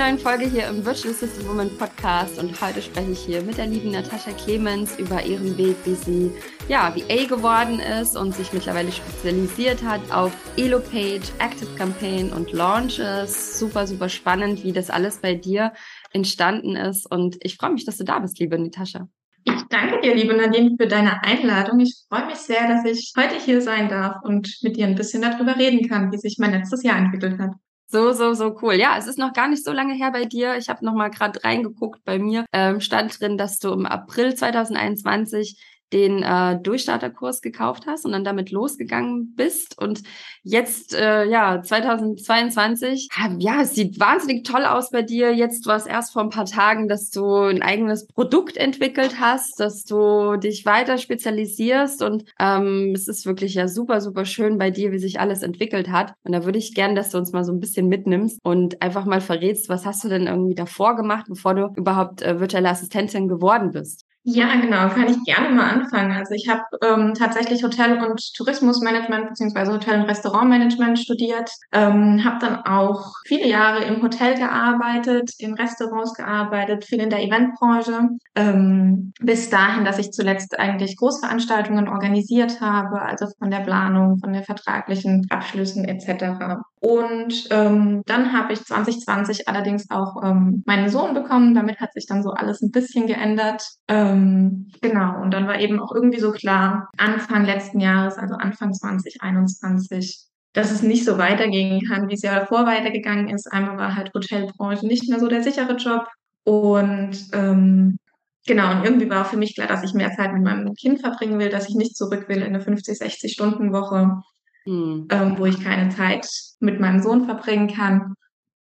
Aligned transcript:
neuen 0.00 0.18
Folge 0.18 0.46
hier 0.46 0.66
im 0.66 0.82
Virtual 0.82 1.12
Assistant 1.12 1.46
Woman 1.46 1.68
Podcast 1.76 2.38
und 2.38 2.58
heute 2.62 2.80
spreche 2.80 3.10
ich 3.10 3.18
hier 3.18 3.42
mit 3.42 3.58
der 3.58 3.66
lieben 3.66 3.90
Natascha 3.90 4.30
Clemens 4.30 4.98
über 4.98 5.22
ihren 5.22 5.58
Weg, 5.58 5.76
wie 5.84 5.94
sie 5.94 6.32
ja 6.68 6.96
VA 6.96 7.26
geworden 7.26 7.80
ist 7.80 8.16
und 8.16 8.34
sich 8.34 8.50
mittlerweile 8.54 8.90
spezialisiert 8.92 9.84
hat 9.84 10.00
auf 10.10 10.32
Elopage, 10.56 11.30
Active 11.38 11.68
Campaign 11.76 12.32
und 12.32 12.50
Launches. 12.52 13.58
Super, 13.58 13.86
super 13.86 14.08
spannend, 14.08 14.64
wie 14.64 14.72
das 14.72 14.88
alles 14.88 15.18
bei 15.18 15.34
dir 15.34 15.74
entstanden 16.14 16.76
ist 16.76 17.04
und 17.12 17.36
ich 17.42 17.58
freue 17.58 17.72
mich, 17.72 17.84
dass 17.84 17.98
du 17.98 18.04
da 18.04 18.20
bist, 18.20 18.38
liebe 18.38 18.58
Natascha. 18.58 19.06
Ich 19.44 19.62
danke 19.68 20.00
dir, 20.00 20.14
liebe 20.14 20.34
Nadine, 20.34 20.76
für 20.80 20.88
deine 20.88 21.22
Einladung. 21.24 21.78
Ich 21.80 22.06
freue 22.08 22.24
mich 22.24 22.36
sehr, 22.36 22.66
dass 22.68 22.86
ich 22.86 23.12
heute 23.18 23.36
hier 23.36 23.60
sein 23.60 23.90
darf 23.90 24.16
und 24.24 24.50
mit 24.62 24.78
dir 24.78 24.86
ein 24.86 24.94
bisschen 24.94 25.20
darüber 25.20 25.58
reden 25.58 25.90
kann, 25.90 26.10
wie 26.10 26.16
sich 26.16 26.38
mein 26.38 26.52
letztes 26.52 26.82
Jahr 26.84 26.96
entwickelt 26.96 27.38
hat. 27.38 27.50
So, 27.92 28.12
so, 28.12 28.34
so 28.34 28.56
cool. 28.62 28.74
Ja, 28.74 28.96
es 28.98 29.08
ist 29.08 29.18
noch 29.18 29.32
gar 29.32 29.48
nicht 29.48 29.64
so 29.64 29.72
lange 29.72 29.94
her 29.94 30.12
bei 30.12 30.24
dir. 30.24 30.56
Ich 30.56 30.68
habe 30.68 30.84
noch 30.84 30.94
mal 30.94 31.08
gerade 31.08 31.42
reingeguckt. 31.42 32.04
Bei 32.04 32.20
mir 32.20 32.46
ähm, 32.52 32.80
stand 32.80 33.20
drin, 33.20 33.36
dass 33.36 33.58
du 33.58 33.72
im 33.72 33.84
April 33.84 34.36
2021 34.36 35.60
den 35.92 36.22
äh, 36.22 36.58
Durchstarterkurs 36.60 37.42
gekauft 37.42 37.84
hast 37.86 38.04
und 38.04 38.12
dann 38.12 38.24
damit 38.24 38.50
losgegangen 38.50 39.34
bist. 39.34 39.78
Und 39.78 40.02
jetzt, 40.42 40.94
äh, 40.94 41.24
ja, 41.24 41.62
2022, 41.62 43.08
ja, 43.38 43.62
es 43.62 43.74
sieht 43.74 43.98
wahnsinnig 43.98 44.44
toll 44.44 44.64
aus 44.64 44.90
bei 44.90 45.02
dir. 45.02 45.34
Jetzt 45.34 45.66
war 45.66 45.76
es 45.76 45.86
erst 45.86 46.12
vor 46.12 46.22
ein 46.22 46.30
paar 46.30 46.46
Tagen, 46.46 46.88
dass 46.88 47.10
du 47.10 47.24
ein 47.34 47.62
eigenes 47.62 48.06
Produkt 48.06 48.56
entwickelt 48.56 49.16
hast, 49.20 49.58
dass 49.58 49.84
du 49.84 50.36
dich 50.36 50.64
weiter 50.64 50.98
spezialisierst. 50.98 52.02
Und 52.02 52.24
ähm, 52.38 52.92
es 52.94 53.08
ist 53.08 53.26
wirklich 53.26 53.54
ja 53.54 53.68
super, 53.68 54.00
super 54.00 54.24
schön 54.24 54.58
bei 54.58 54.70
dir, 54.70 54.92
wie 54.92 54.98
sich 54.98 55.20
alles 55.20 55.42
entwickelt 55.42 55.90
hat. 55.90 56.14
Und 56.24 56.32
da 56.32 56.44
würde 56.44 56.58
ich 56.58 56.74
gern, 56.74 56.94
dass 56.94 57.10
du 57.10 57.18
uns 57.18 57.32
mal 57.32 57.44
so 57.44 57.52
ein 57.52 57.60
bisschen 57.60 57.88
mitnimmst 57.88 58.38
und 58.42 58.80
einfach 58.82 59.04
mal 59.04 59.20
verrätst, 59.20 59.68
was 59.68 59.86
hast 59.86 60.04
du 60.04 60.08
denn 60.08 60.26
irgendwie 60.26 60.54
davor 60.54 60.96
gemacht, 60.96 61.26
bevor 61.28 61.54
du 61.54 61.72
überhaupt 61.76 62.22
äh, 62.22 62.40
virtuelle 62.40 62.70
Assistentin 62.70 63.28
geworden 63.28 63.72
bist? 63.72 64.06
Ja, 64.22 64.54
genau, 64.60 64.90
kann 64.90 65.08
ich 65.08 65.16
gerne 65.24 65.48
mal 65.48 65.70
anfangen. 65.70 66.12
Also 66.12 66.34
ich 66.34 66.46
habe 66.46 66.62
ähm, 66.82 67.14
tatsächlich 67.14 67.64
Hotel- 67.64 68.02
und 68.04 68.20
Tourismusmanagement 68.36 69.28
beziehungsweise 69.30 69.72
Hotel- 69.72 69.98
und 70.02 70.08
Restaurantmanagement 70.10 70.98
studiert, 70.98 71.50
ähm, 71.72 72.22
habe 72.22 72.36
dann 72.38 72.56
auch 72.66 73.14
viele 73.26 73.48
Jahre 73.48 73.82
im 73.84 74.02
Hotel 74.02 74.34
gearbeitet, 74.36 75.30
in 75.38 75.54
Restaurants 75.54 76.12
gearbeitet, 76.12 76.84
viel 76.84 77.00
in 77.00 77.08
der 77.08 77.22
Eventbranche, 77.22 78.08
ähm, 78.34 79.14
bis 79.20 79.48
dahin, 79.48 79.86
dass 79.86 79.98
ich 79.98 80.10
zuletzt 80.12 80.58
eigentlich 80.58 80.98
Großveranstaltungen 80.98 81.88
organisiert 81.88 82.60
habe, 82.60 83.00
also 83.00 83.26
von 83.38 83.50
der 83.50 83.60
Planung, 83.60 84.18
von 84.18 84.34
den 84.34 84.44
vertraglichen 84.44 85.26
Abschlüssen 85.30 85.86
etc. 85.86 86.60
Und 86.82 87.46
ähm, 87.50 88.02
dann 88.06 88.32
habe 88.32 88.54
ich 88.54 88.64
2020 88.64 89.48
allerdings 89.48 89.90
auch 89.90 90.22
ähm, 90.24 90.62
meinen 90.64 90.88
Sohn 90.88 91.12
bekommen. 91.12 91.54
Damit 91.54 91.78
hat 91.78 91.92
sich 91.92 92.06
dann 92.06 92.22
so 92.22 92.30
alles 92.30 92.62
ein 92.62 92.70
bisschen 92.70 93.06
geändert. 93.06 93.62
Ähm, 93.86 94.68
genau, 94.80 95.20
und 95.20 95.32
dann 95.32 95.46
war 95.46 95.60
eben 95.60 95.78
auch 95.78 95.94
irgendwie 95.94 96.20
so 96.20 96.32
klar, 96.32 96.88
Anfang 96.96 97.44
letzten 97.44 97.80
Jahres, 97.80 98.16
also 98.16 98.34
Anfang 98.34 98.72
2021, 98.72 100.24
dass 100.54 100.70
es 100.70 100.82
nicht 100.82 101.04
so 101.04 101.18
weitergehen 101.18 101.82
kann, 101.86 102.08
wie 102.08 102.14
es 102.14 102.22
ja 102.22 102.34
davor 102.34 102.64
weitergegangen 102.64 103.28
ist. 103.28 103.52
Einmal 103.52 103.76
war 103.76 103.94
halt 103.94 104.12
Hotelbranche 104.14 104.86
nicht 104.86 105.06
mehr 105.10 105.20
so 105.20 105.28
der 105.28 105.42
sichere 105.42 105.76
Job. 105.76 106.06
Und 106.44 107.26
ähm, 107.34 107.98
genau, 108.46 108.70
und 108.72 108.84
irgendwie 108.84 109.10
war 109.10 109.26
für 109.26 109.36
mich 109.36 109.54
klar, 109.54 109.68
dass 109.68 109.84
ich 109.84 109.92
mehr 109.92 110.12
Zeit 110.12 110.32
mit 110.32 110.42
meinem 110.42 110.72
Kind 110.74 111.00
verbringen 111.00 111.38
will, 111.38 111.50
dass 111.50 111.68
ich 111.68 111.74
nicht 111.74 111.94
zurück 111.94 112.26
will 112.30 112.38
in 112.38 112.54
eine 112.54 112.62
50, 112.62 112.96
60 112.96 113.34
Stunden 113.34 113.74
Woche 113.74 114.22
mhm. 114.66 115.08
ähm, 115.10 115.38
wo 115.38 115.46
ich 115.46 115.62
keine 115.62 115.88
Zeit 115.90 116.26
mit 116.60 116.80
meinem 116.80 117.02
Sohn 117.02 117.24
verbringen 117.24 117.68
kann. 117.68 118.14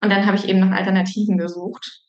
Und 0.03 0.11
dann 0.11 0.27
habe 0.27 0.37
ich 0.37 0.49
eben 0.49 0.61
nach 0.61 0.77
Alternativen 0.77 1.39
gesucht. 1.39 2.03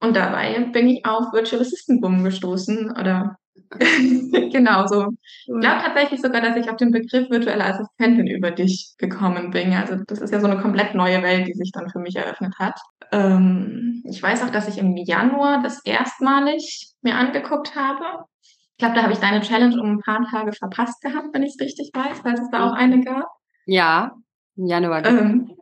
Und 0.00 0.16
dabei 0.16 0.58
bin 0.72 0.88
ich 0.88 1.04
auf 1.04 1.32
Virtual 1.32 1.60
Assistant 1.60 2.00
Boom 2.00 2.24
gestoßen 2.24 2.90
oder 2.98 3.36
genau 4.52 4.86
so. 4.86 5.08
Ich 5.22 5.60
glaube 5.60 5.82
tatsächlich 5.82 6.20
sogar, 6.20 6.40
dass 6.40 6.56
ich 6.56 6.70
auf 6.70 6.76
den 6.76 6.90
Begriff 6.90 7.30
virtuelle 7.30 7.64
Assistentin 7.64 8.26
über 8.26 8.50
dich 8.50 8.94
gekommen 8.98 9.50
bin. 9.50 9.72
Also 9.74 9.96
das 10.06 10.20
ist 10.20 10.32
ja 10.32 10.40
so 10.40 10.46
eine 10.46 10.60
komplett 10.60 10.94
neue 10.94 11.22
Welt, 11.22 11.46
die 11.46 11.52
sich 11.52 11.70
dann 11.72 11.90
für 11.90 11.98
mich 11.98 12.16
eröffnet 12.16 12.54
hat. 12.58 12.80
Ähm, 13.12 14.02
ich 14.08 14.22
weiß 14.22 14.42
auch, 14.42 14.50
dass 14.50 14.68
ich 14.68 14.78
im 14.78 14.96
Januar 14.96 15.62
das 15.62 15.84
erstmalig 15.84 16.92
mir 17.02 17.16
angeguckt 17.16 17.76
habe 17.76 18.24
glaube, 18.80 18.94
da 18.94 19.02
habe 19.02 19.12
ich 19.12 19.20
deine 19.20 19.40
Challenge 19.40 19.80
um 19.80 19.92
ein 19.92 20.00
paar 20.00 20.26
Tage 20.28 20.52
verpasst 20.52 21.00
gehabt, 21.00 21.28
wenn 21.32 21.42
ich 21.42 21.54
es 21.56 21.64
richtig 21.64 21.90
weiß, 21.94 22.24
weil 22.24 22.34
es 22.34 22.50
da 22.50 22.68
auch 22.68 22.72
eine 22.72 23.00
gab. 23.04 23.28
Ja, 23.66 24.12
im 24.56 24.66
Januar. 24.66 25.06
Ähm, 25.06 25.52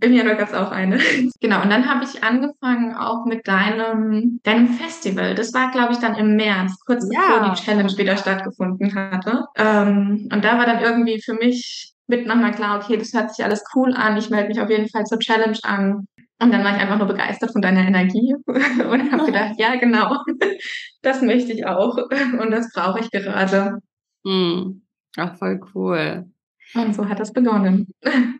Im 0.00 0.12
Januar 0.12 0.36
gab 0.36 0.48
es 0.48 0.54
auch 0.54 0.70
eine. 0.70 0.98
genau, 1.40 1.62
und 1.62 1.70
dann 1.70 1.88
habe 1.88 2.04
ich 2.04 2.22
angefangen 2.22 2.94
auch 2.94 3.26
mit 3.26 3.46
deinem, 3.46 4.40
deinem 4.44 4.68
Festival. 4.68 5.34
Das 5.34 5.52
war, 5.52 5.70
glaube 5.70 5.92
ich, 5.92 5.98
dann 5.98 6.14
im 6.14 6.36
März, 6.36 6.78
kurz 6.86 7.06
ja. 7.12 7.20
bevor 7.20 7.50
die 7.50 7.60
Challenge 7.60 7.96
wieder 7.96 8.16
stattgefunden 8.16 8.94
hatte. 8.94 9.44
Ähm, 9.56 10.28
und 10.32 10.44
da 10.44 10.56
war 10.56 10.66
dann 10.66 10.80
irgendwie 10.80 11.20
für 11.20 11.34
mich 11.34 11.92
mit 12.08 12.26
nochmal 12.26 12.52
klar, 12.52 12.78
okay, 12.82 12.96
das 12.96 13.12
hört 13.12 13.34
sich 13.34 13.44
alles 13.44 13.62
cool 13.74 13.94
an. 13.94 14.16
Ich 14.16 14.30
melde 14.30 14.48
mich 14.48 14.60
auf 14.60 14.70
jeden 14.70 14.88
Fall 14.88 15.04
zur 15.04 15.18
Challenge 15.18 15.58
an. 15.62 16.08
Und 16.40 16.52
dann 16.52 16.64
war 16.64 16.74
ich 16.74 16.80
einfach 16.80 16.98
nur 16.98 17.08
begeistert 17.08 17.52
von 17.52 17.62
deiner 17.62 17.86
Energie 17.86 18.34
und 18.46 19.12
habe 19.12 19.26
gedacht, 19.26 19.54
ja, 19.58 19.76
genau, 19.76 20.16
das 21.02 21.20
möchte 21.20 21.52
ich 21.52 21.66
auch 21.66 21.96
und 22.40 22.50
das 22.50 22.72
brauche 22.72 23.00
ich 23.00 23.10
gerade. 23.10 23.78
Hm. 24.24 24.82
Ach, 25.16 25.36
voll 25.36 25.60
cool. 25.74 26.26
Und 26.74 26.94
so 26.94 27.08
hat 27.08 27.18
das 27.18 27.32
begonnen. 27.32 27.88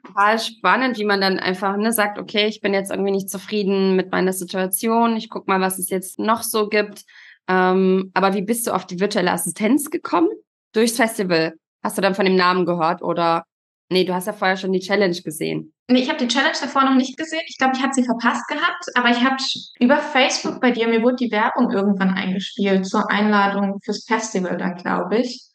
Total 0.06 0.38
spannend, 0.38 0.98
wie 0.98 1.04
man 1.04 1.20
dann 1.20 1.38
einfach 1.38 1.76
ne, 1.76 1.92
sagt, 1.92 2.18
okay, 2.18 2.46
ich 2.46 2.60
bin 2.60 2.74
jetzt 2.74 2.90
irgendwie 2.90 3.10
nicht 3.10 3.30
zufrieden 3.30 3.96
mit 3.96 4.12
meiner 4.12 4.32
Situation, 4.32 5.16
ich 5.16 5.30
gucke 5.30 5.50
mal, 5.50 5.60
was 5.60 5.78
es 5.78 5.88
jetzt 5.88 6.18
noch 6.18 6.42
so 6.42 6.68
gibt. 6.68 7.04
Ähm, 7.48 8.10
aber 8.14 8.34
wie 8.34 8.42
bist 8.42 8.66
du 8.66 8.72
auf 8.72 8.86
die 8.86 9.00
virtuelle 9.00 9.32
Assistenz 9.32 9.90
gekommen? 9.90 10.28
Durchs 10.72 10.96
Festival. 10.96 11.54
Hast 11.82 11.96
du 11.96 12.02
dann 12.02 12.14
von 12.14 12.26
dem 12.26 12.36
Namen 12.36 12.66
gehört 12.66 13.02
oder 13.02 13.44
Nee, 13.90 14.04
du 14.04 14.14
hast 14.14 14.26
ja 14.26 14.34
vorher 14.34 14.56
schon 14.56 14.72
die 14.72 14.80
Challenge 14.80 15.16
gesehen. 15.22 15.72
Nee, 15.88 16.00
ich 16.00 16.08
habe 16.08 16.18
die 16.18 16.28
Challenge 16.28 16.56
davor 16.60 16.84
noch 16.84 16.94
nicht 16.94 17.16
gesehen. 17.16 17.40
Ich 17.46 17.56
glaube, 17.56 17.74
ich 17.74 17.82
hatte 17.82 17.94
sie 17.94 18.04
verpasst 18.04 18.46
gehabt, 18.48 18.84
aber 18.94 19.10
ich 19.10 19.24
habe 19.24 19.36
über 19.80 19.96
Facebook 19.96 20.60
bei 20.60 20.70
dir, 20.70 20.88
mir 20.88 21.02
wurde 21.02 21.16
die 21.16 21.30
Werbung 21.30 21.70
irgendwann 21.70 22.10
eingespielt 22.10 22.86
zur 22.86 23.10
Einladung 23.10 23.80
fürs 23.82 24.04
Festival 24.04 24.58
dann, 24.58 24.76
glaube 24.76 25.18
ich. 25.18 25.48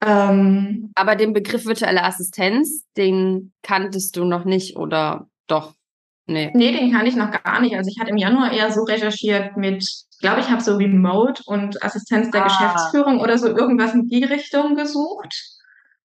Ähm, 0.00 0.90
aber 0.94 1.14
den 1.14 1.32
Begriff 1.32 1.66
virtuelle 1.66 2.04
Assistenz, 2.04 2.84
den 2.96 3.52
kanntest 3.62 4.16
du 4.16 4.24
noch 4.24 4.44
nicht 4.44 4.76
oder 4.76 5.28
doch? 5.46 5.74
Nee. 6.26 6.50
Nee, 6.54 6.72
den 6.72 6.92
kann 6.92 7.06
ich 7.06 7.16
noch 7.16 7.30
gar 7.30 7.60
nicht. 7.60 7.76
Also 7.76 7.90
ich 7.90 7.98
hatte 7.98 8.10
im 8.10 8.16
Januar 8.16 8.52
eher 8.52 8.70
so 8.70 8.82
recherchiert 8.82 9.56
mit, 9.56 9.88
glaube 10.20 10.40
ich, 10.40 10.50
habe 10.50 10.60
so 10.60 10.76
Remote 10.76 11.42
und 11.46 11.82
Assistenz 11.82 12.30
der 12.30 12.44
ah. 12.44 12.48
Geschäftsführung 12.48 13.20
oder 13.20 13.38
so 13.38 13.48
irgendwas 13.48 13.94
in 13.94 14.08
die 14.08 14.24
Richtung 14.24 14.76
gesucht. 14.76 15.57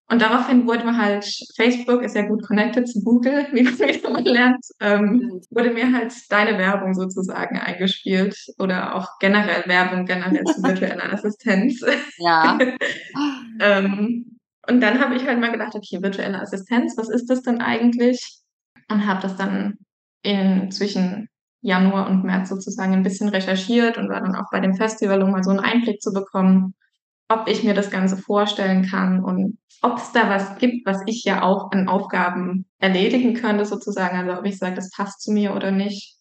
Und 0.10 0.22
daraufhin 0.22 0.68
wurde 0.68 0.84
mir 0.84 0.98
halt, 0.98 1.26
Facebook 1.56 2.04
ist 2.04 2.16
ja 2.16 2.28
gut 2.28 2.46
connected 2.46 2.88
zu 2.88 3.02
Google, 3.04 3.48
wie 3.54 3.64
man 3.64 3.78
wieder 3.78 4.22
lernt, 4.22 4.66
ähm, 4.80 5.42
wurde 5.50 5.72
mir 5.72 5.92
halt 5.92 6.14
deine 6.30 6.58
Werbung 6.58 6.94
sozusagen 6.94 7.58
eingespielt 7.58 8.36
oder 8.60 8.96
auch 8.96 9.08
generell 9.20 9.64
Werbung 9.66 10.06
generell 10.06 10.44
zu 10.44 10.62
virtueller 10.62 11.12
Assistenz. 11.14 11.84
Ja. 12.18 12.60
ähm, 13.60 14.38
und 14.68 14.82
dann 14.82 15.00
habe 15.00 15.16
ich 15.16 15.26
halt 15.26 15.40
mal 15.40 15.52
gedacht, 15.52 15.76
okay, 15.76 16.02
virtuelle 16.02 16.40
Assistenz, 16.40 16.96
was 16.98 17.10
ist 17.10 17.30
das 17.30 17.42
denn 17.42 17.60
eigentlich? 17.62 18.40
Und 18.90 19.08
habe 19.08 19.22
das 19.22 19.36
dann 19.36 19.78
in 20.22 20.72
zwischen 20.72 21.28
Januar 21.62 22.10
und 22.10 22.24
März 22.24 22.50
sozusagen 22.50 22.94
ein 22.94 23.04
bisschen 23.04 23.30
recherchiert 23.30 23.98
und 23.98 24.10
war 24.10 24.20
dann 24.20 24.36
auch 24.36 24.52
bei 24.52 24.60
dem 24.60 24.76
Festival, 24.76 25.22
um 25.24 25.32
mal 25.32 25.44
so 25.44 25.50
einen 25.50 25.60
Einblick 25.60 26.02
zu 26.02 26.12
bekommen, 26.12 26.76
ob 27.30 27.48
ich 27.48 27.64
mir 27.64 27.74
das 27.74 27.90
Ganze 27.90 28.18
vorstellen 28.18 28.86
kann 28.86 29.24
und 29.24 29.58
ob 29.82 29.98
es 29.98 30.12
da 30.12 30.30
was 30.30 30.58
gibt, 30.58 30.86
was 30.86 31.02
ich 31.06 31.24
ja 31.24 31.42
auch 31.42 31.72
an 31.72 31.88
Aufgaben 31.88 32.66
erledigen 32.80 33.34
könnte, 33.34 33.66
sozusagen. 33.66 34.18
Also 34.18 34.40
ob 34.40 34.46
ich 34.46 34.58
sage, 34.58 34.76
das 34.76 34.90
passt 34.92 35.22
zu 35.22 35.32
mir 35.32 35.56
oder 35.56 35.72
nicht. 35.72 36.16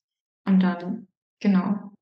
Und 0.45 0.61
dann, 0.61 1.07
genau. 1.41 1.93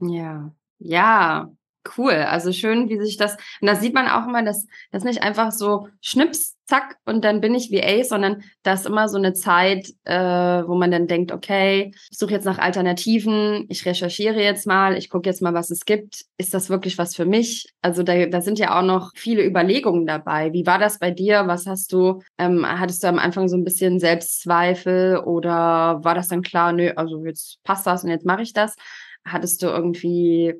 Ja, 0.00 0.54
ja, 0.78 1.50
cool. 1.96 2.12
Also 2.12 2.52
schön, 2.52 2.88
wie 2.88 2.98
sich 2.98 3.16
das, 3.16 3.36
und 3.60 3.66
da 3.66 3.74
sieht 3.76 3.94
man 3.94 4.08
auch 4.08 4.26
immer, 4.26 4.42
dass 4.42 4.66
das 4.90 5.04
nicht 5.04 5.22
einfach 5.22 5.52
so 5.52 5.88
schnips, 6.00 6.56
zack, 6.72 6.96
und 7.04 7.22
dann 7.24 7.40
bin 7.40 7.54
ich 7.54 7.70
VA, 7.70 8.02
sondern 8.04 8.42
da 8.62 8.72
ist 8.72 8.86
immer 8.86 9.08
so 9.08 9.18
eine 9.18 9.34
Zeit, 9.34 9.92
äh, 10.04 10.14
wo 10.14 10.74
man 10.74 10.90
dann 10.90 11.06
denkt, 11.06 11.30
okay, 11.30 11.92
ich 12.10 12.16
suche 12.16 12.32
jetzt 12.32 12.44
nach 12.44 12.58
Alternativen, 12.58 13.66
ich 13.68 13.84
recherchiere 13.84 14.40
jetzt 14.40 14.66
mal, 14.66 14.96
ich 14.96 15.10
gucke 15.10 15.28
jetzt 15.28 15.42
mal, 15.42 15.52
was 15.52 15.70
es 15.70 15.84
gibt. 15.84 16.24
Ist 16.38 16.54
das 16.54 16.70
wirklich 16.70 16.96
was 16.96 17.14
für 17.14 17.26
mich? 17.26 17.72
Also 17.82 18.02
da, 18.02 18.26
da 18.26 18.40
sind 18.40 18.58
ja 18.58 18.78
auch 18.78 18.84
noch 18.84 19.12
viele 19.14 19.44
Überlegungen 19.44 20.06
dabei. 20.06 20.52
Wie 20.52 20.64
war 20.64 20.78
das 20.78 20.98
bei 20.98 21.10
dir? 21.10 21.46
Was 21.46 21.66
hast 21.66 21.92
du, 21.92 22.22
ähm, 22.38 22.64
hattest 22.66 23.02
du 23.02 23.08
am 23.08 23.18
Anfang 23.18 23.48
so 23.48 23.56
ein 23.56 23.64
bisschen 23.64 24.00
Selbstzweifel 24.00 25.18
oder 25.18 26.00
war 26.02 26.14
das 26.14 26.28
dann 26.28 26.42
klar, 26.42 26.72
nö, 26.72 26.92
also 26.96 27.24
jetzt 27.26 27.62
passt 27.64 27.86
das 27.86 28.04
und 28.04 28.10
jetzt 28.10 28.24
mache 28.24 28.42
ich 28.42 28.52
das? 28.52 28.76
Hattest 29.24 29.62
du 29.62 29.66
irgendwie 29.66 30.54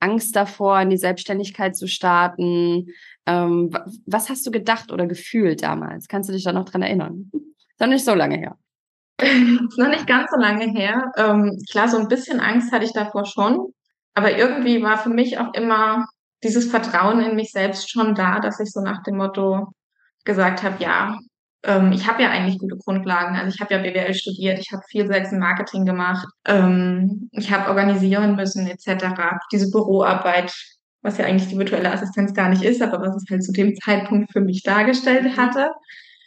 Angst 0.00 0.34
davor, 0.34 0.80
in 0.80 0.90
die 0.90 0.96
Selbstständigkeit 0.96 1.76
zu 1.76 1.86
starten? 1.86 2.88
Ähm, 3.26 3.70
was 4.06 4.28
hast 4.28 4.46
du 4.46 4.50
gedacht 4.50 4.92
oder 4.92 5.06
gefühlt 5.06 5.62
damals? 5.62 6.08
Kannst 6.08 6.28
du 6.28 6.32
dich 6.32 6.44
da 6.44 6.52
noch 6.52 6.64
dran 6.64 6.82
erinnern? 6.82 7.30
Ist 7.32 7.80
doch 7.80 7.86
nicht 7.86 8.04
so 8.04 8.14
lange 8.14 8.38
her. 8.38 8.56
ist 9.20 9.78
noch 9.78 9.88
nicht 9.88 10.06
ganz 10.06 10.30
so 10.30 10.40
lange 10.40 10.66
her. 10.70 11.12
Ähm, 11.16 11.62
klar, 11.70 11.88
so 11.88 11.98
ein 11.98 12.08
bisschen 12.08 12.40
Angst 12.40 12.72
hatte 12.72 12.84
ich 12.84 12.92
davor 12.92 13.26
schon. 13.26 13.72
Aber 14.14 14.36
irgendwie 14.36 14.82
war 14.82 14.98
für 14.98 15.10
mich 15.10 15.38
auch 15.38 15.54
immer 15.54 16.06
dieses 16.42 16.70
Vertrauen 16.70 17.20
in 17.20 17.36
mich 17.36 17.52
selbst 17.52 17.90
schon 17.90 18.14
da, 18.14 18.40
dass 18.40 18.60
ich 18.60 18.72
so 18.72 18.80
nach 18.80 19.02
dem 19.02 19.16
Motto 19.16 19.68
gesagt 20.24 20.62
habe, 20.62 20.82
ja, 20.82 21.18
ähm, 21.62 21.92
ich 21.92 22.08
habe 22.08 22.22
ja 22.22 22.30
eigentlich 22.30 22.58
gute 22.58 22.76
Grundlagen. 22.76 23.36
Also 23.36 23.54
ich 23.54 23.60
habe 23.60 23.74
ja 23.74 23.80
BWL 23.80 24.14
studiert, 24.14 24.58
ich 24.58 24.72
habe 24.72 24.82
viel 24.88 25.06
selbst 25.06 25.32
im 25.32 25.38
Marketing 25.38 25.84
gemacht, 25.84 26.26
ähm, 26.46 27.28
ich 27.32 27.52
habe 27.52 27.68
organisieren 27.68 28.36
müssen 28.36 28.66
etc. 28.66 29.14
Diese 29.52 29.70
Büroarbeit, 29.70 30.52
was 31.02 31.18
ja 31.18 31.26
eigentlich 31.26 31.48
die 31.48 31.58
virtuelle 31.58 31.92
Assistenz 31.92 32.34
gar 32.34 32.48
nicht 32.48 32.62
ist, 32.62 32.82
aber 32.82 33.00
was 33.00 33.16
es 33.16 33.24
halt 33.30 33.44
zu 33.44 33.52
dem 33.52 33.74
Zeitpunkt 33.76 34.32
für 34.32 34.40
mich 34.40 34.62
dargestellt 34.62 35.36
hatte. 35.36 35.70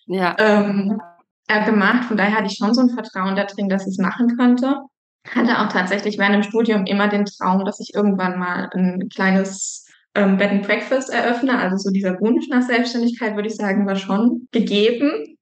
Ja. 0.06 0.36
Ähm, 0.38 1.00
äh, 1.48 1.66
gemacht. 1.66 2.06
Von 2.06 2.18
daher 2.18 2.36
hatte 2.36 2.48
ich 2.48 2.58
schon 2.58 2.74
so 2.74 2.82
ein 2.82 2.90
Vertrauen 2.90 3.36
da 3.36 3.46
drin, 3.46 3.70
dass 3.70 3.84
ich 3.84 3.94
es 3.94 3.98
machen 3.98 4.38
könnte. 4.38 4.78
Hatte 5.30 5.60
auch 5.60 5.70
tatsächlich 5.70 6.18
während 6.18 6.36
dem 6.36 6.44
Studium 6.44 6.86
immer 6.86 7.08
den 7.08 7.26
Traum, 7.26 7.66
dass 7.66 7.80
ich 7.80 7.94
irgendwann 7.96 8.38
mal 8.38 8.70
ein 8.74 9.10
kleines 9.10 9.83
ähm, 10.16 10.38
Bed 10.38 10.52
and 10.52 10.66
Breakfast 10.66 11.10
eröffne. 11.10 11.58
Also 11.58 11.78
so 11.78 11.90
dieser 11.92 12.20
Wunsch 12.20 12.48
nach 12.50 12.64
Selbstständigkeit, 12.64 13.36
würde 13.36 13.48
ich 13.48 13.56
sagen, 13.56 13.88
war 13.88 13.96
schon 13.96 14.48
gegeben. 14.52 15.38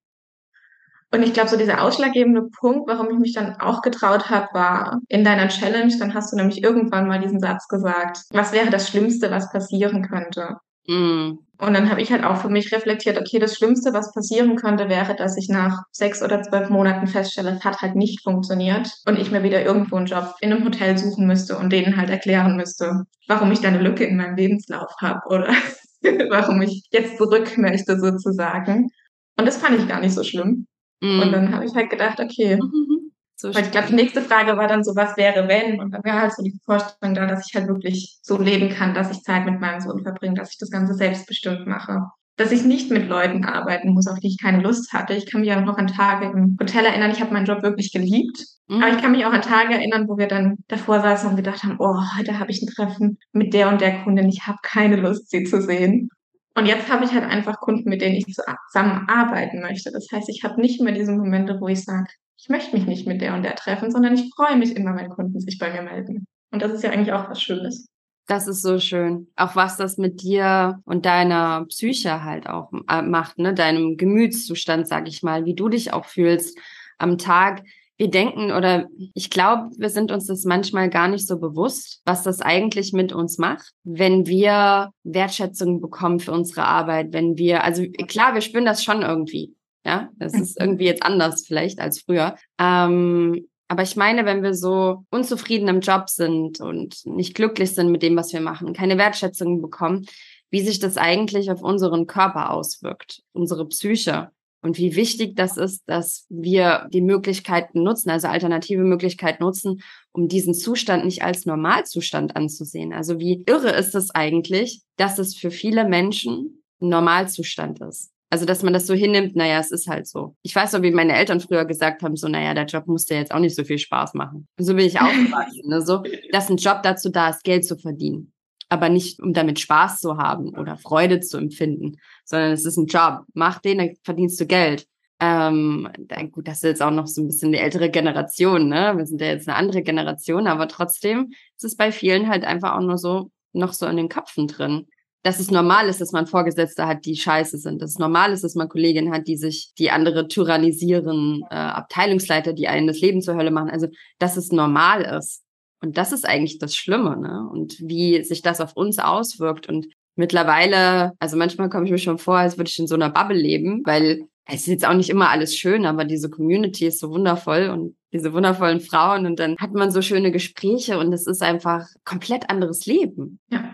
Und 1.13 1.23
ich 1.23 1.33
glaube, 1.33 1.49
so 1.49 1.57
dieser 1.57 1.81
ausschlaggebende 1.81 2.43
Punkt, 2.57 2.87
warum 2.87 3.09
ich 3.09 3.19
mich 3.19 3.33
dann 3.33 3.59
auch 3.59 3.81
getraut 3.81 4.29
habe, 4.29 4.47
war 4.53 5.01
in 5.09 5.25
deiner 5.25 5.49
Challenge, 5.49 5.93
dann 5.99 6.13
hast 6.13 6.31
du 6.31 6.37
nämlich 6.37 6.63
irgendwann 6.63 7.07
mal 7.07 7.19
diesen 7.19 7.41
Satz 7.41 7.67
gesagt, 7.67 8.19
was 8.31 8.53
wäre 8.53 8.69
das 8.69 8.87
Schlimmste, 8.87 9.29
was 9.29 9.51
passieren 9.51 10.07
könnte? 10.07 10.55
Mm. 10.87 11.39
Und 11.57 11.75
dann 11.75 11.91
habe 11.91 12.01
ich 12.01 12.11
halt 12.11 12.23
auch 12.23 12.37
für 12.37 12.49
mich 12.49 12.71
reflektiert, 12.71 13.19
okay, 13.19 13.37
das 13.37 13.55
Schlimmste, 13.55 13.93
was 13.93 14.13
passieren 14.13 14.55
könnte, 14.55 14.89
wäre, 14.89 15.15
dass 15.15 15.37
ich 15.37 15.47
nach 15.47 15.83
sechs 15.91 16.23
oder 16.23 16.41
zwölf 16.41 16.69
Monaten 16.69 17.05
feststelle, 17.05 17.51
es 17.51 17.63
hat 17.63 17.81
halt 17.81 17.95
nicht 17.95 18.23
funktioniert 18.23 18.89
und 19.05 19.19
ich 19.19 19.29
mir 19.29 19.43
wieder 19.43 19.63
irgendwo 19.63 19.97
einen 19.97 20.07
Job 20.07 20.35
in 20.41 20.51
einem 20.51 20.65
Hotel 20.65 20.97
suchen 20.97 21.27
müsste 21.27 21.57
und 21.57 21.71
denen 21.71 21.97
halt 21.97 22.09
erklären 22.09 22.57
müsste, 22.57 23.03
warum 23.27 23.51
ich 23.51 23.59
da 23.59 23.67
eine 23.67 23.81
Lücke 23.81 24.05
in 24.05 24.17
meinem 24.17 24.35
Lebenslauf 24.35 24.91
habe 24.99 25.21
oder 25.27 25.53
warum 26.31 26.63
ich 26.63 26.83
jetzt 26.89 27.17
zurück 27.17 27.55
möchte 27.57 27.99
sozusagen. 27.99 28.89
Und 29.37 29.45
das 29.45 29.57
fand 29.57 29.77
ich 29.77 29.87
gar 29.87 29.99
nicht 29.99 30.15
so 30.15 30.23
schlimm. 30.23 30.65
Mm. 31.01 31.19
Und 31.19 31.31
dann 31.31 31.53
habe 31.53 31.65
ich 31.65 31.75
halt 31.75 31.91
gedacht, 31.91 32.19
okay, 32.19 32.55
mhm. 32.55 33.00
So 33.41 33.51
Weil 33.55 33.63
ich 33.63 33.71
glaube, 33.71 33.87
die 33.87 33.95
nächste 33.95 34.21
Frage 34.21 34.55
war 34.55 34.67
dann 34.67 34.83
so, 34.83 34.95
was 34.95 35.17
wäre, 35.17 35.47
wenn? 35.47 35.79
Und 35.79 35.91
dann 35.91 36.03
wäre 36.03 36.21
halt 36.21 36.33
so 36.35 36.43
die 36.43 36.59
Vorstellung 36.63 37.15
da, 37.15 37.25
dass 37.25 37.47
ich 37.47 37.55
halt 37.55 37.67
wirklich 37.67 38.19
so 38.21 38.39
leben 38.39 38.69
kann, 38.69 38.93
dass 38.93 39.09
ich 39.09 39.23
Zeit 39.23 39.45
mit 39.45 39.59
meinem 39.59 39.81
Sohn 39.81 40.03
verbringe, 40.03 40.35
dass 40.35 40.51
ich 40.51 40.59
das 40.59 40.69
Ganze 40.69 40.93
selbstbestimmt 40.93 41.65
mache. 41.65 42.03
Dass 42.37 42.51
ich 42.51 42.63
nicht 42.65 42.91
mit 42.91 43.09
Leuten 43.09 43.43
arbeiten 43.43 43.93
muss, 43.93 44.05
auf 44.05 44.19
die 44.19 44.27
ich 44.27 44.37
keine 44.39 44.61
Lust 44.61 44.93
hatte. 44.93 45.15
Ich 45.15 45.29
kann 45.29 45.41
mich 45.41 45.51
auch 45.53 45.65
noch 45.65 45.79
an 45.79 45.87
Tage 45.87 46.27
im 46.27 46.55
Hotel 46.61 46.85
erinnern. 46.85 47.09
Ich 47.09 47.19
habe 47.19 47.33
meinen 47.33 47.47
Job 47.47 47.63
wirklich 47.63 47.91
geliebt. 47.91 48.45
Mhm. 48.67 48.83
Aber 48.83 48.93
ich 48.93 49.01
kann 49.01 49.11
mich 49.11 49.25
auch 49.25 49.33
an 49.33 49.41
Tage 49.41 49.73
erinnern, 49.73 50.07
wo 50.07 50.19
wir 50.19 50.27
dann 50.27 50.57
davor 50.67 51.01
saßen 51.01 51.31
und 51.31 51.35
gedacht 51.35 51.63
haben, 51.63 51.77
oh, 51.79 51.99
heute 52.19 52.37
habe 52.37 52.51
ich 52.51 52.61
ein 52.61 52.67
Treffen 52.67 53.17
mit 53.31 53.55
der 53.55 53.69
und 53.69 53.81
der 53.81 54.03
Kundin. 54.03 54.29
Ich 54.29 54.45
habe 54.45 54.59
keine 54.61 54.97
Lust, 54.97 55.31
sie 55.31 55.45
zu 55.45 55.63
sehen. 55.63 56.09
Und 56.53 56.67
jetzt 56.67 56.91
habe 56.91 57.05
ich 57.05 57.11
halt 57.11 57.23
einfach 57.23 57.59
Kunden, 57.59 57.89
mit 57.89 58.01
denen 58.01 58.15
ich 58.15 58.25
zusammenarbeiten 58.25 59.61
möchte. 59.61 59.91
Das 59.91 60.05
heißt, 60.11 60.29
ich 60.29 60.43
habe 60.43 60.61
nicht 60.61 60.79
mehr 60.79 60.93
diese 60.93 61.13
Momente, 61.13 61.57
wo 61.59 61.67
ich 61.69 61.83
sage, 61.83 62.07
ich 62.41 62.49
möchte 62.49 62.75
mich 62.75 62.87
nicht 62.87 63.07
mit 63.07 63.21
der 63.21 63.35
und 63.35 63.43
der 63.43 63.55
treffen, 63.55 63.91
sondern 63.91 64.15
ich 64.15 64.31
freue 64.35 64.57
mich 64.57 64.75
immer, 64.75 64.95
wenn 64.95 65.09
Kunden 65.09 65.39
sich 65.39 65.59
bei 65.59 65.71
mir 65.71 65.83
melden. 65.83 66.25
Und 66.51 66.61
das 66.61 66.71
ist 66.71 66.83
ja 66.83 66.89
eigentlich 66.89 67.13
auch 67.13 67.29
was 67.29 67.41
Schönes. 67.41 67.87
Das 68.27 68.47
ist 68.47 68.63
so 68.63 68.79
schön. 68.79 69.27
Auch 69.35 69.55
was 69.55 69.77
das 69.77 69.97
mit 69.97 70.23
dir 70.23 70.79
und 70.85 71.05
deiner 71.05 71.65
Psyche 71.67 72.23
halt 72.23 72.47
auch 72.47 72.71
äh, 72.89 73.03
macht, 73.03 73.37
ne? 73.37 73.53
Deinem 73.53 73.95
Gemütszustand, 73.95 74.87
sag 74.87 75.07
ich 75.07 75.21
mal, 75.21 75.45
wie 75.45 75.53
du 75.53 75.69
dich 75.69 75.93
auch 75.93 76.05
fühlst 76.05 76.57
am 76.97 77.17
Tag. 77.19 77.63
Wir 77.97 78.09
denken 78.09 78.51
oder 78.51 78.87
ich 79.13 79.29
glaube, 79.29 79.69
wir 79.77 79.89
sind 79.89 80.11
uns 80.11 80.25
das 80.25 80.43
manchmal 80.43 80.89
gar 80.89 81.07
nicht 81.07 81.27
so 81.27 81.39
bewusst, 81.39 82.01
was 82.05 82.23
das 82.23 82.41
eigentlich 82.41 82.93
mit 82.93 83.13
uns 83.13 83.37
macht, 83.37 83.71
wenn 83.83 84.25
wir 84.25 84.91
Wertschätzung 85.03 85.79
bekommen 85.79 86.19
für 86.19 86.31
unsere 86.31 86.65
Arbeit, 86.65 87.13
wenn 87.13 87.37
wir, 87.37 87.63
also 87.63 87.83
klar, 88.07 88.33
wir 88.33 88.41
spüren 88.41 88.65
das 88.65 88.83
schon 88.83 89.03
irgendwie. 89.03 89.53
Ja, 89.85 90.09
das 90.17 90.33
ist 90.33 90.59
mhm. 90.59 90.65
irgendwie 90.65 90.85
jetzt 90.85 91.03
anders 91.03 91.45
vielleicht 91.45 91.79
als 91.79 92.01
früher. 92.01 92.35
Ähm, 92.59 93.47
aber 93.67 93.83
ich 93.83 93.95
meine, 93.95 94.25
wenn 94.25 94.43
wir 94.43 94.53
so 94.53 95.05
unzufrieden 95.11 95.69
im 95.69 95.79
Job 95.79 96.09
sind 96.09 96.59
und 96.59 97.05
nicht 97.05 97.35
glücklich 97.35 97.73
sind 97.73 97.89
mit 97.89 98.03
dem, 98.03 98.17
was 98.17 98.33
wir 98.33 98.41
machen, 98.41 98.73
keine 98.73 98.97
Wertschätzung 98.97 99.61
bekommen, 99.61 100.05
wie 100.49 100.61
sich 100.61 100.79
das 100.79 100.97
eigentlich 100.97 101.49
auf 101.51 101.61
unseren 101.61 102.05
Körper 102.05 102.51
auswirkt, 102.51 103.23
unsere 103.31 103.65
Psyche 103.67 104.29
und 104.61 104.77
wie 104.77 104.95
wichtig 104.95 105.35
das 105.35 105.57
ist, 105.57 105.83
dass 105.87 106.25
wir 106.29 106.87
die 106.91 107.01
Möglichkeiten 107.01 107.81
nutzen, 107.81 108.09
also 108.09 108.27
alternative 108.27 108.83
Möglichkeiten 108.83 109.43
nutzen, 109.43 109.81
um 110.11 110.27
diesen 110.27 110.53
Zustand 110.53 111.05
nicht 111.05 111.23
als 111.23 111.45
Normalzustand 111.45 112.35
anzusehen. 112.35 112.93
Also 112.93 113.19
wie 113.19 113.43
irre 113.47 113.71
ist 113.71 113.95
es 113.95 114.11
eigentlich, 114.11 114.81
dass 114.97 115.17
es 115.17 115.35
für 115.35 115.49
viele 115.49 115.87
Menschen 115.87 116.61
ein 116.81 116.89
Normalzustand 116.89 117.79
ist. 117.81 118.10
Also, 118.33 118.45
dass 118.45 118.63
man 118.63 118.71
das 118.71 118.87
so 118.87 118.93
hinnimmt, 118.93 119.35
naja, 119.35 119.59
es 119.59 119.71
ist 119.71 119.87
halt 119.87 120.07
so. 120.07 120.37
Ich 120.41 120.55
weiß 120.55 120.71
noch, 120.71 120.81
wie 120.81 120.91
meine 120.91 121.17
Eltern 121.17 121.41
früher 121.41 121.65
gesagt 121.65 122.01
haben, 122.01 122.15
so, 122.15 122.29
naja, 122.29 122.53
der 122.53 122.65
Job 122.65 122.87
muss 122.87 123.03
dir 123.03 123.17
jetzt 123.17 123.33
auch 123.33 123.39
nicht 123.39 123.57
so 123.57 123.65
viel 123.65 123.77
Spaß 123.77 124.13
machen. 124.13 124.47
Und 124.57 124.63
so 124.63 124.73
bin 124.73 124.85
ich 124.85 125.01
aufgewachsen. 125.01 125.67
ne? 125.67 125.81
so, 125.81 126.01
dass 126.31 126.49
ein 126.49 126.55
Job 126.55 126.81
dazu 126.81 127.09
da 127.09 127.29
ist, 127.29 127.43
Geld 127.43 127.65
zu 127.65 127.77
verdienen. 127.77 128.31
Aber 128.69 128.87
nicht, 128.87 129.19
um 129.19 129.33
damit 129.33 129.59
Spaß 129.59 129.99
zu 129.99 130.15
haben 130.15 130.57
oder 130.57 130.77
Freude 130.77 131.19
zu 131.19 131.37
empfinden, 131.37 131.97
sondern 132.23 132.53
es 132.53 132.63
ist 132.63 132.77
ein 132.77 132.85
Job. 132.85 133.25
Mach 133.33 133.59
den, 133.59 133.79
dann 133.79 133.95
verdienst 134.01 134.39
du 134.39 134.45
Geld. 134.45 134.87
Ähm, 135.19 135.89
gut, 136.31 136.47
das 136.47 136.59
ist 136.59 136.63
jetzt 136.63 136.81
auch 136.81 136.89
noch 136.89 137.07
so 137.07 137.21
ein 137.21 137.27
bisschen 137.27 137.49
eine 137.49 137.59
ältere 137.59 137.89
Generation, 137.89 138.69
ne? 138.69 138.93
Wir 138.95 139.05
sind 139.05 139.19
ja 139.19 139.27
jetzt 139.27 139.49
eine 139.49 139.57
andere 139.57 139.81
Generation, 139.83 140.47
aber 140.47 140.69
trotzdem 140.69 141.33
ist 141.57 141.65
es 141.65 141.75
bei 141.75 141.91
vielen 141.91 142.29
halt 142.29 142.45
einfach 142.45 142.77
auch 142.77 142.81
nur 142.81 142.97
so, 142.97 143.29
noch 143.51 143.73
so 143.73 143.87
in 143.87 143.97
den 143.97 144.07
Köpfen 144.07 144.47
drin 144.47 144.87
dass 145.23 145.39
es 145.39 145.51
normal 145.51 145.87
ist, 145.87 146.01
dass 146.01 146.11
man 146.11 146.25
Vorgesetzte 146.25 146.87
hat, 146.87 147.05
die 147.05 147.15
scheiße 147.15 147.57
sind. 147.57 147.81
Dass 147.81 147.91
es 147.91 147.99
normal 147.99 148.31
ist, 148.31 148.43
dass 148.43 148.55
man 148.55 148.69
Kolleginnen 148.69 149.13
hat, 149.13 149.27
die 149.27 149.37
sich, 149.37 149.71
die 149.77 149.91
andere 149.91 150.27
tyrannisieren, 150.27 151.43
äh, 151.49 151.55
Abteilungsleiter, 151.55 152.53
die 152.53 152.67
einen 152.67 152.87
das 152.87 153.01
Leben 153.01 153.21
zur 153.21 153.35
Hölle 153.35 153.51
machen. 153.51 153.69
Also, 153.69 153.87
dass 154.19 154.37
es 154.37 154.51
normal 154.51 155.03
ist. 155.19 155.43
Und 155.81 155.97
das 155.97 156.11
ist 156.11 156.27
eigentlich 156.27 156.59
das 156.59 156.75
Schlimme, 156.75 157.17
ne? 157.17 157.47
Und 157.51 157.77
wie 157.79 158.23
sich 158.23 158.41
das 158.41 158.61
auf 158.61 158.75
uns 158.75 158.99
auswirkt. 158.99 159.67
Und 159.67 159.87
mittlerweile, 160.15 161.13
also 161.19 161.37
manchmal 161.37 161.69
komme 161.69 161.85
ich 161.85 161.91
mir 161.91 161.97
schon 161.97 162.17
vor, 162.17 162.37
als 162.37 162.57
würde 162.57 162.69
ich 162.69 162.79
in 162.79 162.87
so 162.87 162.95
einer 162.95 163.09
Bubble 163.09 163.37
leben, 163.37 163.81
weil 163.85 164.25
es 164.45 164.61
ist 164.61 164.67
jetzt 164.67 164.87
auch 164.87 164.93
nicht 164.93 165.09
immer 165.09 165.29
alles 165.29 165.55
schön, 165.55 165.85
aber 165.85 166.03
diese 166.03 166.29
Community 166.29 166.85
ist 166.85 166.99
so 166.99 167.09
wundervoll 167.09 167.69
und 167.69 167.95
diese 168.11 168.33
wundervollen 168.33 168.81
Frauen 168.81 169.25
und 169.25 169.39
dann 169.39 169.55
hat 169.57 169.73
man 169.73 169.91
so 169.91 170.01
schöne 170.01 170.31
Gespräche 170.31 170.99
und 170.99 171.13
es 171.13 171.25
ist 171.27 171.41
einfach 171.41 171.87
komplett 172.03 172.49
anderes 172.49 172.85
Leben. 172.85 173.39
Ja. 173.49 173.70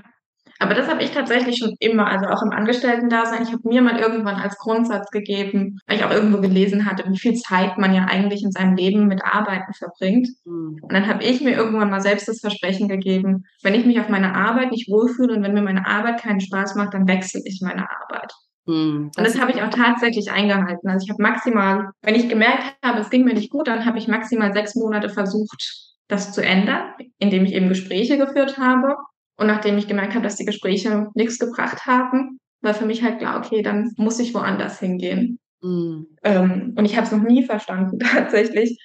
Aber 0.60 0.74
das 0.74 0.90
habe 0.90 1.04
ich 1.04 1.12
tatsächlich 1.12 1.58
schon 1.58 1.76
immer, 1.80 2.08
also 2.08 2.28
auch 2.28 2.42
im 2.42 2.52
Angestellten-Dasein. 2.52 3.44
Ich 3.44 3.52
habe 3.52 3.68
mir 3.68 3.82
mal 3.82 4.00
irgendwann 4.00 4.36
als 4.36 4.58
Grundsatz 4.58 5.10
gegeben, 5.12 5.80
weil 5.88 5.98
ich 5.98 6.04
auch 6.04 6.12
irgendwo 6.12 6.42
gelesen 6.42 6.86
hatte, 6.86 7.04
wie 7.10 7.18
viel 7.18 7.36
Zeit 7.36 7.78
man 7.78 7.94
ja 7.94 8.06
eigentlich 8.06 8.44
in 8.44 8.52
seinem 8.52 8.76
Leben 8.76 9.08
mit 9.08 9.24
Arbeiten 9.24 9.74
verbringt. 9.74 10.30
Mhm. 10.46 10.80
Und 10.82 10.94
dann 10.94 11.08
habe 11.08 11.24
ich 11.24 11.42
mir 11.42 11.56
irgendwann 11.56 11.90
mal 11.90 12.02
selbst 12.02 12.28
das 12.28 12.40
Versprechen 12.40 12.88
gegeben, 12.88 13.44
wenn 13.64 13.76
ich 13.76 13.86
mich 13.86 14.00
auf 14.00 14.10
meine 14.10 14.36
Arbeit 14.36 14.72
nicht 14.72 14.90
wohlfühle 14.90 15.36
und 15.36 15.44
wenn 15.44 15.54
mir 15.54 15.62
meine 15.62 15.86
Arbeit 15.86 16.22
keinen 16.22 16.42
Spaß 16.42 16.76
macht, 16.76 16.94
dann 16.94 17.08
wechsle 17.08 17.42
ich 17.46 17.62
meine 17.62 17.88
Arbeit. 17.90 18.32
Mhm, 18.68 19.12
und 19.18 19.26
das 19.26 19.40
habe 19.40 19.52
ich 19.52 19.62
auch 19.62 19.70
tatsächlich 19.70 20.32
eingehalten. 20.32 20.90
Also 20.90 21.06
ich 21.06 21.10
habe 21.10 21.24
maximal, 21.24 21.90
wenn 22.02 22.16
ich 22.16 22.30
gemerkt 22.30 22.76
habe, 22.84 23.00
es 23.00 23.10
ging 23.10 23.24
mir 23.24 23.34
nicht 23.34 23.50
gut, 23.50 23.68
dann 23.68 23.86
habe 23.86 23.98
ich 23.98 24.08
maximal 24.08 24.54
sechs 24.54 24.76
Monate 24.76 25.10
versucht, 25.10 25.94
das 26.08 26.34
zu 26.34 26.44
ändern, 26.44 26.94
indem 27.18 27.46
ich 27.46 27.54
eben 27.54 27.70
Gespräche 27.70 28.18
geführt 28.18 28.58
habe. 28.58 28.96
Und 29.38 29.48
nachdem 29.48 29.78
ich 29.78 29.88
gemerkt 29.88 30.14
habe, 30.14 30.24
dass 30.24 30.36
die 30.36 30.46
Gespräche 30.46 31.08
nichts 31.14 31.40
gebracht 31.40 31.86
haben, 31.86 32.40
war 32.62 32.74
für 32.74 32.86
mich 32.86 33.04
halt 33.04 33.20
klar, 33.20 33.38
okay, 33.38 33.62
dann 33.62 33.92
muss 33.98 34.20
ich 34.20 34.34
woanders 34.34 34.80
hingehen. 34.80 35.40
Mhm. 35.62 36.08
Ähm, 36.24 36.74
und 36.78 36.86
ich 36.86 36.96
habe 36.96 37.06
es 37.06 37.12
noch 37.12 37.24
nie 37.24 37.44
verstanden 37.44 38.00
tatsächlich, 38.12 38.80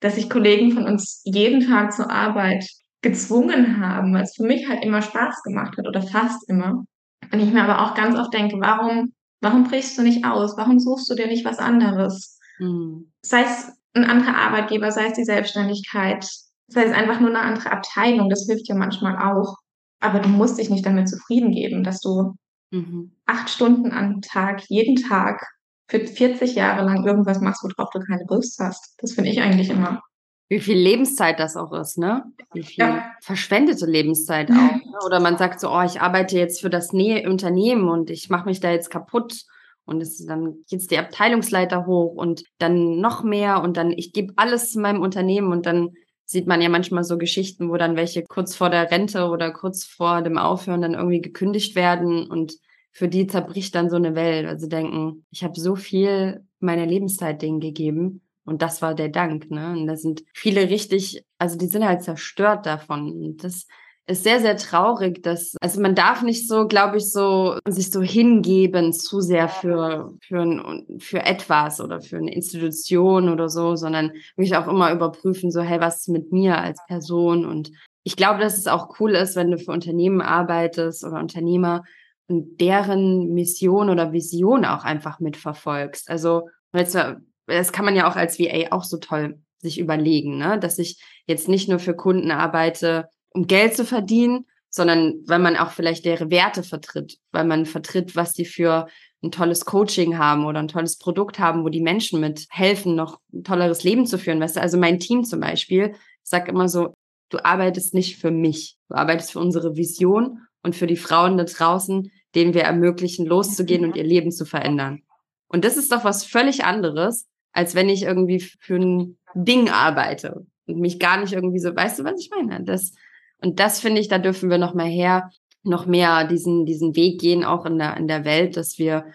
dass 0.00 0.14
sich 0.14 0.30
Kollegen 0.30 0.72
von 0.72 0.84
uns 0.84 1.22
jeden 1.24 1.66
Tag 1.66 1.92
zur 1.92 2.10
Arbeit 2.10 2.64
gezwungen 3.02 3.80
haben, 3.84 4.14
weil 4.14 4.24
es 4.24 4.34
für 4.34 4.44
mich 4.44 4.68
halt 4.68 4.84
immer 4.84 5.02
Spaß 5.02 5.42
gemacht 5.42 5.76
hat 5.76 5.86
oder 5.86 6.02
fast 6.02 6.48
immer. 6.48 6.84
Und 7.32 7.40
ich 7.40 7.52
mir 7.52 7.62
aber 7.62 7.82
auch 7.82 7.94
ganz 7.94 8.16
oft 8.18 8.32
denke, 8.32 8.56
warum, 8.60 9.12
warum 9.40 9.64
brichst 9.64 9.98
du 9.98 10.02
nicht 10.02 10.24
aus? 10.24 10.56
Warum 10.56 10.78
suchst 10.78 11.10
du 11.10 11.14
dir 11.14 11.26
nicht 11.26 11.44
was 11.44 11.58
anderes? 11.58 12.38
Mhm. 12.58 13.12
Sei 13.22 13.42
es 13.42 13.72
ein 13.94 14.04
anderer 14.04 14.36
Arbeitgeber, 14.36 14.90
sei 14.90 15.06
es 15.06 15.14
die 15.14 15.24
Selbstständigkeit, 15.24 16.26
sei 16.68 16.84
es 16.84 16.92
einfach 16.92 17.20
nur 17.20 17.30
eine 17.30 17.40
andere 17.40 17.70
Abteilung, 17.72 18.28
das 18.30 18.46
hilft 18.48 18.68
ja 18.68 18.74
manchmal 18.74 19.16
auch. 19.16 19.56
Aber 20.00 20.20
du 20.20 20.28
musst 20.28 20.58
dich 20.58 20.70
nicht 20.70 20.86
damit 20.86 21.08
zufrieden 21.08 21.52
geben, 21.52 21.82
dass 21.82 22.00
du 22.00 22.34
mhm. 22.70 23.12
acht 23.26 23.50
Stunden 23.50 23.92
am 23.92 24.20
Tag, 24.20 24.62
jeden 24.68 24.96
Tag 24.96 25.44
für 25.88 26.00
40 26.00 26.54
Jahre 26.54 26.84
lang 26.84 27.04
irgendwas 27.04 27.40
machst, 27.40 27.64
worauf 27.64 27.90
du 27.90 28.00
keine 28.00 28.24
Lust 28.28 28.58
hast. 28.60 28.94
Das 28.98 29.12
finde 29.12 29.30
ich 29.30 29.40
eigentlich 29.40 29.70
immer. 29.70 30.02
Wie 30.50 30.60
viel 30.60 30.78
Lebenszeit 30.78 31.38
das 31.40 31.56
auch 31.56 31.72
ist, 31.72 31.98
ne? 31.98 32.24
Wie 32.54 32.62
viel 32.62 32.84
ja. 32.84 33.12
verschwendete 33.20 33.84
Lebenszeit 33.84 34.50
auch. 34.50 34.54
Ne? 34.54 34.82
Oder 35.04 35.20
man 35.20 35.36
sagt 35.36 35.60
so, 35.60 35.70
oh, 35.70 35.82
ich 35.82 36.00
arbeite 36.00 36.38
jetzt 36.38 36.60
für 36.62 36.70
das 36.70 36.92
Nähe 36.92 37.28
Unternehmen 37.28 37.88
und 37.88 38.08
ich 38.08 38.30
mache 38.30 38.46
mich 38.46 38.60
da 38.60 38.70
jetzt 38.70 38.90
kaputt 38.90 39.42
Und 39.84 40.02
es 40.02 40.24
dann 40.24 40.64
jetzt 40.68 40.90
die 40.90 40.98
Abteilungsleiter 40.98 41.84
hoch 41.84 42.14
und 42.14 42.44
dann 42.58 42.98
noch 42.98 43.22
mehr 43.22 43.62
und 43.62 43.76
dann 43.76 43.92
ich 43.92 44.12
gebe 44.12 44.32
alles 44.36 44.72
zu 44.72 44.80
meinem 44.80 45.02
Unternehmen 45.02 45.52
und 45.52 45.66
dann 45.66 45.90
sieht 46.30 46.46
man 46.46 46.60
ja 46.60 46.68
manchmal 46.68 47.04
so 47.04 47.16
Geschichten, 47.16 47.70
wo 47.70 47.78
dann 47.78 47.96
welche 47.96 48.22
kurz 48.22 48.54
vor 48.54 48.68
der 48.68 48.90
Rente 48.90 49.28
oder 49.28 49.50
kurz 49.50 49.84
vor 49.84 50.20
dem 50.20 50.36
Aufhören 50.36 50.82
dann 50.82 50.92
irgendwie 50.92 51.22
gekündigt 51.22 51.74
werden 51.74 52.26
und 52.26 52.58
für 52.92 53.08
die 53.08 53.26
zerbricht 53.26 53.74
dann 53.74 53.88
so 53.88 53.96
eine 53.96 54.14
Welt. 54.14 54.46
Also 54.46 54.66
denken, 54.66 55.24
ich 55.30 55.42
habe 55.42 55.58
so 55.58 55.74
viel 55.74 56.44
meiner 56.60 56.84
Lebenszeit 56.84 57.40
denen 57.40 57.60
gegeben 57.60 58.20
und 58.44 58.60
das 58.60 58.82
war 58.82 58.94
der 58.94 59.08
Dank. 59.08 59.50
Ne? 59.50 59.72
Und 59.72 59.86
da 59.86 59.96
sind 59.96 60.22
viele 60.34 60.68
richtig, 60.68 61.24
also 61.38 61.56
die 61.56 61.66
sind 61.66 61.86
halt 61.86 62.02
zerstört 62.02 62.66
davon. 62.66 63.10
Und 63.10 63.42
das 63.42 63.66
ist 64.08 64.24
sehr, 64.24 64.40
sehr 64.40 64.56
traurig, 64.56 65.22
dass, 65.22 65.54
also 65.60 65.80
man 65.80 65.94
darf 65.94 66.22
nicht 66.22 66.48
so, 66.48 66.66
glaube 66.66 66.96
ich, 66.96 67.12
so 67.12 67.58
sich 67.68 67.90
so 67.90 68.00
hingeben 68.00 68.92
zu 68.94 69.20
sehr 69.20 69.48
für, 69.48 70.14
für, 70.26 70.40
ein, 70.40 70.98
für 70.98 71.20
etwas 71.20 71.80
oder 71.80 72.00
für 72.00 72.16
eine 72.16 72.32
Institution 72.34 73.28
oder 73.28 73.50
so, 73.50 73.76
sondern 73.76 74.12
wirklich 74.34 74.56
auch 74.56 74.66
immer 74.66 74.92
überprüfen, 74.92 75.50
so, 75.50 75.60
hey, 75.60 75.80
was 75.80 76.00
ist 76.00 76.08
mit 76.08 76.32
mir 76.32 76.58
als 76.58 76.80
Person? 76.86 77.44
Und 77.44 77.70
ich 78.02 78.16
glaube, 78.16 78.40
dass 78.40 78.56
es 78.56 78.66
auch 78.66 78.98
cool 78.98 79.12
ist, 79.14 79.36
wenn 79.36 79.50
du 79.50 79.58
für 79.58 79.72
Unternehmen 79.72 80.22
arbeitest 80.22 81.04
oder 81.04 81.18
Unternehmer 81.20 81.84
und 82.28 82.60
deren 82.62 83.34
Mission 83.34 83.90
oder 83.90 84.12
Vision 84.12 84.64
auch 84.64 84.84
einfach 84.84 85.20
mitverfolgst. 85.20 86.08
Also, 86.08 86.48
das 86.72 87.72
kann 87.72 87.84
man 87.84 87.96
ja 87.96 88.10
auch 88.10 88.16
als 88.16 88.38
VA 88.38 88.72
auch 88.72 88.84
so 88.84 88.96
toll 88.96 89.38
sich 89.60 89.78
überlegen, 89.78 90.38
ne? 90.38 90.58
dass 90.58 90.78
ich 90.78 91.02
jetzt 91.26 91.48
nicht 91.48 91.68
nur 91.68 91.78
für 91.78 91.94
Kunden 91.94 92.30
arbeite, 92.30 93.08
um 93.30 93.46
Geld 93.46 93.74
zu 93.74 93.84
verdienen, 93.84 94.46
sondern 94.70 95.22
weil 95.26 95.38
man 95.38 95.56
auch 95.56 95.70
vielleicht 95.70 96.04
deren 96.04 96.30
Werte 96.30 96.62
vertritt, 96.62 97.18
weil 97.32 97.44
man 97.44 97.66
vertritt, 97.66 98.16
was 98.16 98.34
die 98.34 98.44
für 98.44 98.86
ein 99.22 99.30
tolles 99.30 99.64
Coaching 99.64 100.18
haben 100.18 100.44
oder 100.46 100.60
ein 100.60 100.68
tolles 100.68 100.98
Produkt 100.98 101.38
haben, 101.38 101.64
wo 101.64 101.68
die 101.68 101.80
Menschen 101.80 102.20
mit 102.20 102.46
helfen, 102.50 102.94
noch 102.94 103.18
ein 103.32 103.44
tolleres 103.44 103.82
Leben 103.82 104.06
zu 104.06 104.18
führen. 104.18 104.40
Weißt 104.40 104.56
du, 104.56 104.60
also 104.60 104.78
mein 104.78 105.00
Team 105.00 105.24
zum 105.24 105.40
Beispiel 105.40 105.94
sagt 106.22 106.48
immer 106.48 106.68
so, 106.68 106.94
du 107.30 107.44
arbeitest 107.44 107.94
nicht 107.94 108.18
für 108.18 108.30
mich, 108.30 108.76
du 108.88 108.94
arbeitest 108.94 109.32
für 109.32 109.40
unsere 109.40 109.76
Vision 109.76 110.40
und 110.62 110.76
für 110.76 110.86
die 110.86 110.96
Frauen 110.96 111.36
da 111.36 111.44
draußen, 111.44 112.10
denen 112.34 112.54
wir 112.54 112.62
ermöglichen, 112.62 113.26
loszugehen 113.26 113.84
und 113.84 113.96
ihr 113.96 114.04
Leben 114.04 114.30
zu 114.30 114.44
verändern. 114.44 115.02
Und 115.48 115.64
das 115.64 115.76
ist 115.76 115.90
doch 115.92 116.04
was 116.04 116.24
völlig 116.24 116.64
anderes, 116.64 117.26
als 117.52 117.74
wenn 117.74 117.88
ich 117.88 118.02
irgendwie 118.02 118.40
für 118.40 118.76
ein 118.76 119.18
Ding 119.34 119.70
arbeite 119.70 120.46
und 120.66 120.78
mich 120.78 121.00
gar 121.00 121.20
nicht 121.20 121.32
irgendwie 121.32 121.58
so, 121.58 121.74
weißt 121.74 121.98
du, 121.98 122.04
was 122.04 122.20
ich 122.20 122.30
meine? 122.30 122.62
Das, 122.64 122.92
und 123.40 123.60
das 123.60 123.80
finde 123.80 124.00
ich, 124.00 124.08
da 124.08 124.18
dürfen 124.18 124.50
wir 124.50 124.58
noch 124.58 124.74
mal 124.74 124.86
her, 124.88 125.30
noch 125.62 125.86
mehr 125.86 126.24
diesen, 126.24 126.66
diesen 126.66 126.96
Weg 126.96 127.20
gehen, 127.20 127.44
auch 127.44 127.66
in 127.66 127.78
der, 127.78 127.96
in 127.96 128.08
der 128.08 128.24
Welt, 128.24 128.56
dass 128.56 128.78
wir 128.78 129.06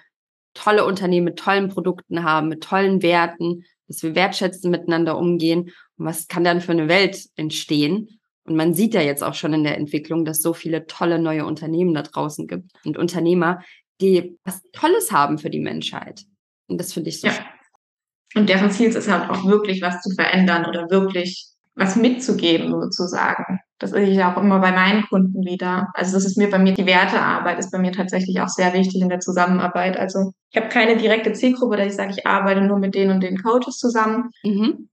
tolle 0.54 0.86
Unternehmen 0.86 1.26
mit 1.26 1.40
tollen 1.40 1.70
Produkten 1.70 2.24
haben, 2.24 2.48
mit 2.48 2.64
tollen 2.64 3.02
Werten, 3.02 3.64
dass 3.88 4.04
wir 4.04 4.16
wertschätzen 4.16 4.72
miteinander 4.72 5.18
umgehen. 5.18 5.72
Und 5.98 6.06
was 6.06 6.28
kann 6.28 6.44
dann 6.44 6.62
für 6.62 6.72
eine 6.72 6.88
Welt 6.88 7.18
entstehen? 7.36 8.20
Und 8.46 8.56
man 8.56 8.74
sieht 8.74 8.94
ja 8.94 9.02
jetzt 9.02 9.24
auch 9.24 9.34
schon 9.34 9.54
in 9.54 9.64
der 9.64 9.78
Entwicklung, 9.78 10.26
dass 10.26 10.42
so 10.42 10.54
viele 10.54 10.86
tolle 10.86 11.18
neue 11.18 11.46
Unternehmen 11.46 11.94
da 11.94 12.02
draußen 12.02 12.48
gibt 12.48 12.72
und 12.86 12.98
Unternehmer, 12.98 13.64
die 14.02 14.38
was 14.44 14.62
Tolles 14.74 15.12
haben 15.12 15.38
für 15.38 15.50
die 15.50 15.62
Menschheit. 15.62 16.24
Und 16.68 16.80
das 16.80 16.94
finde 16.94 17.10
ich 17.10 17.22
so. 17.22 17.28
Ja. 17.28 17.46
Und 18.36 18.50
deren 18.50 18.72
Ziel 18.72 18.90
ist 18.90 19.10
halt 19.10 19.30
auch 19.30 19.46
wirklich 19.46 19.82
was 19.82 20.02
zu 20.02 20.10
verändern 20.16 20.66
oder 20.66 20.90
wirklich 20.90 21.48
was 21.76 21.96
mitzugeben 21.96 22.72
sozusagen. 22.72 23.60
Das 23.84 23.92
sehe 23.92 24.08
ich 24.08 24.24
auch 24.24 24.38
immer 24.38 24.60
bei 24.60 24.72
meinen 24.72 25.04
Kunden 25.10 25.44
wieder. 25.44 25.90
Also 25.94 26.14
das 26.14 26.24
ist 26.24 26.38
mir 26.38 26.50
bei 26.50 26.58
mir, 26.58 26.74
die 26.74 26.86
Wertearbeit 26.86 27.60
ist 27.60 27.70
bei 27.70 27.80
mir 27.80 27.92
tatsächlich 27.92 28.40
auch 28.40 28.48
sehr 28.48 28.74
wichtig 28.74 29.02
in 29.02 29.10
der 29.10 29.20
Zusammenarbeit. 29.20 30.00
Also 30.00 30.32
ich 30.52 30.58
habe 30.58 30.70
keine 30.70 30.96
direkte 30.96 31.34
Zielgruppe, 31.34 31.76
dass 31.76 31.88
ich 31.88 31.96
sage, 31.96 32.14
ich 32.16 32.26
arbeite 32.26 32.62
nur 32.62 32.80
mit 32.80 32.96
denen 32.96 33.12
und 33.12 33.22
den 33.22 33.44
Coaches 33.44 33.78
zusammen. 33.78 34.30
Mhm. 34.46 34.88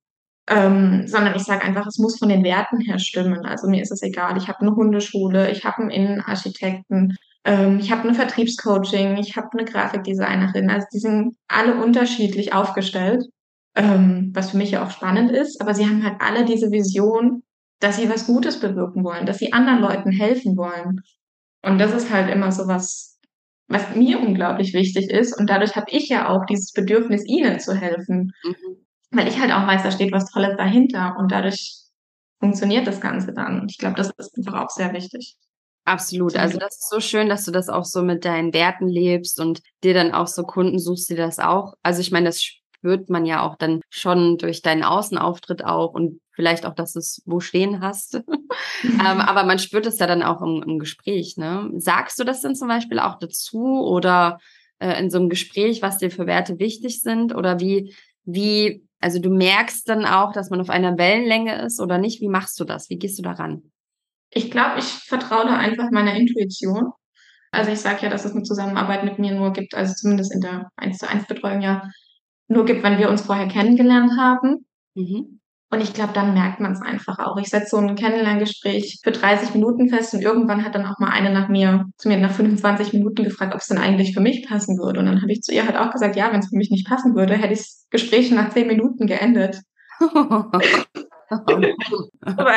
Ähm, 0.48 1.06
sondern 1.06 1.36
ich 1.36 1.44
sage 1.44 1.62
einfach, 1.62 1.86
es 1.86 1.98
muss 1.98 2.18
von 2.18 2.30
den 2.30 2.42
Werten 2.42 2.80
her 2.80 2.98
stimmen. 2.98 3.46
Also 3.46 3.68
mir 3.68 3.80
ist 3.80 3.92
es 3.92 4.02
egal, 4.02 4.36
ich 4.36 4.48
habe 4.48 4.62
eine 4.62 4.74
Hundeschule, 4.74 5.52
ich 5.52 5.64
habe 5.64 5.82
einen 5.82 5.90
Innenarchitekten, 5.90 7.14
ähm, 7.44 7.78
ich 7.78 7.92
habe 7.92 8.02
eine 8.02 8.14
Vertriebscoaching, 8.14 9.18
ich 9.18 9.36
habe 9.36 9.50
eine 9.52 9.66
Grafikdesignerin. 9.66 10.68
Also 10.68 10.88
die 10.92 10.98
sind 10.98 11.36
alle 11.46 11.80
unterschiedlich 11.80 12.52
aufgestellt, 12.54 13.24
ähm, 13.76 14.32
was 14.34 14.50
für 14.50 14.56
mich 14.56 14.72
ja 14.72 14.84
auch 14.84 14.90
spannend 14.90 15.30
ist. 15.30 15.60
Aber 15.60 15.74
sie 15.74 15.86
haben 15.86 16.02
halt 16.02 16.16
alle 16.18 16.44
diese 16.44 16.72
Vision, 16.72 17.44
dass 17.80 17.96
sie 17.96 18.08
was 18.08 18.26
Gutes 18.26 18.60
bewirken 18.60 19.04
wollen, 19.04 19.26
dass 19.26 19.38
sie 19.38 19.52
anderen 19.52 19.80
Leuten 19.80 20.10
helfen 20.10 20.56
wollen. 20.56 21.00
Und 21.62 21.78
das 21.78 21.92
ist 21.92 22.10
halt 22.10 22.30
immer 22.30 22.52
so 22.52 22.66
was, 22.68 23.18
was 23.68 23.94
mir 23.94 24.20
unglaublich 24.20 24.72
wichtig 24.72 25.10
ist. 25.10 25.38
Und 25.38 25.48
dadurch 25.48 25.76
habe 25.76 25.90
ich 25.90 26.08
ja 26.08 26.28
auch 26.28 26.44
dieses 26.46 26.72
Bedürfnis, 26.72 27.26
ihnen 27.26 27.58
zu 27.58 27.74
helfen. 27.74 28.32
Mhm. 28.44 28.76
Weil 29.10 29.28
ich 29.28 29.40
halt 29.40 29.52
auch 29.52 29.66
weiß, 29.66 29.82
da 29.82 29.90
steht 29.90 30.12
was 30.12 30.30
Tolles 30.30 30.56
dahinter. 30.56 31.16
Und 31.18 31.32
dadurch 31.32 31.80
funktioniert 32.38 32.86
das 32.86 33.00
Ganze 33.00 33.32
dann. 33.32 33.66
Ich 33.68 33.78
glaube, 33.78 33.96
das 33.96 34.10
ist 34.16 34.36
einfach 34.36 34.64
auch 34.64 34.70
sehr 34.70 34.92
wichtig. 34.92 35.36
Absolut. 35.84 36.36
Also 36.36 36.58
das 36.58 36.76
ist 36.78 36.90
so 36.90 37.00
schön, 37.00 37.28
dass 37.28 37.44
du 37.44 37.50
das 37.50 37.68
auch 37.68 37.84
so 37.84 38.02
mit 38.02 38.24
deinen 38.24 38.52
Werten 38.52 38.88
lebst 38.88 39.40
und 39.40 39.60
dir 39.82 39.94
dann 39.94 40.12
auch 40.12 40.26
so 40.26 40.42
Kunden 40.44 40.78
suchst, 40.78 41.08
die 41.10 41.16
das 41.16 41.38
auch. 41.38 41.74
Also 41.82 42.00
ich 42.00 42.10
meine, 42.10 42.26
das 42.26 42.42
spürt 42.42 43.10
man 43.10 43.26
ja 43.26 43.42
auch 43.42 43.56
dann 43.56 43.80
schon 43.90 44.36
durch 44.38 44.62
deinen 44.62 44.84
Außenauftritt 44.84 45.64
auch 45.64 45.92
und 45.92 46.20
vielleicht 46.40 46.64
auch, 46.64 46.74
dass 46.74 46.94
du 46.94 47.00
es 47.00 47.22
wo 47.26 47.38
stehen 47.38 47.82
hast. 47.82 48.14
ähm, 48.82 49.20
aber 49.20 49.44
man 49.44 49.58
spürt 49.58 49.84
es 49.84 49.98
ja 49.98 50.06
dann 50.06 50.22
auch 50.22 50.40
im, 50.40 50.62
im, 50.66 50.78
Gespräch. 50.78 51.36
Ne? 51.36 51.70
Sagst 51.76 52.18
du 52.18 52.24
das 52.24 52.40
denn 52.40 52.54
zum 52.54 52.68
Beispiel 52.68 52.98
auch 52.98 53.18
dazu 53.18 53.84
oder 53.84 54.38
äh, 54.78 54.98
in 54.98 55.10
so 55.10 55.18
einem 55.18 55.28
Gespräch, 55.28 55.82
was 55.82 55.98
dir 55.98 56.10
für 56.10 56.26
Werte 56.26 56.58
wichtig 56.58 57.02
sind? 57.02 57.34
Oder 57.34 57.60
wie, 57.60 57.94
wie, 58.24 58.82
also 59.00 59.18
du 59.18 59.28
merkst 59.28 59.86
dann 59.86 60.06
auch, 60.06 60.32
dass 60.32 60.48
man 60.48 60.62
auf 60.62 60.70
einer 60.70 60.96
Wellenlänge 60.96 61.60
ist 61.60 61.78
oder 61.78 61.98
nicht? 61.98 62.22
Wie 62.22 62.28
machst 62.28 62.58
du 62.58 62.64
das? 62.64 62.88
Wie 62.88 62.96
gehst 62.96 63.18
du 63.18 63.22
daran? 63.22 63.70
Ich 64.30 64.50
glaube, 64.50 64.78
ich 64.78 64.86
vertraue 64.86 65.44
da 65.44 65.58
einfach 65.58 65.90
meiner 65.90 66.14
Intuition. 66.14 66.92
Also 67.50 67.70
ich 67.70 67.80
sage 67.80 67.98
ja, 68.02 68.08
dass 68.08 68.24
es 68.24 68.32
eine 68.32 68.44
Zusammenarbeit 68.44 69.04
mit 69.04 69.18
mir 69.18 69.34
nur 69.34 69.52
gibt, 69.52 69.74
also 69.74 69.92
zumindest 69.92 70.32
in 70.32 70.40
der 70.40 70.70
1 70.76 70.96
zu 70.96 71.06
1 71.06 71.26
Betreuung 71.26 71.60
ja, 71.60 71.90
nur 72.48 72.64
gibt, 72.64 72.82
wenn 72.82 72.98
wir 72.98 73.10
uns 73.10 73.22
vorher 73.22 73.48
kennengelernt 73.48 74.12
haben. 74.18 74.66
Mhm. 74.94 75.40
Und 75.72 75.80
ich 75.80 75.94
glaube, 75.94 76.12
dann 76.12 76.34
merkt 76.34 76.58
man 76.58 76.72
es 76.72 76.82
einfach 76.82 77.20
auch. 77.20 77.36
Ich 77.36 77.48
setze 77.48 77.70
so 77.70 77.76
ein 77.76 77.94
Kennenlerngespräch 77.94 78.98
für 79.04 79.12
30 79.12 79.54
Minuten 79.54 79.88
fest 79.88 80.12
und 80.14 80.20
irgendwann 80.20 80.64
hat 80.64 80.74
dann 80.74 80.84
auch 80.84 80.98
mal 80.98 81.10
eine 81.10 81.32
nach 81.32 81.48
mir, 81.48 81.86
zu 81.96 82.08
mir 82.08 82.18
nach 82.18 82.32
25 82.32 82.92
Minuten 82.92 83.22
gefragt, 83.22 83.54
ob 83.54 83.60
es 83.60 83.68
denn 83.68 83.78
eigentlich 83.78 84.12
für 84.12 84.20
mich 84.20 84.48
passen 84.48 84.78
würde. 84.78 84.98
Und 84.98 85.06
dann 85.06 85.22
habe 85.22 85.30
ich 85.30 85.42
zu 85.42 85.52
ihr 85.52 85.64
halt 85.64 85.76
auch 85.76 85.92
gesagt, 85.92 86.16
ja, 86.16 86.32
wenn 86.32 86.40
es 86.40 86.48
für 86.48 86.56
mich 86.56 86.70
nicht 86.70 86.88
passen 86.88 87.14
würde, 87.14 87.34
hätte 87.34 87.52
ich 87.52 87.60
das 87.60 87.86
Gespräch 87.90 88.32
nach 88.32 88.50
10 88.50 88.66
Minuten 88.66 89.06
geendet. 89.06 89.60
Aber 90.00 90.60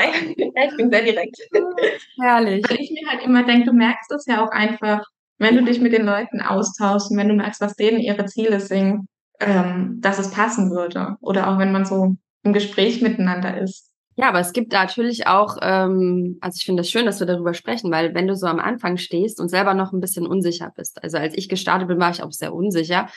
ich 0.09 0.77
bin 0.77 0.89
sehr 0.91 1.03
direkt. 1.03 1.37
Herrlich. 2.19 2.65
Weil 2.67 2.79
ich 2.79 2.91
mir 2.91 3.07
halt 3.11 3.23
immer 3.23 3.43
denke, 3.43 3.69
du 3.69 3.73
merkst 3.73 4.11
es 4.11 4.25
ja 4.25 4.43
auch 4.43 4.49
einfach, 4.49 5.03
wenn 5.37 5.55
du 5.55 5.63
dich 5.63 5.79
mit 5.79 5.93
den 5.93 6.05
Leuten 6.05 6.41
austauschst 6.41 7.11
und 7.11 7.17
wenn 7.17 7.29
du 7.29 7.35
merkst, 7.35 7.61
was 7.61 7.75
denen 7.75 7.99
ihre 7.99 8.25
Ziele 8.25 8.59
sind 8.59 9.07
ähm, 9.39 9.99
dass 10.01 10.19
es 10.19 10.31
passen 10.31 10.71
würde. 10.71 11.17
Oder 11.21 11.49
auch 11.49 11.59
wenn 11.59 11.71
man 11.71 11.85
so 11.85 12.15
im 12.43 12.53
Gespräch 12.53 13.01
miteinander 13.01 13.59
ist. 13.59 13.93
Ja, 14.15 14.29
aber 14.29 14.39
es 14.39 14.53
gibt 14.53 14.71
natürlich 14.71 15.25
auch, 15.25 15.57
ähm, 15.61 16.37
also 16.41 16.57
ich 16.57 16.65
finde 16.65 16.81
es 16.81 16.87
das 16.87 16.91
schön, 16.91 17.05
dass 17.05 17.19
wir 17.19 17.25
darüber 17.25 17.53
sprechen, 17.53 17.91
weil 17.91 18.13
wenn 18.13 18.27
du 18.27 18.35
so 18.35 18.45
am 18.45 18.59
Anfang 18.59 18.97
stehst 18.97 19.39
und 19.39 19.49
selber 19.49 19.73
noch 19.73 19.91
ein 19.91 20.01
bisschen 20.01 20.27
unsicher 20.27 20.71
bist, 20.75 21.03
also 21.03 21.17
als 21.17 21.35
ich 21.35 21.49
gestartet 21.49 21.87
bin, 21.87 21.99
war 21.99 22.11
ich 22.11 22.21
auch 22.21 22.31
sehr 22.31 22.53
unsicher. 22.53 23.07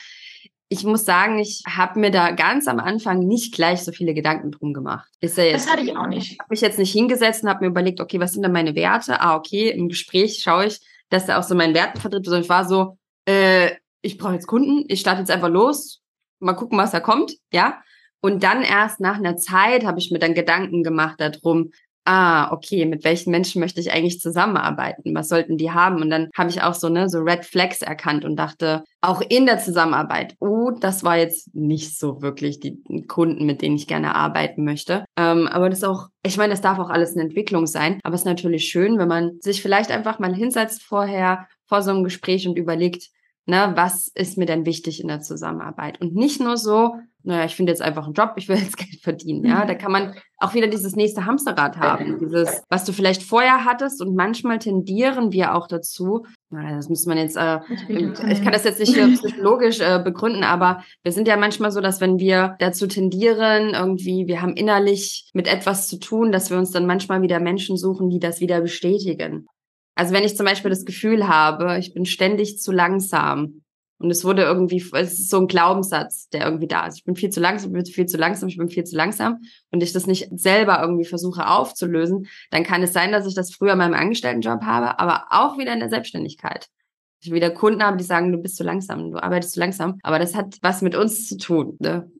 Ich 0.69 0.83
muss 0.83 1.05
sagen, 1.05 1.37
ich 1.37 1.63
habe 1.67 1.99
mir 1.99 2.09
da 2.09 2.31
ganz 2.31 2.67
am 2.67 2.79
Anfang 2.79 3.19
nicht 3.19 3.53
gleich 3.53 3.83
so 3.83 3.91
viele 3.91 4.13
Gedanken 4.13 4.51
drum 4.51 4.73
gemacht. 4.73 5.07
Ist 5.21 5.37
ja 5.37 5.45
jetzt, 5.45 5.65
das 5.65 5.71
hatte 5.71 5.83
ich 5.83 5.95
auch 5.95 6.07
nicht. 6.07 6.33
Ich 6.33 6.39
habe 6.39 6.49
mich 6.49 6.61
jetzt 6.61 6.79
nicht 6.79 6.91
hingesetzt 6.91 7.43
und 7.43 7.49
habe 7.49 7.63
mir 7.63 7.69
überlegt, 7.69 8.01
okay, 8.01 8.19
was 8.19 8.33
sind 8.33 8.41
denn 8.41 8.51
meine 8.51 8.75
Werte? 8.75 9.21
Ah, 9.21 9.35
okay, 9.35 9.69
im 9.69 9.89
Gespräch 9.89 10.39
schaue 10.41 10.65
ich, 10.65 10.79
dass 11.09 11.29
er 11.29 11.37
auch 11.37 11.43
so 11.43 11.55
meinen 11.55 11.75
Werten 11.75 12.01
vertritt, 12.01 12.25
sondern 12.25 12.41
ich 12.41 12.49
war 12.49 12.67
so, 12.67 12.97
äh, 13.25 13.71
ich 14.01 14.17
brauche 14.17 14.33
jetzt 14.33 14.47
Kunden, 14.47 14.83
ich 14.87 14.99
starte 14.99 15.19
jetzt 15.19 15.31
einfach 15.31 15.49
los, 15.49 16.01
mal 16.39 16.53
gucken, 16.53 16.77
was 16.77 16.91
da 16.91 16.99
kommt, 16.99 17.33
ja. 17.53 17.81
Und 18.27 18.43
dann 18.43 18.61
erst 18.61 18.99
nach 18.99 19.15
einer 19.15 19.37
Zeit 19.37 19.85
habe 19.85 19.99
ich 19.99 20.11
mir 20.11 20.19
dann 20.19 20.33
Gedanken 20.33 20.83
gemacht 20.83 21.15
darum, 21.17 21.71
ah, 22.03 22.51
okay, 22.51 22.85
mit 22.85 23.05
welchen 23.05 23.31
Menschen 23.31 23.61
möchte 23.61 23.79
ich 23.79 23.93
eigentlich 23.93 24.19
zusammenarbeiten? 24.19 25.15
Was 25.15 25.29
sollten 25.29 25.57
die 25.57 25.71
haben? 25.71 26.01
Und 26.01 26.09
dann 26.09 26.29
habe 26.35 26.49
ich 26.49 26.61
auch 26.61 26.73
so, 26.73 26.89
ne, 26.89 27.07
so 27.07 27.19
Red 27.19 27.45
Flags 27.45 27.81
erkannt 27.81 28.25
und 28.25 28.35
dachte, 28.35 28.83
auch 28.99 29.21
in 29.21 29.45
der 29.45 29.59
Zusammenarbeit, 29.59 30.35
oh, 30.41 30.71
das 30.71 31.05
war 31.05 31.17
jetzt 31.17 31.55
nicht 31.55 31.97
so 31.97 32.21
wirklich 32.21 32.59
die 32.59 32.81
Kunden, 33.07 33.45
mit 33.45 33.61
denen 33.61 33.77
ich 33.77 33.87
gerne 33.87 34.13
arbeiten 34.13 34.65
möchte. 34.65 35.05
Ähm, 35.17 35.47
aber 35.47 35.69
das 35.69 35.79
ist 35.79 35.85
auch, 35.85 36.09
ich 36.21 36.35
meine, 36.35 36.51
das 36.51 36.59
darf 36.59 36.79
auch 36.79 36.89
alles 36.89 37.13
eine 37.13 37.23
Entwicklung 37.23 37.65
sein. 37.65 38.01
Aber 38.03 38.15
es 38.15 38.21
ist 38.21 38.25
natürlich 38.25 38.65
schön, 38.65 38.99
wenn 38.99 39.07
man 39.07 39.39
sich 39.39 39.61
vielleicht 39.61 39.89
einfach 39.89 40.19
mal 40.19 40.35
hinsetzt 40.35 40.83
vorher, 40.83 41.47
vor 41.65 41.81
so 41.81 41.91
einem 41.91 42.03
Gespräch 42.03 42.45
und 42.45 42.57
überlegt, 42.57 43.09
Ne, 43.49 43.71
was 43.75 44.09
ist 44.13 44.37
mir 44.37 44.45
denn 44.45 44.65
wichtig 44.65 44.99
in 44.99 45.07
der 45.07 45.21
Zusammenarbeit? 45.21 46.01
Und 46.01 46.13
nicht 46.13 46.41
nur 46.41 46.57
so, 46.57 46.95
naja, 47.23 47.45
ich 47.45 47.55
finde 47.55 47.71
jetzt 47.71 47.81
einfach 47.81 48.03
einen 48.03 48.13
Job, 48.13 48.33
ich 48.35 48.49
will 48.49 48.57
jetzt 48.57 48.75
Geld 48.77 49.01
verdienen. 49.01 49.45
Ja, 49.45 49.65
da 49.65 49.73
kann 49.73 49.91
man 49.91 50.15
auch 50.37 50.53
wieder 50.53 50.67
dieses 50.67 50.97
nächste 50.97 51.25
Hamsterrad 51.25 51.77
haben. 51.77 52.19
Dieses, 52.19 52.61
was 52.69 52.83
du 52.83 52.91
vielleicht 52.91 53.23
vorher 53.23 53.63
hattest 53.63 54.01
und 54.01 54.15
manchmal 54.15 54.59
tendieren 54.59 55.31
wir 55.31 55.55
auch 55.55 55.67
dazu, 55.67 56.25
Das 56.51 56.89
muss 56.89 57.05
man 57.05 57.17
jetzt, 57.17 57.37
äh, 57.37 57.59
ich 57.87 58.43
kann 58.43 58.51
das 58.51 58.65
jetzt 58.65 58.79
nicht 58.79 58.93
psychologisch 59.23 59.79
äh, 59.79 60.01
begründen, 60.03 60.43
aber 60.43 60.83
wir 61.03 61.13
sind 61.13 61.27
ja 61.27 61.37
manchmal 61.37 61.71
so, 61.71 61.79
dass 61.79 62.01
wenn 62.01 62.19
wir 62.19 62.57
dazu 62.59 62.85
tendieren, 62.85 63.73
irgendwie, 63.73 64.27
wir 64.27 64.41
haben 64.41 64.57
innerlich 64.57 65.29
mit 65.33 65.47
etwas 65.47 65.87
zu 65.87 65.99
tun, 65.99 66.33
dass 66.33 66.49
wir 66.49 66.57
uns 66.57 66.71
dann 66.71 66.85
manchmal 66.85 67.21
wieder 67.21 67.39
Menschen 67.39 67.77
suchen, 67.77 68.09
die 68.09 68.19
das 68.19 68.41
wieder 68.41 68.59
bestätigen. 68.59 69.47
Also 69.97 70.13
wenn 70.13 70.23
ich 70.23 70.37
zum 70.37 70.45
Beispiel 70.45 70.69
das 70.69 70.85
Gefühl 70.85 71.27
habe, 71.27 71.79
ich 71.79 71.93
bin 71.93 72.05
ständig 72.05 72.59
zu 72.59 72.71
langsam, 72.71 73.63
und 73.99 74.11
es 74.11 74.23
wurde 74.23 74.43
irgendwie, 74.43 74.77
es 74.93 75.13
ist 75.13 75.31
so 75.31 75.39
ein 75.39 75.47
Glaubenssatz, 75.47 76.29
der 76.29 76.45
irgendwie 76.45 76.67
da 76.67 76.85
ist. 76.85 76.99
Ich 76.99 77.03
bin 77.03 77.15
viel 77.15 77.31
zu 77.31 77.39
langsam, 77.39 77.75
ich 77.75 77.83
bin 77.83 77.91
viel 77.91 78.05
zu 78.05 78.17
langsam, 78.17 78.47
ich 78.47 78.57
bin 78.57 78.69
viel 78.69 78.83
zu 78.83 78.95
langsam. 78.95 79.39
Und 79.71 79.81
ich 79.81 79.91
das 79.91 80.05
nicht 80.05 80.29
selber 80.39 80.79
irgendwie 80.79 81.05
versuche 81.05 81.47
aufzulösen, 81.47 82.27
dann 82.51 82.63
kann 82.63 82.83
es 82.83 82.93
sein, 82.93 83.11
dass 83.11 83.25
ich 83.25 83.33
das 83.33 83.51
früher 83.51 83.71
in 83.71 83.79
meinem 83.79 83.95
Angestelltenjob 83.95 84.61
habe, 84.61 84.99
aber 84.99 85.25
auch 85.31 85.57
wieder 85.57 85.73
in 85.73 85.79
der 85.79 85.89
Selbstständigkeit. 85.89 86.67
Ich 87.23 87.31
wieder 87.31 87.49
Kunden 87.49 87.81
habe, 87.81 87.97
die 87.97 88.03
sagen, 88.03 88.31
du 88.31 88.37
bist 88.37 88.57
zu 88.57 88.63
langsam, 88.63 89.11
du 89.11 89.17
arbeitest 89.17 89.53
zu 89.53 89.59
langsam. 89.59 89.97
Aber 90.03 90.19
das 90.19 90.35
hat 90.35 90.57
was 90.61 90.83
mit 90.83 90.93
uns 90.93 91.27
zu 91.27 91.37
tun. 91.37 91.75
Ne? 91.79 92.11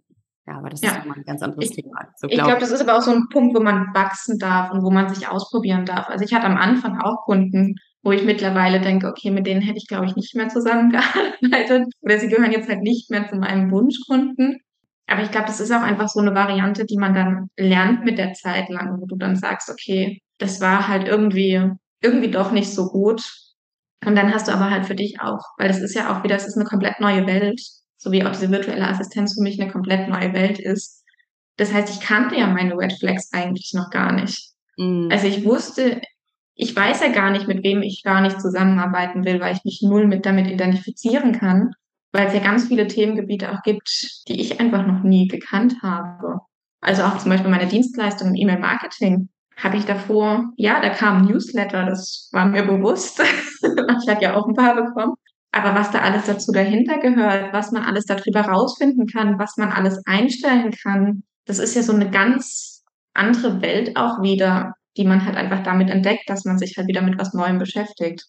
Ja, 0.47 0.57
aber 0.57 0.69
das 0.69 0.81
ja. 0.81 0.91
ist 0.91 0.97
nochmal 0.99 1.17
ein 1.17 1.25
ganz 1.25 1.41
anderes 1.41 1.69
ich, 1.69 1.75
Thema. 1.75 2.07
So 2.15 2.27
ich 2.27 2.35
glaube, 2.35 2.59
das 2.59 2.71
ist 2.71 2.81
aber 2.81 2.97
auch 2.97 3.01
so 3.01 3.11
ein 3.11 3.27
Punkt, 3.29 3.55
wo 3.55 3.61
man 3.61 3.93
wachsen 3.93 4.39
darf 4.39 4.71
und 4.71 4.81
wo 4.81 4.89
man 4.89 5.13
sich 5.13 5.27
ausprobieren 5.27 5.85
darf. 5.85 6.07
Also 6.07 6.23
ich 6.23 6.33
hatte 6.33 6.45
am 6.45 6.55
Anfang 6.55 7.01
auch 7.01 7.25
Kunden, 7.25 7.75
wo 8.01 8.13
ich 8.13 8.23
mittlerweile 8.23 8.79
denke, 8.79 9.07
okay, 9.07 9.29
mit 9.29 9.45
denen 9.45 9.61
hätte 9.61 9.77
ich, 9.77 9.87
glaube 9.87 10.05
ich, 10.05 10.15
nicht 10.15 10.35
mehr 10.35 10.47
zusammengearbeitet. 10.47 11.87
Oder 12.01 12.19
sie 12.19 12.29
gehören 12.29 12.53
jetzt 12.53 12.69
halt 12.69 12.81
nicht 12.81 13.09
mehr 13.11 13.27
zu 13.27 13.35
meinem 13.35 13.69
Wunschkunden. 13.71 14.59
Aber 15.07 15.21
ich 15.21 15.31
glaube, 15.31 15.47
das 15.47 15.59
ist 15.59 15.71
auch 15.71 15.81
einfach 15.81 16.07
so 16.07 16.21
eine 16.21 16.33
Variante, 16.33 16.85
die 16.85 16.97
man 16.97 17.13
dann 17.13 17.49
lernt 17.57 18.05
mit 18.05 18.17
der 18.17 18.33
Zeit 18.33 18.69
lang, 18.69 19.01
wo 19.01 19.05
du 19.05 19.17
dann 19.17 19.35
sagst, 19.35 19.69
okay, 19.69 20.21
das 20.37 20.61
war 20.61 20.87
halt 20.87 21.07
irgendwie, 21.07 21.61
irgendwie 22.01 22.31
doch 22.31 22.51
nicht 22.51 22.73
so 22.73 22.87
gut. 22.87 23.21
Und 24.05 24.15
dann 24.15 24.33
hast 24.33 24.47
du 24.47 24.53
aber 24.53 24.69
halt 24.69 24.85
für 24.85 24.95
dich 24.95 25.19
auch, 25.19 25.43
weil 25.57 25.67
das 25.67 25.81
ist 25.81 25.95
ja 25.95 26.15
auch 26.15 26.23
wieder, 26.23 26.35
es 26.35 26.47
ist 26.47 26.55
eine 26.55 26.65
komplett 26.65 27.01
neue 27.01 27.25
Welt, 27.27 27.59
so 27.97 28.11
wie 28.11 28.23
auch 28.23 28.31
diese 28.31 28.51
virtuelle 28.51 28.87
Assistenz 28.87 29.33
für 29.33 29.41
mich 29.41 29.59
eine 29.59 29.71
komplett 29.71 30.07
neue 30.09 30.33
Welt 30.33 30.59
ist. 30.59 31.03
Das 31.57 31.73
heißt, 31.73 31.89
ich 31.89 32.01
kannte 32.01 32.35
ja 32.35 32.47
meine 32.47 32.77
Red 32.77 32.93
Flags 32.93 33.33
eigentlich 33.33 33.71
noch 33.73 33.89
gar 33.89 34.11
nicht. 34.11 34.51
Mm. 34.77 35.09
Also 35.11 35.27
ich 35.27 35.43
wusste 35.43 36.01
ich 36.57 36.75
weiß 36.75 37.01
ja 37.01 37.09
gar 37.09 37.29
nicht, 37.29 37.47
mit 37.47 37.63
wem 37.63 37.83
ich 37.83 38.03
gar 38.03 38.21
nicht 38.21 38.41
zusammenarbeiten 38.41 39.23
will, 39.23 39.39
weil 39.39 39.55
ich 39.55 39.63
mich 39.63 39.81
null 39.83 40.07
mit 40.07 40.25
damit 40.25 40.47
identifizieren 40.47 41.31
kann, 41.31 41.71
weil 42.11 42.27
es 42.27 42.33
ja 42.33 42.39
ganz 42.39 42.67
viele 42.67 42.87
Themengebiete 42.87 43.51
auch 43.51 43.61
gibt, 43.61 44.23
die 44.27 44.41
ich 44.41 44.59
einfach 44.59 44.85
noch 44.85 45.03
nie 45.03 45.27
gekannt 45.27 45.75
habe. 45.83 46.39
Also 46.81 47.03
auch 47.03 47.19
zum 47.19 47.29
Beispiel 47.29 47.51
meine 47.51 47.67
Dienstleistung 47.67 48.29
im 48.29 48.35
E-Mail-Marketing 48.35 49.29
habe 49.55 49.77
ich 49.77 49.85
davor, 49.85 50.51
ja, 50.57 50.79
da 50.81 50.89
kam 50.89 51.17
ein 51.17 51.25
Newsletter, 51.25 51.85
das 51.85 52.29
war 52.31 52.45
mir 52.45 52.63
bewusst. 52.63 53.19
ich 53.61 54.09
hatte 54.09 54.23
ja 54.23 54.35
auch 54.35 54.47
ein 54.47 54.55
paar 54.55 54.75
bekommen. 54.75 55.15
Aber 55.57 55.73
was 55.73 55.89
da 55.89 56.01
alles 56.01 56.25
dazu 56.25 56.51
dahinter 56.51 56.99
gehört, 56.99 57.51
was 57.51 57.71
man 57.71 57.83
alles 57.83 58.05
darüber 58.05 58.41
rausfinden 58.41 59.07
kann, 59.07 59.39
was 59.39 59.57
man 59.57 59.71
alles 59.71 59.99
einstellen 60.05 60.71
kann, 60.71 61.23
das 61.45 61.57
ist 61.57 61.75
ja 61.75 61.81
so 61.81 61.93
eine 61.93 62.11
ganz 62.11 62.83
andere 63.15 63.59
Welt 63.61 63.97
auch 63.97 64.21
wieder, 64.21 64.73
die 64.97 65.05
man 65.05 65.25
halt 65.25 65.35
einfach 65.35 65.63
damit 65.63 65.89
entdeckt, 65.89 66.29
dass 66.29 66.45
man 66.45 66.59
sich 66.59 66.77
halt 66.77 66.87
wieder 66.87 67.01
mit 67.01 67.17
was 67.17 67.33
Neuem 67.33 67.57
beschäftigt. 67.57 68.25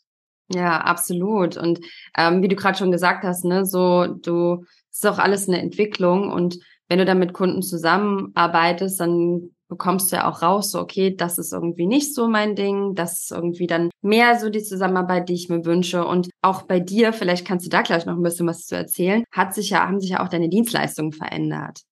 Ja, 0.51 0.81
absolut. 0.81 1.59
Und 1.59 1.81
ähm, 2.17 2.43
wie 2.43 2.49
du 2.49 2.57
gerade 2.57 2.79
schon 2.79 2.93
gesagt 2.93 3.25
hast, 3.25 3.45
ne, 3.45 3.67
so 3.67 4.07
du 4.07 4.65
ist 4.91 5.07
auch 5.07 5.19
alles 5.19 5.49
eine 5.49 5.61
Entwicklung 5.61 6.33
und 6.33 6.59
wenn 6.89 6.99
du 6.99 7.05
dann 7.05 7.19
mit 7.19 7.35
Kunden 7.35 7.61
zusammenarbeitest, 7.61 8.99
dann 8.99 9.51
bekommst 9.69 10.11
du 10.11 10.17
ja 10.17 10.29
auch 10.29 10.43
raus, 10.43 10.71
so 10.71 10.81
okay, 10.81 11.15
das 11.15 11.39
ist 11.39 11.53
irgendwie 11.53 11.87
nicht 11.87 12.15
so 12.15 12.27
mein 12.29 12.57
Ding, 12.57 12.95
das 12.95 13.23
ist 13.23 13.33
irgendwie 13.33 13.67
dann 13.67 13.91
mehr 14.03 14.39
so 14.39 14.49
die 14.49 14.63
Zusammenarbeit, 14.63 15.29
die 15.29 15.35
ich 15.35 15.49
mir 15.49 15.65
wünsche. 15.65 16.07
Und 16.07 16.31
auch 16.43 16.63
bei 16.63 16.81
dir, 16.81 17.13
vielleicht 17.13 17.47
kannst 17.47 17.67
du 17.67 17.71
da 17.71 17.83
gleich 17.83 18.07
noch 18.07 18.17
ein 18.17 18.23
bisschen 18.23 18.47
was 18.47 18.67
zu 18.67 18.77
erzählen, 18.77 19.25
hat 19.31 19.55
sich 19.55 19.71
ja, 19.71 19.87
haben 19.87 20.01
sich 20.01 20.11
ja 20.11 20.25
auch 20.25 20.29
deine 20.29 20.49
Dienstleistungen 20.49 21.13
verändert. 21.13 21.83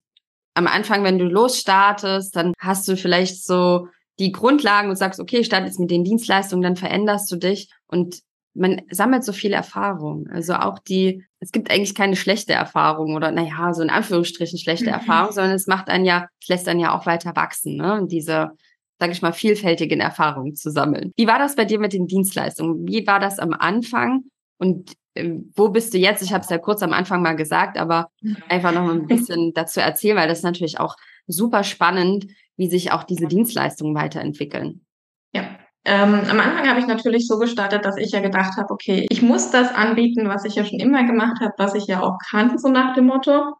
Am 0.54 0.66
Anfang, 0.66 1.04
wenn 1.04 1.18
du 1.18 1.26
losstartest, 1.26 2.34
dann 2.34 2.54
hast 2.58 2.88
du 2.88 2.96
vielleicht 2.96 3.44
so 3.44 3.88
die 4.18 4.32
Grundlagen 4.32 4.88
und 4.88 4.96
sagst, 4.96 5.20
okay, 5.20 5.38
ich 5.38 5.46
starte 5.46 5.66
jetzt 5.66 5.78
mit 5.78 5.90
den 5.90 6.04
Dienstleistungen, 6.04 6.62
dann 6.62 6.76
veränderst 6.76 7.30
du 7.30 7.36
dich 7.36 7.70
und 7.86 8.20
man 8.56 8.82
sammelt 8.90 9.24
so 9.24 9.32
viel 9.32 9.52
Erfahrung. 9.52 10.26
Also 10.32 10.54
auch 10.54 10.78
die, 10.78 11.24
es 11.40 11.52
gibt 11.52 11.70
eigentlich 11.70 11.94
keine 11.94 12.16
schlechte 12.16 12.52
Erfahrung 12.52 13.14
oder 13.14 13.30
naja, 13.30 13.72
so 13.74 13.82
in 13.82 13.90
Anführungsstrichen 13.90 14.58
schlechte 14.58 14.86
mhm. 14.86 14.94
Erfahrung, 14.94 15.32
sondern 15.32 15.54
es 15.54 15.66
macht 15.66 15.88
einen 15.88 16.04
ja, 16.04 16.28
es 16.40 16.48
lässt 16.48 16.68
einen 16.68 16.80
ja 16.80 16.96
auch 16.96 17.06
weiter 17.06 17.36
wachsen, 17.36 17.76
ne? 17.76 17.94
Und 17.94 18.12
diese, 18.12 18.50
sage 18.98 19.12
ich 19.12 19.22
mal, 19.22 19.32
vielfältigen 19.32 20.00
Erfahrungen 20.00 20.54
zu 20.54 20.70
sammeln. 20.70 21.12
Wie 21.16 21.26
war 21.26 21.38
das 21.38 21.56
bei 21.56 21.64
dir 21.64 21.78
mit 21.78 21.92
den 21.92 22.06
Dienstleistungen? 22.06 22.86
Wie 22.86 23.06
war 23.06 23.20
das 23.20 23.38
am 23.38 23.52
Anfang? 23.52 24.24
Und 24.58 24.92
äh, 25.14 25.34
wo 25.54 25.68
bist 25.68 25.92
du 25.94 25.98
jetzt? 25.98 26.22
Ich 26.22 26.32
habe 26.32 26.42
es 26.42 26.50
ja 26.50 26.58
kurz 26.58 26.82
am 26.82 26.92
Anfang 26.92 27.22
mal 27.22 27.36
gesagt, 27.36 27.78
aber 27.78 28.10
einfach 28.48 28.72
noch 28.72 28.88
ein 28.90 29.06
bisschen 29.06 29.52
dazu 29.54 29.80
erzählen, 29.80 30.16
weil 30.16 30.28
das 30.28 30.38
ist 30.38 30.44
natürlich 30.44 30.80
auch 30.80 30.96
super 31.26 31.64
spannend, 31.64 32.26
wie 32.56 32.68
sich 32.68 32.92
auch 32.92 33.04
diese 33.04 33.26
Dienstleistungen 33.26 33.94
weiterentwickeln. 33.94 34.86
Ja, 35.34 35.58
ähm, 35.86 36.22
am 36.28 36.40
Anfang 36.40 36.68
habe 36.68 36.80
ich 36.80 36.86
natürlich 36.88 37.28
so 37.28 37.38
gestartet, 37.38 37.84
dass 37.84 37.96
ich 37.96 38.10
ja 38.10 38.20
gedacht 38.20 38.56
habe, 38.56 38.70
okay, 38.70 39.06
ich 39.08 39.22
muss 39.22 39.50
das 39.50 39.72
anbieten, 39.72 40.28
was 40.28 40.44
ich 40.44 40.56
ja 40.56 40.64
schon 40.64 40.80
immer 40.80 41.04
gemacht 41.04 41.40
habe, 41.40 41.52
was 41.58 41.74
ich 41.74 41.86
ja 41.86 42.02
auch 42.02 42.18
kannte, 42.28 42.58
so 42.58 42.68
nach 42.68 42.94
dem 42.94 43.06
Motto. 43.06 43.54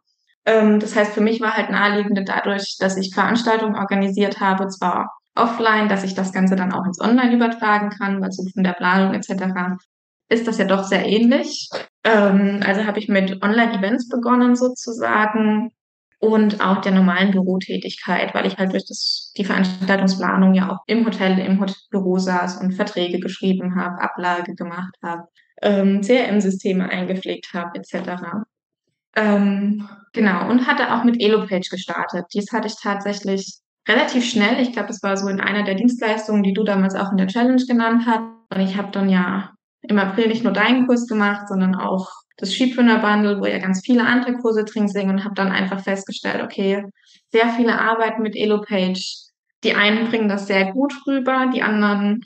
Ähm, 0.45 0.81
das 0.81 0.95
heißt, 0.95 1.13
für 1.13 1.21
mich 1.21 1.39
war 1.39 1.53
halt 1.55 1.69
naheliegend 1.69 2.27
dadurch, 2.27 2.75
dass 2.79 2.97
ich 2.97 3.13
Veranstaltungen 3.13 3.75
organisiert 3.77 4.41
habe, 4.41 4.67
zwar 4.67 5.17
offline, 5.35 5.87
dass 5.87 6.03
ich 6.03 6.15
das 6.15 6.33
Ganze 6.33 6.57
dann 6.57 6.73
auch 6.73 6.85
ins 6.85 6.99
Online 6.99 7.33
übertragen 7.33 7.91
kann, 7.91 8.21
weil 8.21 8.31
so 8.31 8.43
von 8.53 8.63
der 8.63 8.73
Planung 8.73 9.13
etc. 9.13 9.79
ist 10.27 10.47
das 10.47 10.57
ja 10.57 10.65
doch 10.65 10.83
sehr 10.83 11.05
ähnlich. 11.05 11.69
Ähm, 12.03 12.59
also 12.65 12.85
habe 12.85 12.99
ich 12.99 13.07
mit 13.07 13.41
Online-Events 13.41 14.09
begonnen 14.09 14.57
sozusagen, 14.57 15.71
und 16.19 16.61
auch 16.61 16.81
der 16.81 16.91
normalen 16.91 17.31
Bürotätigkeit, 17.31 18.33
weil 18.33 18.47
ich 18.47 18.57
halt 18.57 18.73
durch 18.73 18.85
das, 18.87 19.33
die 19.37 19.45
Veranstaltungsplanung 19.45 20.53
ja 20.53 20.71
auch 20.71 20.79
im 20.87 21.05
Hotel, 21.05 21.37
im 21.39 21.63
Büro 21.91 22.17
saß 22.17 22.57
und 22.61 22.73
Verträge 22.73 23.19
geschrieben 23.19 23.75
habe, 23.75 24.01
Ablage 24.01 24.55
gemacht 24.55 24.95
habe, 25.03 25.27
ähm, 25.61 26.01
CRM-Systeme 26.01 26.89
eingepflegt 26.89 27.53
habe, 27.53 27.77
etc. 27.77 28.23
Ähm, 29.15 29.87
genau, 30.13 30.49
und 30.49 30.67
hatte 30.67 30.93
auch 30.93 31.03
mit 31.03 31.21
Elopage 31.21 31.69
gestartet. 31.69 32.25
Dies 32.33 32.51
hatte 32.51 32.67
ich 32.67 32.75
tatsächlich 32.81 33.59
relativ 33.87 34.25
schnell. 34.25 34.59
Ich 34.59 34.73
glaube, 34.73 34.87
das 34.87 35.01
war 35.03 35.17
so 35.17 35.27
in 35.27 35.39
einer 35.39 35.63
der 35.63 35.75
Dienstleistungen, 35.75 36.43
die 36.43 36.53
du 36.53 36.63
damals 36.63 36.95
auch 36.95 37.11
in 37.11 37.17
der 37.17 37.27
Challenge 37.27 37.63
genannt 37.67 38.03
hast. 38.05 38.23
Und 38.53 38.61
ich 38.61 38.77
habe 38.77 38.91
dann 38.91 39.09
ja 39.09 39.51
im 39.81 39.99
April 39.99 40.27
nicht 40.27 40.43
nur 40.43 40.53
deinen 40.53 40.87
Kurs 40.87 41.07
gemacht, 41.07 41.47
sondern 41.47 41.75
auch 41.75 42.09
das 42.37 42.53
Skipreneur 42.53 42.99
Bundle, 42.99 43.39
wo 43.41 43.45
ja 43.45 43.57
ganz 43.57 43.81
viele 43.83 44.05
andere 44.05 44.35
Kurse 44.37 44.63
drin 44.63 44.87
sind 44.87 45.09
und 45.09 45.23
habe 45.23 45.35
dann 45.35 45.51
einfach 45.51 45.81
festgestellt, 45.81 46.43
okay, 46.43 46.85
sehr 47.31 47.49
viele 47.49 47.79
arbeiten 47.79 48.21
mit 48.21 48.35
Elopage. 48.35 49.27
Die 49.63 49.73
einen 49.73 50.07
bringen 50.07 50.29
das 50.29 50.47
sehr 50.47 50.71
gut 50.71 50.93
rüber, 51.07 51.49
die 51.53 51.63
anderen 51.63 52.21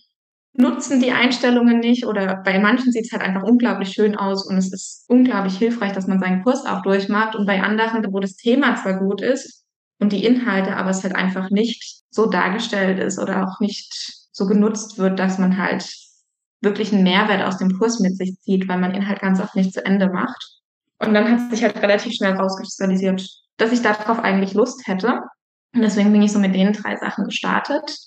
nutzen 0.54 1.00
die 1.00 1.12
Einstellungen 1.12 1.80
nicht 1.80 2.06
oder 2.06 2.42
bei 2.44 2.60
manchen 2.60 2.92
sieht 2.92 3.06
es 3.06 3.12
halt 3.14 3.22
einfach 3.22 3.44
unglaublich 3.44 3.90
schön 3.94 4.18
aus 4.18 4.46
und 4.46 4.58
es 4.58 4.72
ist 4.74 5.06
unglaublich 5.08 5.58
hilfreich, 5.58 5.94
dass 5.94 6.08
man 6.08 6.20
seinen 6.20 6.44
Kurs 6.44 6.66
auch 6.66 6.82
durchmacht 6.82 7.36
und 7.36 7.46
bei 7.46 7.64
anderen, 7.64 8.06
wo 8.12 8.20
das 8.20 8.36
Thema 8.36 8.76
zwar 8.76 9.00
gut 9.00 9.22
ist 9.22 9.64
und 10.00 10.12
die 10.12 10.26
Inhalte, 10.26 10.76
aber 10.76 10.90
es 10.90 11.04
halt 11.04 11.16
einfach 11.16 11.50
nicht 11.52 12.02
so 12.10 12.26
dargestellt 12.26 13.00
ist 13.00 13.18
oder 13.18 13.48
auch 13.48 13.62
nicht 13.62 14.28
so 14.34 14.46
genutzt 14.46 14.98
wird, 14.98 15.20
dass 15.20 15.38
man 15.38 15.58
halt 15.58 15.86
wirklich 16.62 16.94
einen 16.94 17.04
Mehrwert 17.04 17.44
aus 17.44 17.58
dem 17.58 17.78
Kurs 17.78 18.00
mit 18.00 18.16
sich 18.16 18.40
zieht, 18.42 18.68
weil 18.68 18.80
man 18.80 18.94
ihn 18.94 19.08
halt 19.08 19.20
ganz 19.20 19.40
oft 19.42 19.56
nicht 19.56 19.74
zu 19.74 19.84
Ende 19.86 20.10
macht. 20.10 20.62
Und 21.00 21.14
dann 21.14 21.30
hat 21.30 21.50
sich 21.50 21.64
halt 21.64 21.82
relativ 21.82 22.14
schnell 22.14 22.34
rauskristallisiert, 22.34 23.28
dass 23.58 23.72
ich 23.72 23.82
darauf 23.82 24.20
eigentlich 24.20 24.54
Lust 24.54 24.88
hätte. 24.88 25.22
Und 25.74 25.82
deswegen 25.82 26.12
bin 26.12 26.22
ich 26.22 26.32
so 26.32 26.40
mit 26.40 26.54
den 26.54 26.74
drei 26.74 26.96
Sachen 26.98 27.26
gestartet. 27.26 27.98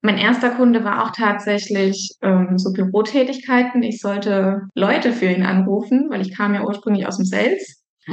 Mein 0.00 0.18
erster 0.18 0.50
Kunde 0.50 0.82
war 0.82 1.04
auch 1.04 1.12
tatsächlich 1.12 2.16
ähm, 2.22 2.58
so 2.58 2.72
Bürotätigkeiten. 2.72 3.82
Ich 3.82 4.00
sollte 4.00 4.62
Leute 4.74 5.12
für 5.12 5.26
ihn 5.26 5.44
anrufen, 5.44 6.08
weil 6.10 6.22
ich 6.22 6.34
kam 6.34 6.54
ja 6.54 6.64
ursprünglich 6.64 7.06
aus 7.06 7.18
dem 7.18 7.26
Sales. 7.26 7.84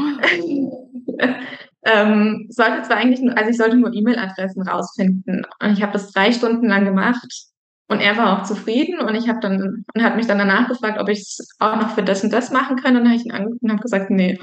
ähm, 1.85 2.45
sollte 2.49 2.81
zwar 2.83 2.97
eigentlich 2.97 3.21
nur, 3.21 3.35
also 3.37 3.49
ich 3.49 3.57
sollte 3.57 3.77
nur 3.77 3.93
E-Mail-Adressen 3.93 4.67
rausfinden. 4.67 5.45
Und 5.61 5.71
ich 5.71 5.81
habe 5.81 5.93
das 5.93 6.11
drei 6.11 6.31
Stunden 6.31 6.67
lang 6.67 6.85
gemacht 6.85 7.49
und 7.89 8.01
er 8.01 8.17
war 8.17 8.39
auch 8.39 8.43
zufrieden 8.43 8.99
und 8.99 9.15
ich 9.15 9.27
habe 9.27 9.39
dann 9.39 9.83
und 9.93 10.03
hat 10.03 10.15
mich 10.15 10.27
dann 10.27 10.37
danach 10.37 10.67
gefragt, 10.67 10.99
ob 10.99 11.09
ich 11.09 11.21
es 11.21 11.49
auch 11.57 11.75
noch 11.75 11.95
für 11.95 12.03
das 12.03 12.23
und 12.23 12.31
das 12.31 12.51
machen 12.51 12.77
kann. 12.77 12.95
Und 12.95 13.03
dann 13.03 13.11
habe 13.11 13.15
ich 13.15 13.25
ihn 13.25 13.31
angeguckt 13.31 13.63
und 13.63 13.71
habe 13.71 13.81
gesagt, 13.81 14.11
nee, 14.11 14.39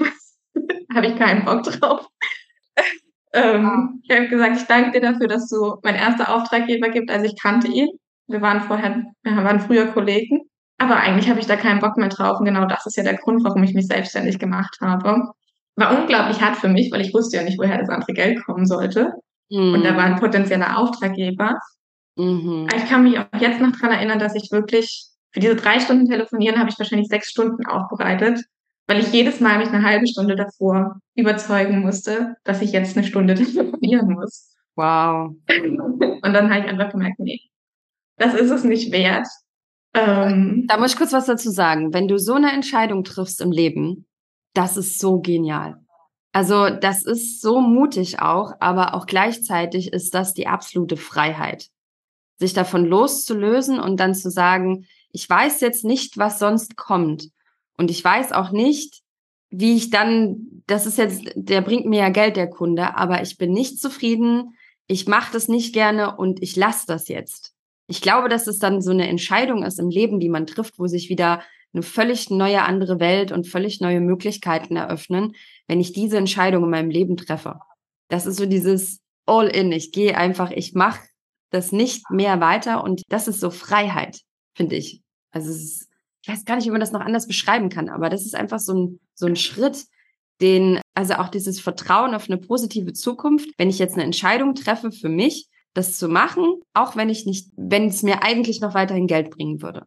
habe 0.93 1.07
ich 1.07 1.15
keinen 1.15 1.45
Bock 1.45 1.63
drauf. 1.63 2.05
ähm, 3.33 4.01
ich 4.03 4.13
habe 4.13 4.27
gesagt, 4.27 4.57
ich 4.57 4.67
danke 4.67 4.91
dir 4.91 5.11
dafür, 5.11 5.29
dass 5.29 5.47
du 5.47 5.77
mein 5.81 5.95
erster 5.95 6.35
Auftraggeber 6.35 6.89
gibt. 6.89 7.09
Also 7.09 7.25
ich 7.25 7.41
kannte 7.41 7.69
ihn. 7.69 7.87
Wir 8.27 8.41
waren 8.41 8.59
vorher, 8.59 9.05
wir 9.23 9.35
waren 9.37 9.61
früher 9.61 9.87
Kollegen. 9.87 10.41
Aber 10.77 10.97
eigentlich 10.97 11.29
habe 11.29 11.39
ich 11.39 11.47
da 11.47 11.55
keinen 11.55 11.79
Bock 11.79 11.95
mehr 11.95 12.09
drauf. 12.09 12.39
Und 12.39 12.45
genau 12.45 12.65
das 12.65 12.85
ist 12.85 12.97
ja 12.97 13.03
der 13.03 13.15
Grund, 13.15 13.45
warum 13.45 13.63
ich 13.63 13.73
mich 13.73 13.87
selbstständig 13.87 14.39
gemacht 14.39 14.77
habe. 14.81 15.21
War 15.77 15.97
unglaublich 15.97 16.41
hart 16.41 16.57
für 16.57 16.67
mich, 16.67 16.91
weil 16.91 17.01
ich 17.01 17.13
wusste 17.13 17.37
ja 17.37 17.43
nicht, 17.43 17.57
woher 17.57 17.77
das 17.77 17.89
andere 17.89 18.11
Geld 18.11 18.43
kommen 18.43 18.65
sollte. 18.65 19.13
Mhm. 19.49 19.75
Und 19.75 19.83
da 19.85 19.95
war 19.95 20.03
ein 20.03 20.19
potenzieller 20.19 20.77
Auftraggeber. 20.77 21.57
Mhm. 22.17 22.67
Ich 22.75 22.85
kann 22.87 23.03
mich 23.03 23.19
auch 23.19 23.25
jetzt 23.39 23.61
noch 23.61 23.71
dran 23.71 23.91
erinnern, 23.91 24.19
dass 24.19 24.35
ich 24.35 24.51
wirklich 24.51 25.05
Für 25.31 25.39
diese 25.39 25.55
drei 25.55 25.79
Stunden 25.79 26.09
Telefonieren 26.09 26.59
habe 26.59 26.69
ich 26.69 26.79
wahrscheinlich 26.79 27.09
sechs 27.09 27.29
Stunden 27.29 27.65
aufbereitet, 27.65 28.43
weil 28.87 28.99
ich 28.99 29.11
jedes 29.11 29.39
Mal 29.39 29.59
mich 29.59 29.69
eine 29.69 29.83
halbe 29.83 30.07
Stunde 30.07 30.35
davor 30.35 30.99
überzeugen 31.15 31.81
musste, 31.81 32.35
dass 32.43 32.61
ich 32.61 32.71
jetzt 32.71 32.97
eine 32.97 33.05
Stunde 33.05 33.35
telefonieren 33.35 34.13
muss. 34.13 34.55
Wow. 34.75 35.35
Und 35.49 36.33
dann 36.33 36.49
habe 36.49 36.61
ich 36.61 36.67
einfach 36.67 36.91
gemerkt, 36.91 37.19
nee, 37.19 37.41
das 38.17 38.33
ist 38.33 38.51
es 38.51 38.63
nicht 38.63 38.91
wert. 38.91 39.27
Ähm, 39.93 40.65
da 40.67 40.77
muss 40.77 40.91
ich 40.93 40.97
kurz 40.97 41.13
was 41.13 41.25
dazu 41.25 41.49
sagen. 41.49 41.93
Wenn 41.93 42.07
du 42.07 42.17
so 42.19 42.33
eine 42.33 42.51
Entscheidung 42.51 43.03
triffst 43.03 43.41
im 43.41 43.51
Leben, 43.51 44.05
das 44.53 44.77
ist 44.77 44.99
so 44.99 45.19
genial. 45.19 45.77
Also 46.31 46.69
das 46.69 47.03
ist 47.03 47.41
so 47.41 47.61
mutig 47.61 48.19
auch, 48.19 48.53
aber 48.59 48.93
auch 48.93 49.07
gleichzeitig 49.07 49.91
ist 49.93 50.13
das 50.13 50.33
die 50.33 50.47
absolute 50.47 50.97
Freiheit, 50.97 51.69
sich 52.37 52.53
davon 52.53 52.85
loszulösen 52.85 53.79
und 53.79 53.99
dann 53.99 54.13
zu 54.15 54.29
sagen, 54.29 54.85
ich 55.11 55.29
weiß 55.29 55.61
jetzt 55.61 55.83
nicht, 55.83 56.17
was 56.17 56.39
sonst 56.39 56.77
kommt. 56.77 57.29
Und 57.77 57.91
ich 57.91 58.03
weiß 58.03 58.31
auch 58.31 58.51
nicht, 58.51 59.01
wie 59.49 59.75
ich 59.75 59.89
dann, 59.89 60.63
das 60.67 60.85
ist 60.85 60.97
jetzt, 60.97 61.31
der 61.35 61.61
bringt 61.61 61.85
mir 61.85 62.01
ja 62.01 62.09
Geld, 62.09 62.35
der 62.35 62.49
Kunde, 62.49 62.95
aber 62.95 63.21
ich 63.21 63.37
bin 63.37 63.51
nicht 63.51 63.79
zufrieden, 63.79 64.55
ich 64.87 65.07
mache 65.07 65.33
das 65.33 65.47
nicht 65.47 65.73
gerne 65.73 66.15
und 66.15 66.41
ich 66.41 66.55
lasse 66.55 66.85
das 66.87 67.07
jetzt. 67.07 67.53
Ich 67.87 68.01
glaube, 68.01 68.29
dass 68.29 68.47
es 68.47 68.59
dann 68.59 68.81
so 68.81 68.91
eine 68.91 69.07
Entscheidung 69.07 69.63
ist 69.63 69.79
im 69.79 69.89
Leben, 69.89 70.19
die 70.19 70.29
man 70.29 70.45
trifft, 70.45 70.79
wo 70.79 70.87
sich 70.87 71.09
wieder 71.09 71.41
eine 71.73 71.83
völlig 71.83 72.29
neue 72.29 72.63
andere 72.63 72.99
Welt 72.99 73.31
und 73.31 73.47
völlig 73.47 73.81
neue 73.81 74.01
Möglichkeiten 74.01 74.75
eröffnen, 74.75 75.33
wenn 75.67 75.79
ich 75.79 75.93
diese 75.93 76.17
Entscheidung 76.17 76.63
in 76.65 76.69
meinem 76.69 76.89
Leben 76.89 77.17
treffe. 77.17 77.59
Das 78.09 78.25
ist 78.25 78.37
so 78.37 78.45
dieses 78.45 78.99
All-in. 79.25 79.71
Ich 79.71 79.91
gehe 79.91 80.17
einfach, 80.17 80.51
ich 80.51 80.73
mache 80.73 80.99
das 81.49 81.71
nicht 81.71 82.09
mehr 82.09 82.39
weiter 82.39 82.83
und 82.83 83.01
das 83.09 83.27
ist 83.27 83.39
so 83.39 83.49
Freiheit, 83.49 84.19
finde 84.55 84.75
ich. 84.75 85.01
Also 85.31 85.49
es 85.49 85.57
ist, 85.57 85.89
ich 86.21 86.29
weiß 86.29 86.45
gar 86.45 86.55
nicht, 86.55 86.65
wie 86.65 86.71
man 86.71 86.79
das 86.79 86.91
noch 86.91 87.01
anders 87.01 87.27
beschreiben 87.27 87.69
kann, 87.69 87.89
aber 87.89 88.09
das 88.09 88.25
ist 88.25 88.35
einfach 88.35 88.59
so 88.59 88.73
ein, 88.73 88.99
so 89.13 89.25
ein 89.25 89.35
Schritt, 89.35 89.85
den, 90.41 90.79
also 90.93 91.15
auch 91.15 91.29
dieses 91.29 91.59
Vertrauen 91.59 92.13
auf 92.13 92.29
eine 92.29 92.37
positive 92.37 92.93
Zukunft, 92.93 93.49
wenn 93.57 93.69
ich 93.69 93.79
jetzt 93.79 93.95
eine 93.95 94.03
Entscheidung 94.03 94.55
treffe 94.55 94.91
für 94.91 95.09
mich, 95.09 95.47
das 95.73 95.97
zu 95.97 96.07
machen, 96.09 96.61
auch 96.73 96.95
wenn 96.95 97.09
ich 97.09 97.25
nicht, 97.25 97.49
wenn 97.55 97.87
es 97.87 98.03
mir 98.03 98.23
eigentlich 98.23 98.61
noch 98.61 98.73
weiterhin 98.73 99.07
Geld 99.07 99.29
bringen 99.29 99.61
würde. 99.61 99.85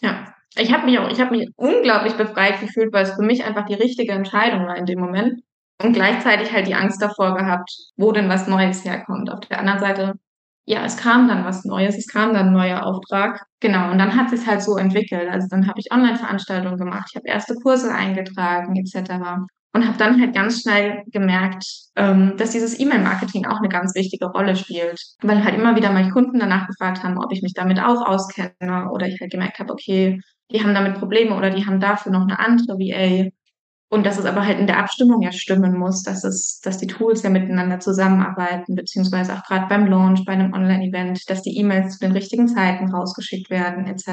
Ja, 0.00 0.34
ich 0.56 0.72
habe 0.72 0.86
mich 0.86 0.98
auch, 0.98 1.08
ich 1.10 1.20
habe 1.20 1.36
mich 1.36 1.50
unglaublich 1.56 2.14
befreit 2.14 2.60
gefühlt, 2.60 2.92
weil 2.92 3.04
es 3.04 3.14
für 3.14 3.22
mich 3.22 3.44
einfach 3.44 3.66
die 3.66 3.74
richtige 3.74 4.12
Entscheidung 4.12 4.66
war 4.66 4.76
in 4.76 4.86
dem 4.86 5.00
Moment. 5.00 5.42
Und 5.82 5.94
gleichzeitig 5.94 6.52
halt 6.52 6.68
die 6.68 6.74
Angst 6.74 7.02
davor 7.02 7.36
gehabt, 7.36 7.70
wo 7.96 8.12
denn 8.12 8.28
was 8.28 8.46
Neues 8.46 8.84
herkommt. 8.84 9.30
Auf 9.30 9.40
der 9.40 9.58
anderen 9.58 9.80
Seite, 9.80 10.14
ja, 10.66 10.84
es 10.84 10.96
kam 10.96 11.28
dann 11.28 11.44
was 11.44 11.64
Neues, 11.64 11.96
es 11.98 12.06
kam 12.06 12.34
dann 12.34 12.48
ein 12.48 12.52
neuer 12.52 12.84
Auftrag. 12.84 13.44
Genau, 13.60 13.90
und 13.90 13.98
dann 13.98 14.16
hat 14.16 14.32
es 14.32 14.46
halt 14.46 14.62
so 14.62 14.76
entwickelt. 14.76 15.28
Also 15.30 15.48
dann 15.50 15.66
habe 15.66 15.80
ich 15.80 15.92
Online-Veranstaltungen 15.92 16.78
gemacht, 16.78 17.08
ich 17.10 17.16
habe 17.16 17.28
erste 17.28 17.54
Kurse 17.56 17.92
eingetragen 17.92 18.76
etc 18.76 19.46
und 19.74 19.86
habe 19.86 19.96
dann 19.98 20.20
halt 20.20 20.34
ganz 20.34 20.62
schnell 20.62 21.02
gemerkt, 21.06 21.64
ähm, 21.96 22.34
dass 22.36 22.50
dieses 22.50 22.78
E-Mail-Marketing 22.78 23.46
auch 23.46 23.58
eine 23.58 23.68
ganz 23.68 23.94
wichtige 23.94 24.26
Rolle 24.26 24.54
spielt, 24.54 25.00
weil 25.22 25.42
halt 25.44 25.54
immer 25.54 25.76
wieder 25.76 25.90
mal 25.90 26.10
Kunden 26.10 26.38
danach 26.38 26.66
gefragt 26.66 27.02
haben, 27.02 27.18
ob 27.18 27.32
ich 27.32 27.42
mich 27.42 27.54
damit 27.54 27.80
auch 27.80 28.06
auskenne 28.06 28.90
oder 28.92 29.06
ich 29.06 29.18
halt 29.20 29.30
gemerkt 29.32 29.58
habe, 29.58 29.72
okay, 29.72 30.20
die 30.50 30.62
haben 30.62 30.74
damit 30.74 30.98
Probleme 30.98 31.34
oder 31.36 31.50
die 31.50 31.64
haben 31.66 31.80
dafür 31.80 32.12
noch 32.12 32.22
eine 32.22 32.38
andere 32.38 32.78
VA 32.78 33.30
und 33.92 34.06
dass 34.06 34.18
es 34.18 34.24
aber 34.24 34.46
halt 34.46 34.58
in 34.58 34.66
der 34.66 34.78
Abstimmung 34.78 35.20
ja 35.20 35.32
stimmen 35.32 35.76
muss, 35.76 36.02
dass 36.02 36.24
es, 36.24 36.60
dass 36.60 36.78
die 36.78 36.86
Tools 36.86 37.22
ja 37.24 37.28
miteinander 37.28 37.78
zusammenarbeiten, 37.78 38.74
beziehungsweise 38.74 39.34
auch 39.34 39.44
gerade 39.44 39.66
beim 39.68 39.86
Launch, 39.86 40.24
bei 40.24 40.32
einem 40.32 40.54
Online-Event, 40.54 41.28
dass 41.28 41.42
die 41.42 41.58
E-Mails 41.58 41.98
zu 41.98 42.00
den 42.00 42.12
richtigen 42.12 42.48
Zeiten 42.48 42.90
rausgeschickt 42.90 43.50
werden, 43.50 43.86
etc. 43.86 44.06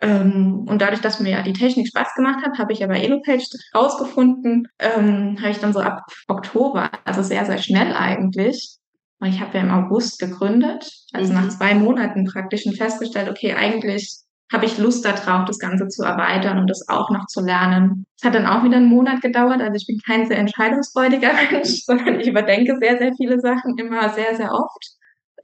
Ähm, 0.00 0.64
und 0.66 0.82
dadurch, 0.82 1.00
dass 1.00 1.20
mir 1.20 1.30
ja 1.30 1.42
die 1.42 1.52
Technik 1.52 1.86
Spaß 1.86 2.16
gemacht 2.16 2.44
hat, 2.44 2.58
habe 2.58 2.72
ich 2.72 2.82
aber 2.82 2.96
Elopage 2.96 3.46
rausgefunden, 3.72 4.66
ähm, 4.80 5.36
habe 5.38 5.50
ich 5.50 5.58
dann 5.58 5.72
so 5.72 5.78
ab 5.78 6.02
Oktober, 6.26 6.90
also 7.04 7.22
sehr, 7.22 7.44
sehr 7.46 7.58
schnell 7.58 7.94
eigentlich, 7.94 8.76
weil 9.20 9.30
ich 9.30 9.40
habe 9.40 9.56
ja 9.56 9.62
im 9.62 9.70
August 9.70 10.18
gegründet, 10.18 10.90
also 11.12 11.32
mhm. 11.32 11.38
nach 11.38 11.48
zwei 11.50 11.76
Monaten 11.76 12.24
praktisch 12.24 12.66
und 12.66 12.76
festgestellt, 12.76 13.30
okay, 13.30 13.54
eigentlich 13.54 14.24
habe 14.52 14.66
ich 14.66 14.78
Lust 14.78 15.04
darauf, 15.04 15.44
das 15.44 15.58
Ganze 15.58 15.88
zu 15.88 16.02
erweitern 16.02 16.58
und 16.58 16.68
das 16.68 16.88
auch 16.88 17.10
noch 17.10 17.26
zu 17.26 17.40
lernen. 17.40 18.04
Es 18.18 18.26
hat 18.26 18.34
dann 18.34 18.46
auch 18.46 18.64
wieder 18.64 18.76
einen 18.76 18.86
Monat 18.86 19.20
gedauert, 19.20 19.60
also 19.60 19.74
ich 19.74 19.86
bin 19.86 19.98
kein 20.04 20.26
sehr 20.26 20.38
entscheidungsfreudiger 20.38 21.30
Mensch, 21.50 21.84
sondern 21.84 22.20
ich 22.20 22.28
überdenke 22.28 22.76
sehr, 22.80 22.98
sehr 22.98 23.12
viele 23.16 23.40
Sachen 23.40 23.78
immer 23.78 24.08
sehr, 24.10 24.34
sehr 24.36 24.52
oft. 24.52 24.86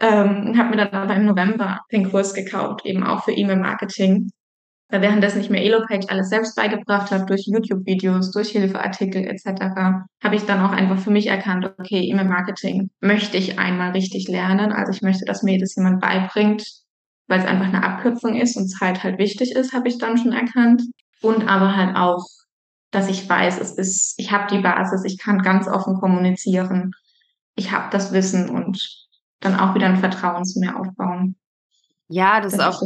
Ähm, 0.00 0.58
habe 0.58 0.70
mir 0.70 0.76
dann 0.76 0.90
aber 0.90 1.14
im 1.14 1.24
November 1.24 1.80
den 1.90 2.10
Kurs 2.10 2.34
gekauft, 2.34 2.84
eben 2.84 3.02
auch 3.02 3.24
für 3.24 3.32
E-Mail-Marketing 3.32 4.30
weil 4.88 5.02
währenddessen 5.02 5.40
ich 5.40 5.50
mir 5.50 5.62
Elopage 5.62 6.08
alles 6.08 6.28
selbst 6.28 6.54
beigebracht 6.54 7.10
habe, 7.10 7.26
durch 7.26 7.46
YouTube-Videos, 7.46 8.30
durch 8.30 8.50
Hilfeartikel 8.50 9.26
etc., 9.26 9.46
habe 10.22 10.36
ich 10.36 10.44
dann 10.44 10.64
auch 10.64 10.70
einfach 10.70 10.98
für 10.98 11.10
mich 11.10 11.26
erkannt, 11.26 11.72
okay, 11.78 12.08
E-Mail-Marketing 12.08 12.90
möchte 13.00 13.36
ich 13.36 13.58
einmal 13.58 13.90
richtig 13.92 14.28
lernen. 14.28 14.72
Also 14.72 14.92
ich 14.92 15.02
möchte, 15.02 15.24
dass 15.24 15.42
mir 15.42 15.58
das 15.58 15.74
jemand 15.74 16.00
beibringt, 16.00 16.64
weil 17.26 17.40
es 17.40 17.46
einfach 17.46 17.66
eine 17.66 17.82
Abkürzung 17.82 18.36
ist 18.36 18.56
und 18.56 18.68
Zeit 18.68 19.02
halt 19.02 19.18
wichtig 19.18 19.52
ist, 19.52 19.72
habe 19.72 19.88
ich 19.88 19.98
dann 19.98 20.18
schon 20.18 20.32
erkannt. 20.32 20.82
Und 21.22 21.48
aber 21.48 21.76
halt 21.76 21.96
auch, 21.96 22.24
dass 22.90 23.08
ich 23.08 23.28
weiß, 23.28 23.58
es 23.60 23.72
ist, 23.72 24.14
ich 24.18 24.30
habe 24.30 24.54
die 24.54 24.62
Basis, 24.62 25.04
ich 25.04 25.18
kann 25.18 25.42
ganz 25.42 25.66
offen 25.66 25.94
kommunizieren, 25.94 26.92
ich 27.54 27.72
habe 27.72 27.88
das 27.90 28.12
Wissen 28.12 28.48
und 28.50 29.06
dann 29.40 29.58
auch 29.58 29.74
wieder 29.74 29.86
ein 29.86 29.98
Vertrauen 29.98 30.44
zu 30.44 30.60
mir 30.60 30.78
aufbauen. 30.78 31.36
Ja, 32.08 32.40
das, 32.40 32.56
das 32.56 32.60
ist 32.60 32.66
auch, 32.66 32.80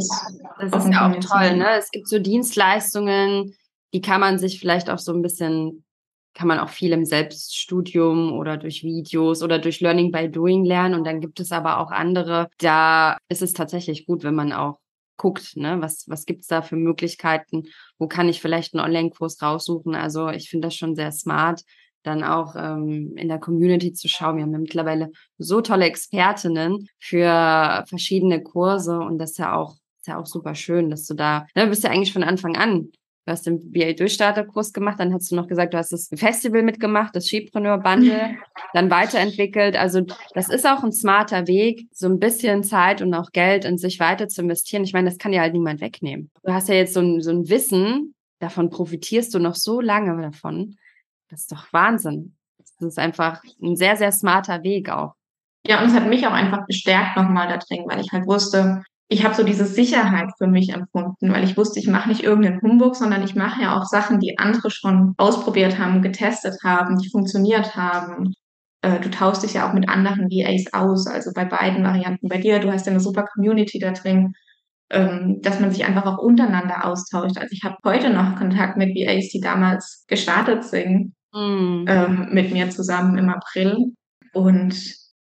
das, 0.59 0.71
das 0.71 0.85
ist 0.85 0.93
ja 0.93 1.09
auch 1.09 1.19
toll. 1.19 1.57
Ne? 1.57 1.77
Es 1.77 1.91
gibt 1.91 2.07
so 2.07 2.17
Dienstleistungen, 2.19 3.53
die 3.93 4.01
kann 4.01 4.21
man 4.21 4.39
sich 4.39 4.59
vielleicht 4.59 4.89
auch 4.89 4.97
so 4.97 5.13
ein 5.13 5.21
bisschen, 5.21 5.83
kann 6.33 6.47
man 6.47 6.59
auch 6.59 6.69
viel 6.69 6.91
im 6.93 7.05
Selbststudium 7.05 8.31
oder 8.33 8.57
durch 8.57 8.83
Videos 8.83 9.43
oder 9.43 9.59
durch 9.59 9.81
Learning 9.81 10.11
by 10.11 10.29
Doing 10.29 10.63
lernen. 10.63 10.95
Und 10.95 11.05
dann 11.05 11.21
gibt 11.21 11.39
es 11.39 11.51
aber 11.51 11.79
auch 11.79 11.91
andere, 11.91 12.47
da 12.57 13.17
ist 13.29 13.41
es 13.41 13.53
tatsächlich 13.53 14.05
gut, 14.05 14.23
wenn 14.23 14.35
man 14.35 14.53
auch 14.53 14.79
guckt, 15.17 15.55
ne, 15.55 15.79
was, 15.81 16.09
was 16.09 16.25
gibt's 16.25 16.47
da 16.47 16.61
für 16.61 16.75
Möglichkeiten, 16.75 17.65
wo 17.99 18.07
kann 18.07 18.27
ich 18.27 18.41
vielleicht 18.41 18.73
einen 18.73 18.83
Online-Kurs 18.83 19.41
raussuchen. 19.41 19.93
Also 19.93 20.29
ich 20.29 20.49
finde 20.49 20.67
das 20.67 20.75
schon 20.75 20.95
sehr 20.95 21.11
smart, 21.11 21.61
dann 22.01 22.23
auch 22.23 22.55
ähm, 22.55 23.15
in 23.17 23.27
der 23.27 23.37
Community 23.37 23.93
zu 23.93 24.07
schauen. 24.07 24.37
Wir 24.37 24.43
haben 24.43 24.53
ja 24.53 24.57
mittlerweile 24.57 25.11
so 25.37 25.61
tolle 25.61 25.85
Expertinnen 25.85 26.87
für 26.97 27.83
verschiedene 27.87 28.41
Kurse 28.41 28.97
und 28.97 29.19
das 29.19 29.31
ist 29.31 29.37
ja 29.37 29.55
auch, 29.55 29.75
ist 29.99 30.07
ja 30.07 30.17
auch 30.17 30.25
super 30.25 30.55
schön, 30.55 30.89
dass 30.89 31.05
du 31.05 31.13
da, 31.13 31.45
ne, 31.55 31.67
bist 31.67 31.83
ja 31.83 31.91
eigentlich 31.91 32.13
von 32.13 32.23
Anfang 32.23 32.55
an 32.55 32.91
Du 33.25 33.31
hast 33.31 33.45
den 33.45 33.71
BA 33.71 33.93
Durchstarterkurs 33.93 34.73
gemacht, 34.73 34.99
dann 34.99 35.13
hast 35.13 35.31
du 35.31 35.35
noch 35.35 35.47
gesagt, 35.47 35.75
du 35.75 35.77
hast 35.77 35.91
das 35.91 36.09
Festival 36.15 36.63
mitgemacht, 36.63 37.15
das 37.15 37.27
Skipreneur 37.27 37.77
Bundle, 37.77 38.37
dann 38.73 38.89
weiterentwickelt. 38.89 39.75
Also 39.75 40.01
das 40.33 40.49
ist 40.49 40.65
auch 40.65 40.83
ein 40.83 40.91
smarter 40.91 41.45
Weg, 41.45 41.87
so 41.91 42.07
ein 42.07 42.19
bisschen 42.19 42.63
Zeit 42.63 43.01
und 43.01 43.13
auch 43.13 43.31
Geld 43.31 43.63
in 43.63 43.77
sich 43.77 43.99
weiter 43.99 44.27
zu 44.27 44.41
investieren. 44.41 44.83
Ich 44.83 44.93
meine, 44.93 45.09
das 45.09 45.19
kann 45.19 45.33
ja 45.33 45.41
halt 45.41 45.53
niemand 45.53 45.81
wegnehmen. 45.81 46.31
Du 46.43 46.51
hast 46.51 46.67
ja 46.67 46.75
jetzt 46.75 46.95
so 46.95 46.99
ein, 46.99 47.21
so 47.21 47.29
ein 47.29 47.47
Wissen, 47.47 48.15
davon 48.39 48.71
profitierst 48.71 49.33
du 49.35 49.39
noch 49.39 49.55
so 49.55 49.81
lange 49.81 50.19
davon. 50.19 50.77
Das 51.29 51.41
ist 51.41 51.51
doch 51.51 51.71
Wahnsinn. 51.71 52.35
Das 52.57 52.73
ist 52.81 52.99
einfach 52.99 53.43
ein 53.61 53.75
sehr, 53.75 53.97
sehr 53.97 54.11
smarter 54.11 54.63
Weg 54.63 54.89
auch. 54.89 55.13
Ja, 55.65 55.81
und 55.81 55.89
es 55.89 55.93
hat 55.93 56.07
mich 56.07 56.25
auch 56.25 56.33
einfach 56.33 56.65
bestärkt 56.65 57.15
nochmal 57.15 57.47
da 57.47 57.57
drin, 57.57 57.85
weil 57.85 58.01
ich 58.01 58.11
halt 58.11 58.25
wusste, 58.25 58.83
ich 59.11 59.25
habe 59.25 59.35
so 59.35 59.43
diese 59.43 59.65
Sicherheit 59.65 60.29
für 60.37 60.47
mich 60.47 60.69
empfunden, 60.69 61.33
weil 61.33 61.43
ich 61.43 61.57
wusste, 61.57 61.81
ich 61.81 61.87
mache 61.87 62.07
nicht 62.07 62.23
irgendeinen 62.23 62.61
Humbug, 62.61 62.95
sondern 62.95 63.21
ich 63.23 63.35
mache 63.35 63.61
ja 63.61 63.77
auch 63.77 63.83
Sachen, 63.83 64.21
die 64.21 64.39
andere 64.39 64.71
schon 64.71 65.15
ausprobiert 65.17 65.77
haben, 65.77 66.01
getestet 66.01 66.55
haben, 66.63 66.97
die 66.97 67.09
funktioniert 67.09 67.75
haben. 67.75 68.33
Äh, 68.81 69.01
du 69.01 69.11
tauschst 69.11 69.43
dich 69.43 69.55
ja 69.55 69.67
auch 69.67 69.73
mit 69.73 69.89
anderen 69.89 70.29
VAs 70.29 70.71
aus, 70.71 71.07
also 71.07 71.31
bei 71.35 71.43
beiden 71.43 71.83
Varianten. 71.83 72.29
Bei 72.29 72.37
dir, 72.37 72.59
du 72.59 72.71
hast 72.71 72.85
ja 72.85 72.93
eine 72.93 73.01
super 73.01 73.25
Community 73.33 73.79
da 73.79 73.91
drin, 73.91 74.31
ähm, 74.89 75.41
dass 75.41 75.59
man 75.59 75.71
sich 75.71 75.83
einfach 75.83 76.05
auch 76.05 76.17
untereinander 76.17 76.85
austauscht. 76.85 77.37
Also 77.37 77.49
ich 77.51 77.65
habe 77.65 77.75
heute 77.83 78.11
noch 78.11 78.37
Kontakt 78.37 78.77
mit 78.77 78.95
VAs, 78.95 79.27
die 79.27 79.41
damals 79.41 80.05
gestartet 80.07 80.63
sind 80.63 81.13
mhm. 81.33 81.83
ähm, 81.85 82.29
mit 82.31 82.53
mir 82.53 82.69
zusammen 82.69 83.17
im 83.17 83.29
April. 83.29 83.93
Und 84.31 84.73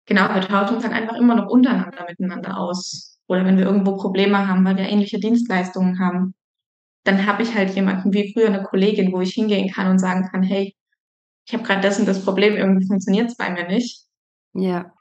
genau, 0.07 0.33
wir 0.33 0.43
tauschen 0.43 0.77
uns 0.77 0.85
dann 0.85 0.93
einfach 0.93 1.17
immer 1.17 1.35
noch 1.35 1.49
untereinander 1.49 2.07
miteinander 2.09 2.57
aus. 2.57 3.10
Oder 3.31 3.45
wenn 3.45 3.59
wir 3.59 3.65
irgendwo 3.65 3.97
Probleme 3.97 4.49
haben, 4.49 4.65
weil 4.65 4.77
wir 4.77 4.89
ähnliche 4.89 5.21
Dienstleistungen 5.21 6.01
haben, 6.01 6.35
dann 7.05 7.27
habe 7.27 7.45
ich 7.45 7.55
halt 7.55 7.73
jemanden 7.77 8.13
wie 8.13 8.33
früher 8.33 8.49
eine 8.49 8.65
Kollegin, 8.65 9.13
wo 9.13 9.21
ich 9.21 9.35
hingehen 9.35 9.71
kann 9.73 9.89
und 9.89 10.01
sagen 10.01 10.29
kann, 10.29 10.43
hey, 10.43 10.75
ich 11.47 11.55
habe 11.55 11.63
gerade 11.63 11.81
das 11.81 12.01
und 12.01 12.09
das 12.09 12.25
Problem, 12.25 12.57
irgendwie 12.57 12.89
funktioniert 12.89 13.29
es 13.29 13.37
bei 13.37 13.49
mir 13.51 13.69
nicht. 13.69 14.03
Ja. 14.53 14.93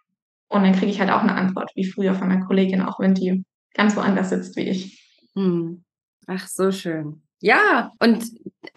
Und 0.47 0.61
dann 0.61 0.73
kriege 0.73 0.91
ich 0.91 0.99
halt 0.99 1.09
auch 1.09 1.23
eine 1.23 1.33
Antwort 1.33 1.71
wie 1.73 1.85
früher 1.85 2.13
von 2.13 2.31
einer 2.31 2.45
Kollegin, 2.45 2.83
auch 2.83 2.99
wenn 2.99 3.15
die 3.15 3.43
ganz 3.73 3.95
woanders 3.95 4.29
sitzt 4.29 4.55
wie 4.57 4.69
ich. 4.69 5.03
Hm. 5.33 5.83
Ach, 6.27 6.47
so 6.47 6.71
schön. 6.71 7.23
Ja, 7.41 7.93
und 7.99 8.25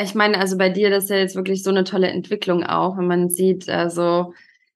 ich 0.01 0.15
meine, 0.15 0.39
also 0.39 0.57
bei 0.57 0.71
dir, 0.71 0.89
das 0.89 1.05
ist 1.05 1.11
ja 1.11 1.17
jetzt 1.17 1.37
wirklich 1.37 1.63
so 1.63 1.69
eine 1.69 1.85
tolle 1.85 2.09
Entwicklung 2.09 2.65
auch, 2.65 2.97
wenn 2.97 3.07
man 3.07 3.29
sieht, 3.29 3.69
also 3.69 4.33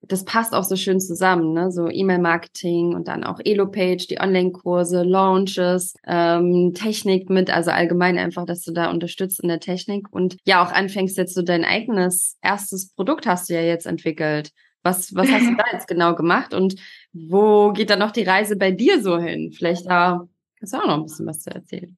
das 0.07 0.23
passt 0.25 0.53
auch 0.53 0.63
so 0.63 0.75
schön 0.75 0.99
zusammen, 0.99 1.53
ne? 1.53 1.71
So 1.71 1.89
E-Mail-Marketing 1.89 2.95
und 2.95 3.07
dann 3.07 3.23
auch 3.23 3.39
Elo-Page, 3.43 4.07
die 4.07 4.19
Online-Kurse, 4.19 5.03
Launches, 5.03 5.95
ähm, 6.05 6.73
Technik 6.73 7.29
mit, 7.29 7.49
also 7.49 7.71
allgemein 7.71 8.17
einfach, 8.17 8.45
dass 8.45 8.63
du 8.63 8.71
da 8.71 8.89
unterstützt 8.89 9.41
in 9.41 9.49
der 9.49 9.59
Technik 9.59 10.07
und 10.11 10.37
ja 10.45 10.63
auch 10.63 10.71
anfängst 10.71 11.17
jetzt 11.17 11.33
so 11.33 11.41
dein 11.41 11.65
eigenes 11.65 12.37
erstes 12.41 12.93
Produkt 12.93 13.27
hast 13.27 13.49
du 13.49 13.53
ja 13.53 13.61
jetzt 13.61 13.85
entwickelt. 13.85 14.51
Was, 14.83 15.13
was 15.15 15.29
hast 15.29 15.47
du 15.47 15.55
da 15.57 15.63
jetzt 15.73 15.87
genau 15.87 16.15
gemacht 16.15 16.53
und 16.53 16.75
wo 17.13 17.71
geht 17.71 17.89
dann 17.89 17.99
noch 17.99 18.11
die 18.11 18.23
Reise 18.23 18.55
bei 18.55 18.71
dir 18.71 19.01
so 19.01 19.19
hin? 19.19 19.51
Vielleicht 19.51 19.85
da 19.87 20.27
hast 20.61 20.73
du 20.73 20.77
auch 20.77 20.87
noch 20.87 20.97
ein 20.97 21.03
bisschen 21.03 21.27
was 21.27 21.39
zu 21.39 21.49
erzählen. 21.51 21.97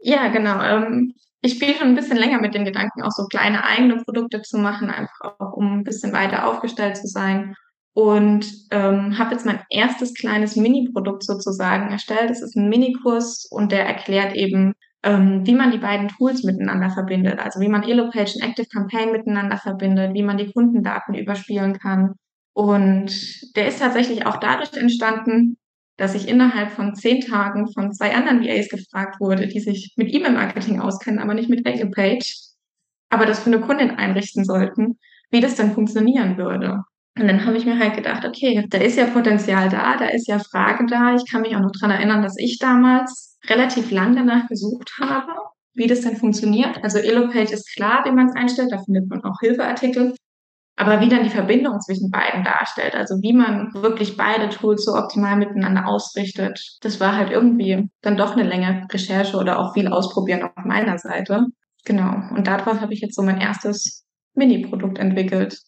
Ja, 0.00 0.28
genau. 0.28 0.62
Ähm, 0.62 1.14
ich 1.42 1.54
spiele 1.54 1.74
schon 1.74 1.88
ein 1.88 1.94
bisschen 1.94 2.16
länger 2.16 2.40
mit 2.40 2.54
den 2.54 2.64
Gedanken, 2.64 3.02
auch 3.02 3.12
so 3.12 3.26
kleine 3.26 3.64
eigene 3.64 3.96
Produkte 3.96 4.42
zu 4.42 4.58
machen, 4.58 4.90
einfach 4.90 5.38
auch 5.38 5.52
um 5.54 5.78
ein 5.78 5.84
bisschen 5.84 6.12
weiter 6.12 6.46
aufgestellt 6.46 6.96
zu 6.96 7.06
sein. 7.06 7.54
Und 7.92 8.46
ähm, 8.70 9.18
habe 9.18 9.32
jetzt 9.32 9.46
mein 9.46 9.62
erstes 9.68 10.14
kleines 10.14 10.54
Mini-Produkt 10.56 11.24
sozusagen 11.24 11.90
erstellt. 11.90 12.30
Das 12.30 12.40
ist 12.40 12.56
ein 12.56 12.68
Minikurs 12.68 13.48
und 13.50 13.72
der 13.72 13.84
erklärt 13.84 14.34
eben, 14.36 14.74
ähm, 15.02 15.44
wie 15.44 15.54
man 15.54 15.72
die 15.72 15.78
beiden 15.78 16.08
Tools 16.08 16.44
miteinander 16.44 16.90
verbindet. 16.90 17.40
Also 17.40 17.60
wie 17.60 17.68
man 17.68 17.82
Elopage 17.82 18.34
und 18.36 18.48
Active 18.48 18.68
Campaign 18.68 19.12
miteinander 19.12 19.56
verbindet, 19.56 20.14
wie 20.14 20.22
man 20.22 20.36
die 20.36 20.52
Kundendaten 20.52 21.14
überspielen 21.14 21.78
kann. 21.78 22.14
Und 22.52 23.12
der 23.56 23.66
ist 23.66 23.80
tatsächlich 23.80 24.26
auch 24.26 24.36
dadurch 24.36 24.72
entstanden, 24.74 25.56
dass 26.00 26.14
ich 26.14 26.28
innerhalb 26.28 26.70
von 26.70 26.94
zehn 26.94 27.20
Tagen 27.20 27.70
von 27.72 27.92
zwei 27.92 28.14
anderen 28.14 28.42
VAs 28.42 28.70
gefragt 28.70 29.20
wurde, 29.20 29.46
die 29.46 29.60
sich 29.60 29.92
mit 29.96 30.12
E-Mail-Marketing 30.12 30.80
auskennen, 30.80 31.20
aber 31.20 31.34
nicht 31.34 31.50
mit 31.50 31.62
Page, 31.62 32.34
aber 33.10 33.26
das 33.26 33.40
für 33.40 33.50
eine 33.50 33.60
Kundin 33.60 33.90
einrichten 33.90 34.46
sollten, 34.46 34.98
wie 35.30 35.40
das 35.40 35.56
dann 35.56 35.74
funktionieren 35.74 36.38
würde. 36.38 36.82
Und 37.18 37.28
dann 37.28 37.44
habe 37.44 37.58
ich 37.58 37.66
mir 37.66 37.78
halt 37.78 37.96
gedacht, 37.96 38.24
okay, 38.24 38.64
da 38.70 38.78
ist 38.78 38.96
ja 38.96 39.06
Potenzial 39.08 39.68
da, 39.68 39.98
da 39.98 40.06
ist 40.06 40.26
ja 40.26 40.38
Frage 40.38 40.86
da. 40.86 41.14
Ich 41.16 41.30
kann 41.30 41.42
mich 41.42 41.54
auch 41.54 41.60
noch 41.60 41.72
dran 41.72 41.90
erinnern, 41.90 42.22
dass 42.22 42.38
ich 42.38 42.58
damals 42.58 43.38
relativ 43.46 43.90
lang 43.90 44.16
danach 44.16 44.48
gesucht 44.48 44.92
habe, 44.98 45.32
wie 45.74 45.86
das 45.86 46.00
denn 46.00 46.16
funktioniert. 46.16 46.82
Also 46.82 46.98
Elopage 46.98 47.52
ist 47.52 47.74
klar, 47.74 48.06
wie 48.06 48.12
man 48.12 48.28
es 48.28 48.36
einstellt, 48.36 48.72
da 48.72 48.78
findet 48.78 49.10
man 49.10 49.22
auch 49.22 49.38
Hilfeartikel. 49.40 50.14
Aber 50.80 51.02
wie 51.02 51.10
dann 51.10 51.24
die 51.24 51.28
Verbindung 51.28 51.78
zwischen 51.82 52.10
beiden 52.10 52.42
darstellt, 52.42 52.94
also 52.94 53.16
wie 53.20 53.34
man 53.34 53.70
wirklich 53.74 54.16
beide 54.16 54.48
Tools 54.48 54.86
so 54.86 54.94
optimal 54.94 55.36
miteinander 55.36 55.86
ausrichtet, 55.86 56.58
das 56.80 56.98
war 57.00 57.14
halt 57.14 57.30
irgendwie 57.30 57.90
dann 58.00 58.16
doch 58.16 58.32
eine 58.32 58.48
längere 58.48 58.86
Recherche 58.90 59.36
oder 59.36 59.58
auch 59.58 59.74
viel 59.74 59.88
Ausprobieren 59.88 60.42
auf 60.42 60.64
meiner 60.64 60.96
Seite. 60.96 61.48
Genau. 61.84 62.14
Und 62.34 62.46
daraus 62.46 62.80
habe 62.80 62.94
ich 62.94 63.02
jetzt 63.02 63.14
so 63.14 63.20
mein 63.20 63.42
erstes 63.42 64.06
Mini-Produkt 64.32 64.98
entwickelt, 64.98 65.58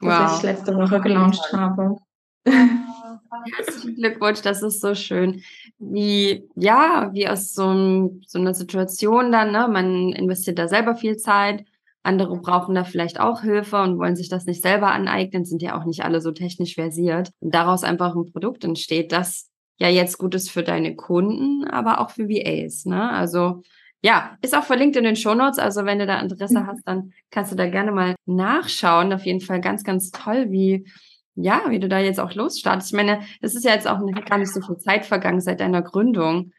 wow. 0.00 0.22
das 0.22 0.38
ich 0.38 0.42
letzte 0.42 0.74
Woche 0.74 1.00
gelauncht 1.00 1.52
habe. 1.52 1.98
Herzlichen 2.44 3.94
Glückwunsch, 3.94 4.42
das 4.42 4.60
ist 4.64 4.80
so 4.80 4.96
schön. 4.96 5.40
Wie, 5.78 6.48
ja, 6.56 7.10
wie 7.12 7.28
aus 7.28 7.52
so, 7.52 8.18
so 8.26 8.40
einer 8.40 8.54
Situation 8.54 9.30
dann, 9.30 9.52
ne? 9.52 9.68
Man 9.68 10.12
investiert 10.12 10.58
da 10.58 10.66
selber 10.66 10.96
viel 10.96 11.16
Zeit, 11.16 11.64
andere 12.02 12.36
brauchen 12.38 12.74
da 12.74 12.84
vielleicht 12.84 13.20
auch 13.20 13.42
Hilfe 13.42 13.80
und 13.80 13.98
wollen 13.98 14.16
sich 14.16 14.28
das 14.28 14.44
nicht 14.44 14.62
selber 14.62 14.90
aneignen, 14.92 15.44
sind 15.44 15.62
ja 15.62 15.78
auch 15.78 15.84
nicht 15.84 16.04
alle 16.04 16.20
so 16.20 16.32
technisch 16.32 16.74
versiert. 16.74 17.30
Und 17.40 17.54
daraus 17.54 17.84
einfach 17.84 18.14
ein 18.14 18.30
Produkt 18.32 18.64
entsteht, 18.64 19.12
das 19.12 19.50
ja 19.78 19.88
jetzt 19.88 20.18
gut 20.18 20.34
ist 20.34 20.50
für 20.50 20.62
deine 20.62 20.96
Kunden, 20.96 21.64
aber 21.64 22.00
auch 22.00 22.10
für 22.10 22.28
VAs. 22.28 22.86
Ne? 22.86 23.10
Also 23.10 23.62
ja, 24.00 24.36
ist 24.42 24.56
auch 24.56 24.64
verlinkt 24.64 24.96
in 24.96 25.04
den 25.04 25.16
Shownotes. 25.16 25.58
Also 25.58 25.84
wenn 25.84 26.00
du 26.00 26.06
da 26.06 26.20
Interesse 26.20 26.60
mhm. 26.60 26.66
hast, 26.66 26.82
dann 26.86 27.12
kannst 27.30 27.52
du 27.52 27.56
da 27.56 27.68
gerne 27.68 27.92
mal 27.92 28.16
nachschauen. 28.26 29.12
Auf 29.12 29.24
jeden 29.24 29.40
Fall 29.40 29.60
ganz, 29.60 29.84
ganz 29.84 30.10
toll, 30.10 30.50
wie 30.50 30.86
ja, 31.34 31.62
wie 31.68 31.78
du 31.78 31.88
da 31.88 31.98
jetzt 31.98 32.20
auch 32.20 32.34
losstartest. 32.34 32.90
Ich 32.90 32.96
meine, 32.96 33.20
es 33.40 33.54
ist 33.54 33.64
ja 33.64 33.72
jetzt 33.72 33.88
auch 33.88 34.00
gar 34.26 34.38
nicht 34.38 34.52
so 34.52 34.60
viel 34.60 34.76
Zeit 34.76 35.06
vergangen 35.06 35.40
seit 35.40 35.60
deiner 35.60 35.80
Gründung 35.80 36.52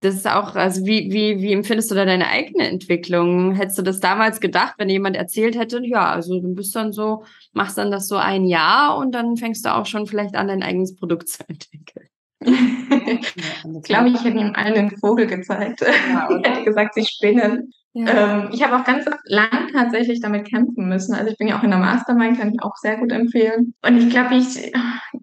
das 0.00 0.14
ist 0.14 0.28
auch, 0.28 0.54
also 0.54 0.86
wie, 0.86 1.10
wie, 1.12 1.40
wie 1.40 1.52
empfindest 1.52 1.90
du 1.90 1.94
da 1.96 2.04
deine 2.04 2.28
eigene 2.28 2.68
Entwicklung? 2.68 3.52
Hättest 3.52 3.78
du 3.78 3.82
das 3.82 3.98
damals 3.98 4.40
gedacht, 4.40 4.74
wenn 4.78 4.88
jemand 4.88 5.16
erzählt 5.16 5.58
hätte, 5.58 5.80
ja, 5.84 6.10
also 6.10 6.40
du 6.40 6.54
bist 6.54 6.76
dann 6.76 6.92
so, 6.92 7.24
machst 7.52 7.78
dann 7.78 7.90
das 7.90 8.06
so 8.06 8.16
ein 8.16 8.44
Jahr 8.44 8.96
und 8.96 9.12
dann 9.12 9.36
fängst 9.36 9.64
du 9.64 9.74
auch 9.74 9.86
schon 9.86 10.06
vielleicht 10.06 10.36
an, 10.36 10.48
dein 10.48 10.62
eigenes 10.62 10.94
Produkt 10.94 11.28
zu 11.28 11.42
entwickeln. 11.48 12.08
ich 12.40 13.82
glaube, 13.82 14.10
ich 14.10 14.22
hätte 14.22 14.38
ihm 14.38 14.52
allen 14.54 14.74
den 14.74 14.98
Vogel 14.98 15.26
gezeigt. 15.26 15.80
Ja, 15.80 16.28
ich 16.30 16.36
hätte 16.48 16.64
gesagt, 16.64 16.94
sie 16.94 17.04
spinnen. 17.04 17.72
Ja. 17.94 18.42
Ähm, 18.42 18.50
ich 18.52 18.62
habe 18.62 18.76
auch 18.76 18.84
ganz 18.84 19.06
lang 19.24 19.72
tatsächlich 19.72 20.20
damit 20.20 20.48
kämpfen 20.48 20.88
müssen. 20.88 21.14
Also 21.14 21.32
ich 21.32 21.38
bin 21.38 21.48
ja 21.48 21.58
auch 21.58 21.64
in 21.64 21.70
der 21.70 21.80
Mastermind, 21.80 22.38
kann 22.38 22.52
ich 22.52 22.62
auch 22.62 22.76
sehr 22.76 22.96
gut 22.98 23.10
empfehlen. 23.10 23.74
Und 23.84 23.98
ich 23.98 24.10
glaube, 24.10 24.36
ich, 24.36 24.72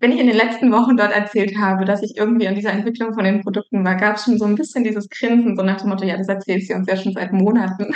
wenn 0.05 0.11
ich 0.11 0.19
in 0.19 0.27
den 0.27 0.37
letzten 0.37 0.71
Wochen 0.71 0.97
dort 0.97 1.11
erzählt 1.11 1.57
habe, 1.57 1.83
dass 1.83 2.03
ich 2.03 2.15
irgendwie 2.15 2.47
an 2.47 2.53
dieser 2.53 2.71
Entwicklung 2.71 3.15
von 3.15 3.23
den 3.23 3.41
Produkten 3.41 3.83
war, 3.83 3.95
gab 3.95 4.17
es 4.17 4.25
schon 4.25 4.37
so 4.37 4.45
ein 4.45 4.53
bisschen 4.53 4.83
dieses 4.83 5.09
Grinsen, 5.09 5.57
so 5.57 5.63
nach 5.63 5.81
dem 5.81 5.89
Motto, 5.89 6.05
ja, 6.05 6.15
das 6.15 6.27
erzählt 6.27 6.63
sie 6.63 6.75
uns 6.75 6.87
ja 6.87 6.95
schon 6.95 7.13
seit 7.13 7.33
Monaten. 7.33 7.85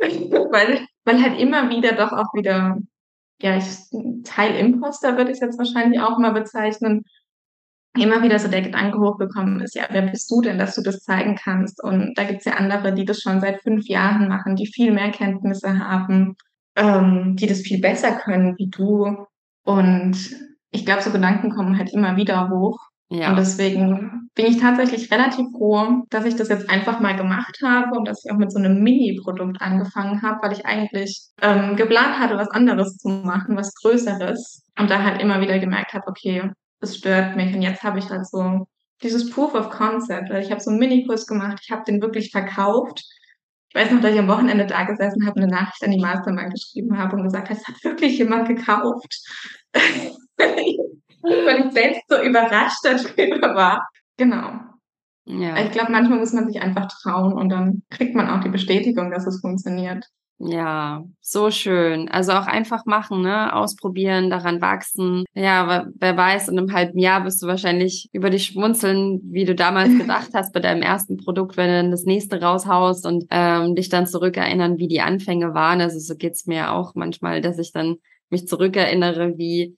weil, 0.00 0.86
weil 1.04 1.20
halt 1.20 1.40
immer 1.40 1.68
wieder 1.70 1.94
doch 1.96 2.12
auch 2.12 2.32
wieder, 2.34 2.78
ja, 3.40 3.56
ich, 3.56 3.64
Teil 4.22 4.54
Imposter 4.54 5.16
würde 5.16 5.32
ich 5.32 5.40
jetzt 5.40 5.58
wahrscheinlich 5.58 6.00
auch 6.00 6.18
mal 6.18 6.30
bezeichnen, 6.30 7.02
immer 7.98 8.22
wieder 8.22 8.38
so 8.38 8.46
der 8.46 8.62
Gedanke 8.62 9.00
hochgekommen 9.00 9.60
ist, 9.60 9.74
ja, 9.74 9.88
wer 9.90 10.02
bist 10.02 10.30
du 10.30 10.40
denn, 10.40 10.56
dass 10.56 10.76
du 10.76 10.82
das 10.82 11.00
zeigen 11.00 11.34
kannst? 11.34 11.82
Und 11.82 12.14
da 12.14 12.22
gibt's 12.22 12.44
ja 12.44 12.52
andere, 12.52 12.94
die 12.94 13.04
das 13.04 13.22
schon 13.22 13.40
seit 13.40 13.60
fünf 13.62 13.88
Jahren 13.88 14.28
machen, 14.28 14.54
die 14.54 14.68
viel 14.68 14.92
mehr 14.92 15.10
Kenntnisse 15.10 15.80
haben, 15.80 16.36
ähm, 16.76 17.34
die 17.34 17.48
das 17.48 17.62
viel 17.62 17.80
besser 17.80 18.12
können 18.12 18.56
wie 18.56 18.68
du. 18.68 19.26
Und 19.64 20.51
ich 20.72 20.84
glaube, 20.84 21.02
so 21.02 21.10
Gedanken 21.10 21.50
kommen 21.50 21.78
halt 21.78 21.92
immer 21.92 22.16
wieder 22.16 22.50
hoch. 22.50 22.78
Ja. 23.10 23.28
Und 23.28 23.36
deswegen 23.36 24.30
bin 24.34 24.46
ich 24.46 24.58
tatsächlich 24.58 25.12
relativ 25.12 25.46
froh, 25.52 26.04
dass 26.08 26.24
ich 26.24 26.34
das 26.34 26.48
jetzt 26.48 26.70
einfach 26.70 26.98
mal 26.98 27.14
gemacht 27.14 27.58
habe 27.62 27.94
und 27.94 28.08
dass 28.08 28.24
ich 28.24 28.32
auch 28.32 28.38
mit 28.38 28.50
so 28.50 28.58
einem 28.58 28.82
Mini-Produkt 28.82 29.60
angefangen 29.60 30.22
habe, 30.22 30.38
weil 30.42 30.52
ich 30.52 30.64
eigentlich 30.64 31.28
ähm, 31.42 31.76
geplant 31.76 32.18
hatte, 32.18 32.38
was 32.38 32.48
anderes 32.48 32.96
zu 32.96 33.10
machen, 33.10 33.54
was 33.54 33.74
Größeres. 33.74 34.62
Und 34.78 34.90
da 34.90 35.02
halt 35.02 35.20
immer 35.20 35.42
wieder 35.42 35.58
gemerkt 35.58 35.92
habe, 35.92 36.06
okay, 36.06 36.50
das 36.80 36.96
stört 36.96 37.36
mich. 37.36 37.54
Und 37.54 37.60
jetzt 37.60 37.82
habe 37.82 37.98
ich 37.98 38.08
halt 38.08 38.26
so 38.26 38.66
dieses 39.02 39.28
Proof 39.28 39.54
of 39.54 39.68
Concept. 39.68 40.30
Also 40.30 40.46
ich 40.46 40.50
habe 40.50 40.62
so 40.62 40.70
einen 40.70 40.78
Minikurs 40.78 41.26
gemacht, 41.26 41.60
ich 41.62 41.70
habe 41.70 41.84
den 41.86 42.00
wirklich 42.00 42.30
verkauft. 42.30 43.02
Ich 43.68 43.74
weiß 43.74 43.90
noch, 43.90 44.00
dass 44.00 44.12
ich 44.12 44.18
am 44.18 44.28
Wochenende 44.28 44.64
da 44.64 44.84
gesessen 44.84 45.26
habe 45.26 45.38
und 45.38 45.42
eine 45.42 45.52
Nachricht 45.52 45.84
an 45.84 45.90
die 45.90 46.00
Mastermind 46.00 46.54
geschrieben 46.54 46.96
habe 46.96 47.16
und 47.16 47.24
gesagt 47.24 47.50
habe, 47.50 47.58
es 47.60 47.68
hat 47.68 47.84
wirklich 47.84 48.16
jemand 48.16 48.48
gekauft. 48.48 49.20
Weil 51.22 51.66
ich 51.66 51.72
selbst 51.72 52.02
so 52.08 52.20
überrascht 52.20 52.84
darüber 52.84 53.54
war. 53.54 53.88
Genau. 54.16 54.52
Ja. 55.24 55.56
Ich 55.62 55.70
glaube, 55.70 55.92
manchmal 55.92 56.18
muss 56.18 56.32
man 56.32 56.46
sich 56.46 56.60
einfach 56.60 56.88
trauen 56.88 57.34
und 57.34 57.48
dann 57.48 57.82
kriegt 57.90 58.14
man 58.14 58.28
auch 58.28 58.42
die 58.42 58.48
Bestätigung, 58.48 59.10
dass 59.10 59.26
es 59.26 59.40
funktioniert. 59.40 60.04
Ja, 60.44 61.04
so 61.20 61.52
schön. 61.52 62.08
Also 62.08 62.32
auch 62.32 62.48
einfach 62.48 62.84
machen, 62.84 63.22
ne? 63.22 63.54
Ausprobieren, 63.54 64.28
daran 64.28 64.60
wachsen. 64.60 65.24
Ja, 65.34 65.86
wer 65.94 66.16
weiß, 66.16 66.48
in 66.48 66.58
einem 66.58 66.72
halben 66.72 66.98
Jahr 66.98 67.22
bist 67.22 67.40
du 67.42 67.46
wahrscheinlich 67.46 68.08
über 68.12 68.28
dich 68.28 68.46
schmunzeln, 68.46 69.20
wie 69.22 69.44
du 69.44 69.54
damals 69.54 69.90
gedacht 69.98 70.30
hast 70.34 70.52
bei 70.52 70.58
deinem 70.58 70.82
ersten 70.82 71.16
Produkt, 71.16 71.56
wenn 71.56 71.68
du 71.68 71.76
dann 71.76 71.90
das 71.92 72.04
nächste 72.04 72.40
raushaust 72.40 73.06
und 73.06 73.26
ähm, 73.30 73.76
dich 73.76 73.88
dann 73.88 74.08
zurückerinnern, 74.08 74.78
wie 74.78 74.88
die 74.88 75.00
Anfänge 75.00 75.54
waren. 75.54 75.80
Also 75.80 76.00
so 76.00 76.16
geht's 76.16 76.46
mir 76.46 76.72
auch 76.72 76.96
manchmal, 76.96 77.40
dass 77.40 77.58
ich 77.58 77.70
dann 77.70 77.98
mich 78.28 78.48
zurückerinnere, 78.48 79.38
wie 79.38 79.76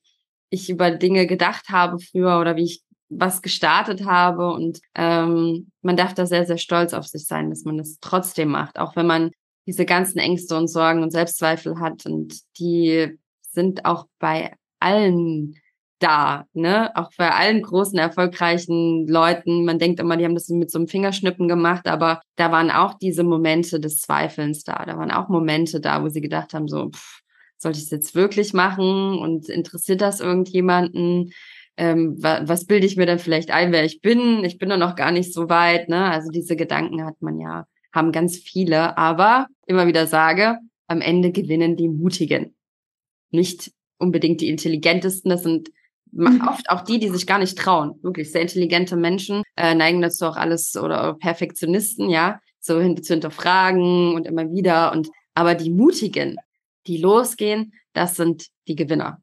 ich 0.54 0.70
über 0.70 0.90
Dinge 0.90 1.26
gedacht 1.26 1.68
habe 1.70 1.98
früher 1.98 2.40
oder 2.40 2.56
wie 2.56 2.64
ich 2.64 2.82
was 3.08 3.42
gestartet 3.42 4.04
habe 4.06 4.52
und 4.52 4.80
ähm, 4.94 5.70
man 5.82 5.96
darf 5.96 6.14
da 6.14 6.26
sehr, 6.26 6.46
sehr 6.46 6.58
stolz 6.58 6.94
auf 6.94 7.06
sich 7.06 7.26
sein, 7.26 7.50
dass 7.50 7.64
man 7.64 7.78
das 7.78 7.98
trotzdem 8.00 8.48
macht, 8.48 8.78
auch 8.78 8.96
wenn 8.96 9.06
man 9.06 9.30
diese 9.66 9.84
ganzen 9.84 10.18
Ängste 10.18 10.56
und 10.56 10.68
Sorgen 10.68 11.02
und 11.02 11.10
Selbstzweifel 11.10 11.78
hat 11.78 12.06
und 12.06 12.40
die 12.58 13.18
sind 13.42 13.84
auch 13.84 14.06
bei 14.18 14.54
allen 14.80 15.54
da, 16.00 16.44
ne? 16.52 16.94
Auch 16.96 17.10
bei 17.16 17.30
allen 17.30 17.62
großen, 17.62 17.98
erfolgreichen 17.98 19.06
Leuten. 19.06 19.64
Man 19.64 19.78
denkt 19.78 20.00
immer, 20.00 20.16
die 20.16 20.24
haben 20.24 20.34
das 20.34 20.48
mit 20.48 20.70
so 20.70 20.78
einem 20.78 20.88
Fingerschnippen 20.88 21.48
gemacht, 21.48 21.86
aber 21.86 22.20
da 22.36 22.52
waren 22.52 22.70
auch 22.70 22.94
diese 22.94 23.24
Momente 23.24 23.80
des 23.80 24.00
Zweifelns 24.00 24.64
da. 24.64 24.84
Da 24.84 24.98
waren 24.98 25.10
auch 25.10 25.28
Momente 25.28 25.80
da, 25.80 26.02
wo 26.02 26.08
sie 26.08 26.20
gedacht 26.20 26.52
haben, 26.52 26.68
so, 26.68 26.90
pff, 26.90 27.20
sollte 27.64 27.79
ich 27.79 27.85
es 27.87 27.90
jetzt 27.90 28.14
wirklich 28.14 28.53
machen 28.53 29.18
und 29.18 29.48
interessiert 29.48 30.00
das 30.00 30.20
irgendjemanden? 30.20 31.33
Ähm, 31.77 32.22
wa 32.22 32.42
was 32.44 32.66
bilde 32.66 32.87
ich 32.87 32.96
mir 32.96 33.07
dann 33.07 33.18
vielleicht 33.18 33.50
ein, 33.50 33.72
wer 33.72 33.85
ich 33.85 34.00
bin? 34.00 34.44
Ich 34.44 34.59
bin 34.59 34.68
doch 34.68 34.79
noch 34.79 34.94
gar 34.94 35.11
nicht 35.11 35.35
so 35.35 35.48
weit, 35.48 35.88
ne? 35.88 36.05
Also 36.11 36.31
diese 36.31 36.55
Gedanken 36.55 37.05
hat 37.05 37.20
man 37.20 37.40
ja 37.40 37.66
haben 37.92 38.12
ganz 38.12 38.37
viele, 38.37 38.98
aber 38.98 39.46
immer 39.66 39.87
wieder 39.87 40.07
sage, 40.07 40.59
am 40.88 41.00
Ende 41.00 41.33
gewinnen 41.33 41.77
die 41.77 41.88
Mutigen. 41.88 42.55
Nicht 43.31 43.70
unbedingt 43.98 44.40
die 44.40 44.48
intelligentesten, 44.48 45.31
das 45.31 45.44
sind 45.44 45.70
mhm. 46.11 46.42
oft 46.48 46.68
auch 46.68 46.83
die, 46.83 46.98
die 46.98 47.09
sich 47.09 47.27
gar 47.27 47.38
nicht 47.38 47.57
trauen. 47.57 47.98
Wirklich 48.03 48.33
sehr 48.33 48.42
intelligente 48.42 48.96
Menschen 48.96 49.42
äh, 49.57 49.74
neigen 49.74 50.03
dazu 50.03 50.27
auch 50.27 50.37
alles 50.37 50.77
oder 50.77 51.14
Perfektionisten, 51.14 52.11
ja, 52.11 52.40
so 52.61 52.81
hin, 52.81 53.00
zu 53.03 53.14
hinterfragen 53.14 54.14
und 54.14 54.27
immer 54.27 54.50
wieder 54.50 54.92
und 54.92 55.09
aber 55.35 55.55
die 55.55 55.70
Mutigen, 55.70 56.37
die 56.87 56.99
losgehen, 56.99 57.73
das 57.92 58.16
sind 58.16 58.49
die 58.68 58.77
Gewinner. 58.77 59.18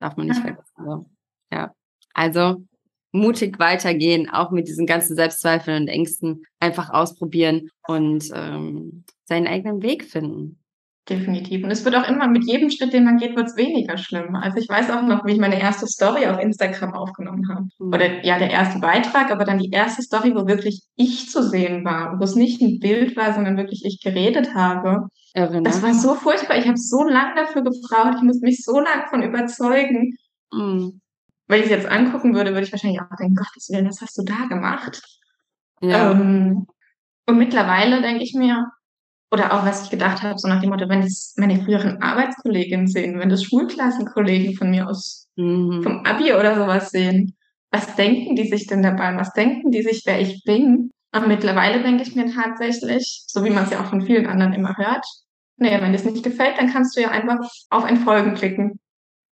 Darf 0.00 0.16
man 0.16 0.28
nicht 0.28 0.40
vergessen. 0.40 1.06
Ja. 1.52 1.74
Also 2.14 2.64
mutig 3.12 3.58
weitergehen, 3.58 4.30
auch 4.30 4.50
mit 4.50 4.68
diesen 4.68 4.86
ganzen 4.86 5.16
Selbstzweifeln 5.16 5.82
und 5.82 5.88
Ängsten 5.88 6.42
einfach 6.60 6.90
ausprobieren 6.90 7.70
und 7.86 8.30
ähm, 8.34 9.04
seinen 9.24 9.46
eigenen 9.46 9.82
Weg 9.82 10.04
finden. 10.04 10.60
Definitiv. 11.08 11.64
Und 11.64 11.72
es 11.72 11.84
wird 11.84 11.96
auch 11.96 12.08
immer 12.08 12.28
mit 12.28 12.44
jedem 12.44 12.70
Schritt, 12.70 12.92
den 12.92 13.04
man 13.04 13.16
geht, 13.16 13.34
wird 13.34 13.48
es 13.48 13.56
weniger 13.56 13.98
schlimm. 13.98 14.36
Also 14.36 14.58
ich 14.58 14.68
weiß 14.68 14.90
auch 14.90 15.02
noch, 15.02 15.24
wie 15.24 15.32
ich 15.32 15.40
meine 15.40 15.60
erste 15.60 15.86
Story 15.88 16.26
auf 16.26 16.38
Instagram 16.38 16.94
aufgenommen 16.94 17.48
habe. 17.48 17.66
Mhm. 17.78 17.92
Oder 17.92 18.24
ja, 18.24 18.38
der 18.38 18.50
erste 18.50 18.78
Beitrag, 18.78 19.32
aber 19.32 19.44
dann 19.44 19.58
die 19.58 19.70
erste 19.70 20.02
Story, 20.02 20.34
wo 20.36 20.46
wirklich 20.46 20.82
ich 20.94 21.28
zu 21.28 21.42
sehen 21.42 21.84
war, 21.84 22.20
wo 22.20 22.22
es 22.22 22.36
nicht 22.36 22.60
ein 22.60 22.78
Bild 22.78 23.16
war, 23.16 23.34
sondern 23.34 23.56
wirklich 23.56 23.84
ich 23.84 24.00
geredet 24.00 24.54
habe. 24.54 25.08
Irre, 25.34 25.62
Das 25.62 25.82
war 25.82 25.94
so 25.94 26.14
furchtbar. 26.14 26.58
Ich 26.58 26.66
habe 26.66 26.76
so 26.76 27.04
lange 27.04 27.34
dafür 27.36 27.62
gebraucht. 27.62 28.14
Ich 28.16 28.22
musste 28.22 28.44
mich 28.44 28.64
so 28.64 28.80
lange 28.80 29.06
von 29.08 29.22
überzeugen. 29.22 30.16
Mhm. 30.52 31.00
Wenn 31.46 31.58
ich 31.60 31.66
es 31.66 31.70
jetzt 31.70 31.88
angucken 31.88 32.34
würde, 32.34 32.52
würde 32.52 32.64
ich 32.64 32.72
wahrscheinlich 32.72 33.00
auch 33.00 33.16
denken, 33.18 33.34
Gottes 33.34 33.68
Willen, 33.70 33.88
was 33.88 34.00
hast 34.00 34.16
du 34.18 34.22
da 34.22 34.46
gemacht? 34.48 35.02
Ja. 35.80 36.12
Ähm, 36.12 36.66
und 37.26 37.38
mittlerweile 37.38 38.02
denke 38.02 38.22
ich 38.22 38.34
mir, 38.34 38.70
oder 39.32 39.52
auch 39.52 39.64
was 39.64 39.84
ich 39.84 39.90
gedacht 39.90 40.22
habe, 40.22 40.38
so 40.38 40.48
nach 40.48 40.60
dem 40.60 40.70
Motto, 40.70 40.88
wenn 40.88 41.02
das 41.02 41.34
meine 41.36 41.62
früheren 41.62 42.02
Arbeitskolleginnen 42.02 42.88
sehen, 42.88 43.18
wenn 43.18 43.28
das 43.28 43.44
Schulklassenkollegen 43.44 44.56
von 44.56 44.70
mir 44.70 44.88
aus 44.88 45.28
mhm. 45.36 45.82
vom 45.82 46.04
Abi 46.04 46.32
oder 46.32 46.56
sowas 46.56 46.90
sehen, 46.90 47.36
was 47.70 47.94
denken 47.94 48.34
die 48.34 48.48
sich 48.48 48.66
denn 48.66 48.82
dabei? 48.82 49.16
Was 49.16 49.32
denken 49.32 49.70
die 49.70 49.82
sich, 49.82 50.02
wer 50.04 50.20
ich 50.20 50.42
bin? 50.44 50.90
Und 51.12 51.28
mittlerweile 51.28 51.82
denke 51.82 52.02
ich 52.02 52.14
mir 52.14 52.32
tatsächlich, 52.32 53.24
so 53.26 53.44
wie 53.44 53.50
man 53.50 53.64
es 53.64 53.70
ja 53.70 53.80
auch 53.80 53.86
von 53.86 54.02
vielen 54.02 54.26
anderen 54.26 54.52
immer 54.52 54.76
hört, 54.76 55.04
naja, 55.56 55.80
wenn 55.80 55.92
dir 55.92 55.98
es 55.98 56.04
nicht 56.04 56.24
gefällt, 56.24 56.58
dann 56.58 56.72
kannst 56.72 56.96
du 56.96 57.02
ja 57.02 57.10
einfach 57.10 57.38
auf 57.68 57.84
ein 57.84 57.98
Folgen 57.98 58.34
klicken 58.34 58.80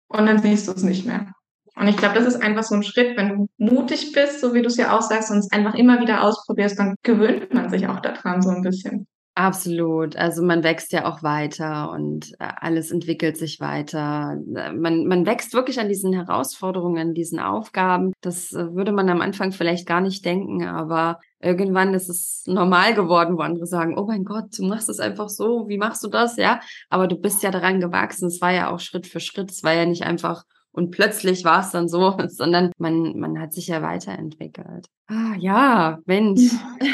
und 0.09 0.27
dann 0.27 0.41
siehst 0.41 0.69
du 0.69 0.73
es 0.73 0.83
nicht 0.83 1.05
mehr. 1.05 1.33
Und 1.77 1.89
ich 1.89 1.97
glaube, 1.97 2.15
das 2.15 2.27
ist 2.27 2.41
einfach 2.41 2.63
so 2.63 2.77
ein 2.77 2.85
Schritt, 2.85 3.17
wenn 3.17 3.29
du 3.31 3.47
mutig 3.59 4.13
bist, 4.13 4.41
so 4.41 4.55
wie 4.55 4.63
du 4.63 4.69
es 4.69 4.77
ja 4.77 4.97
auch 4.97 5.03
sagst, 5.03 5.31
und 5.31 5.39
es 5.39 5.51
einfach 5.51 5.75
immer 5.75 6.01
wieder 6.01 6.23
ausprobierst, 6.23 6.79
dann 6.79 6.95
gewöhnt 7.03 7.53
man 7.53 7.69
sich 7.69 7.89
auch 7.89 8.01
daran 8.01 8.43
so 8.43 8.51
ein 8.51 8.63
bisschen. 8.63 9.07
Absolut. 9.37 10.15
Also 10.15 10.45
man 10.45 10.63
wächst 10.63 10.93
ja 10.93 11.07
auch 11.07 11.25
weiter 11.25 11.91
und 11.91 12.33
äh, 12.39 12.53
alles 12.61 12.93
entwickelt 12.93 13.37
sich 13.37 13.59
weiter. 13.59 14.39
Äh, 14.55 14.73
man, 14.73 15.07
man 15.07 15.27
wächst 15.27 15.55
wirklich 15.55 15.81
an 15.81 15.89
diesen 15.89 16.13
Herausforderungen, 16.13 17.09
an 17.09 17.15
diesen 17.15 17.41
Aufgaben. 17.41 18.13
Das 18.21 18.53
äh, 18.53 18.75
würde 18.75 18.93
man 18.93 19.09
am 19.09 19.21
Anfang 19.21 19.51
vielleicht 19.51 19.89
gar 19.89 20.01
nicht 20.01 20.25
denken, 20.25 20.65
aber 20.65 21.19
irgendwann 21.41 21.95
ist 21.95 22.09
es 22.09 22.45
normal 22.47 22.95
geworden, 22.95 23.37
wo 23.37 23.43
andere 23.43 23.67
sagen, 23.67 23.99
oh 23.99 24.07
mein 24.07 24.25
Gott, 24.25 24.57
du 24.57 24.67
machst 24.67 24.89
es 24.89 25.01
einfach 25.01 25.29
so, 25.29 25.69
wie 25.69 25.79
machst 25.79 26.05
du 26.05 26.09
das? 26.09 26.37
Ja, 26.37 26.61
aber 26.89 27.09
du 27.09 27.17
bist 27.17 27.43
ja 27.43 27.51
daran 27.51 27.81
gewachsen. 27.81 28.29
Es 28.29 28.41
war 28.41 28.53
ja 28.53 28.71
auch 28.71 28.79
Schritt 28.79 29.09
für 29.09 29.19
Schritt. 29.19 29.51
Es 29.51 29.65
war 29.65 29.73
ja 29.73 29.85
nicht 29.85 30.05
einfach 30.05 30.45
und 30.71 30.91
plötzlich 30.91 31.45
war 31.45 31.61
es 31.61 31.71
dann 31.71 31.89
so, 31.89 32.17
sondern 32.29 32.71
man, 32.79 33.19
man 33.19 33.41
hat 33.41 33.53
sich 33.53 33.67
ja 33.67 33.83
weiterentwickelt. 33.83 34.87
Ah, 35.09 35.35
ja, 35.39 35.99
Mensch. 36.07 36.53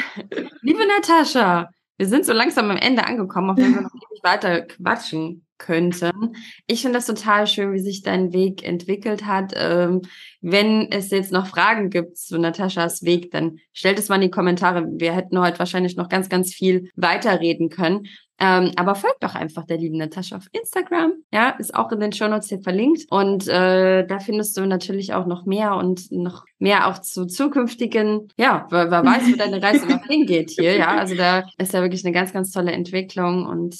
Liebe 0.61 0.87
Natascha, 0.87 1.69
wir 2.01 2.07
sind 2.07 2.25
so 2.25 2.33
langsam 2.33 2.71
am 2.71 2.77
Ende 2.77 3.05
angekommen, 3.05 3.51
auf 3.51 3.57
dem 3.57 3.75
wir 3.75 3.81
noch 3.81 3.93
nicht 4.09 4.23
weiter 4.23 4.61
quatschen 4.61 5.45
könnten. 5.61 6.35
Ich 6.67 6.81
finde 6.81 6.97
das 6.97 7.05
total 7.05 7.47
schön, 7.47 7.71
wie 7.71 7.79
sich 7.79 8.01
dein 8.01 8.33
Weg 8.33 8.67
entwickelt 8.67 9.25
hat. 9.25 9.53
Ähm, 9.55 10.01
wenn 10.41 10.91
es 10.91 11.11
jetzt 11.11 11.31
noch 11.31 11.47
Fragen 11.47 11.89
gibt 11.89 12.17
zu 12.17 12.39
Nataschas 12.39 13.03
Weg, 13.03 13.31
dann 13.31 13.59
stellt 13.71 13.99
es 13.99 14.09
mal 14.09 14.15
in 14.15 14.21
die 14.21 14.31
Kommentare. 14.31 14.85
Wir 14.91 15.13
hätten 15.13 15.39
heute 15.39 15.59
wahrscheinlich 15.59 15.95
noch 15.95 16.09
ganz, 16.09 16.29
ganz 16.29 16.53
viel 16.53 16.89
weiterreden 16.95 17.69
können. 17.69 18.07
Ähm, 18.39 18.71
aber 18.75 18.95
folgt 18.95 19.23
doch 19.23 19.35
einfach 19.35 19.67
der 19.67 19.77
lieben 19.77 19.99
Natascha 19.99 20.35
auf 20.35 20.47
Instagram. 20.51 21.13
Ja, 21.31 21.51
ist 21.51 21.75
auch 21.75 21.91
in 21.91 21.99
den 21.99 22.11
Shownotes 22.11 22.49
hier 22.49 22.59
verlinkt. 22.59 23.03
Und 23.11 23.47
äh, 23.47 24.03
da 24.03 24.19
findest 24.19 24.57
du 24.57 24.65
natürlich 24.65 25.13
auch 25.13 25.27
noch 25.27 25.45
mehr 25.45 25.75
und 25.75 26.11
noch 26.11 26.45
mehr 26.57 26.87
auch 26.87 26.97
zu 26.97 27.27
zukünftigen, 27.27 28.29
ja, 28.37 28.65
wer, 28.71 28.89
wer 28.89 29.05
weiß, 29.05 29.31
wo 29.31 29.35
deine 29.35 29.61
Reise 29.61 29.85
noch 29.85 30.03
hingeht 30.07 30.49
hier. 30.49 30.75
Ja, 30.75 30.97
also 30.97 31.13
da 31.13 31.43
ist 31.59 31.73
ja 31.73 31.81
wirklich 31.81 32.03
eine 32.03 32.15
ganz, 32.15 32.33
ganz 32.33 32.51
tolle 32.51 32.71
Entwicklung 32.71 33.45
und 33.45 33.75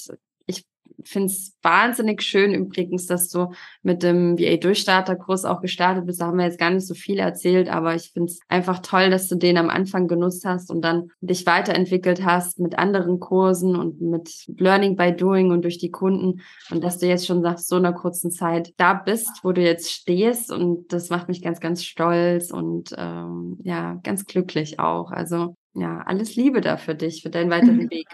finde 1.06 1.28
es 1.28 1.58
wahnsinnig 1.62 2.22
schön 2.22 2.54
übrigens, 2.54 3.06
dass 3.06 3.30
du 3.30 3.52
mit 3.84 4.04
dem 4.04 4.38
VA-Durchstarterkurs 4.38 5.46
auch 5.46 5.62
gestartet 5.62 6.06
bist. 6.06 6.22
Da 6.22 6.28
haben 6.28 6.38
wir 6.38 6.46
jetzt 6.46 6.60
gar 6.60 6.70
nicht 6.70 6.88
so 6.88 6.94
viel 6.94 7.20
erzählt, 7.20 7.70
aber 7.70 7.96
ich 7.96 8.12
finde 8.12 8.32
es 8.32 8.40
einfach 8.48 8.80
toll, 8.80 9.10
dass 9.10 9.28
du 9.28 9.36
den 9.36 9.58
am 9.58 9.70
Anfang 9.70 10.08
genutzt 10.08 10.46
hast 10.46 10.70
und 10.70 10.82
dann 10.82 11.10
dich 11.22 11.46
weiterentwickelt 11.46 12.26
hast 12.26 12.60
mit 12.60 12.78
anderen 12.78 13.20
Kursen 13.20 13.76
und 13.76 14.02
mit 14.02 14.46
Learning 14.58 14.96
by 14.96 15.16
Doing 15.16 15.52
und 15.52 15.64
durch 15.64 15.78
die 15.78 15.92
Kunden 15.92 16.42
und 16.70 16.84
dass 16.84 17.00
du 17.00 17.08
jetzt 17.08 17.26
schon 17.26 17.42
nach 17.42 17.58
so 17.58 17.76
einer 17.76 17.94
kurzen 17.94 18.32
Zeit 18.32 18.74
da 18.78 18.94
bist, 18.94 19.44
wo 19.44 19.52
du 19.52 19.62
jetzt 19.62 19.92
stehst 19.92 20.52
und 20.52 20.92
das 20.94 21.10
macht 21.10 21.28
mich 21.28 21.42
ganz, 21.42 21.60
ganz 21.60 21.84
stolz 21.84 22.52
und 22.52 22.94
ähm, 22.98 23.58
ja, 23.64 24.00
ganz 24.04 24.26
glücklich 24.26 24.80
auch. 24.80 25.12
Also 25.12 25.56
ja, 25.74 26.00
alles 26.06 26.36
Liebe 26.36 26.62
da 26.62 26.78
für 26.78 26.96
dich, 26.96 27.22
für 27.22 27.30
deinen 27.30 27.50
weiteren 27.52 27.90
Weg. 27.90 28.08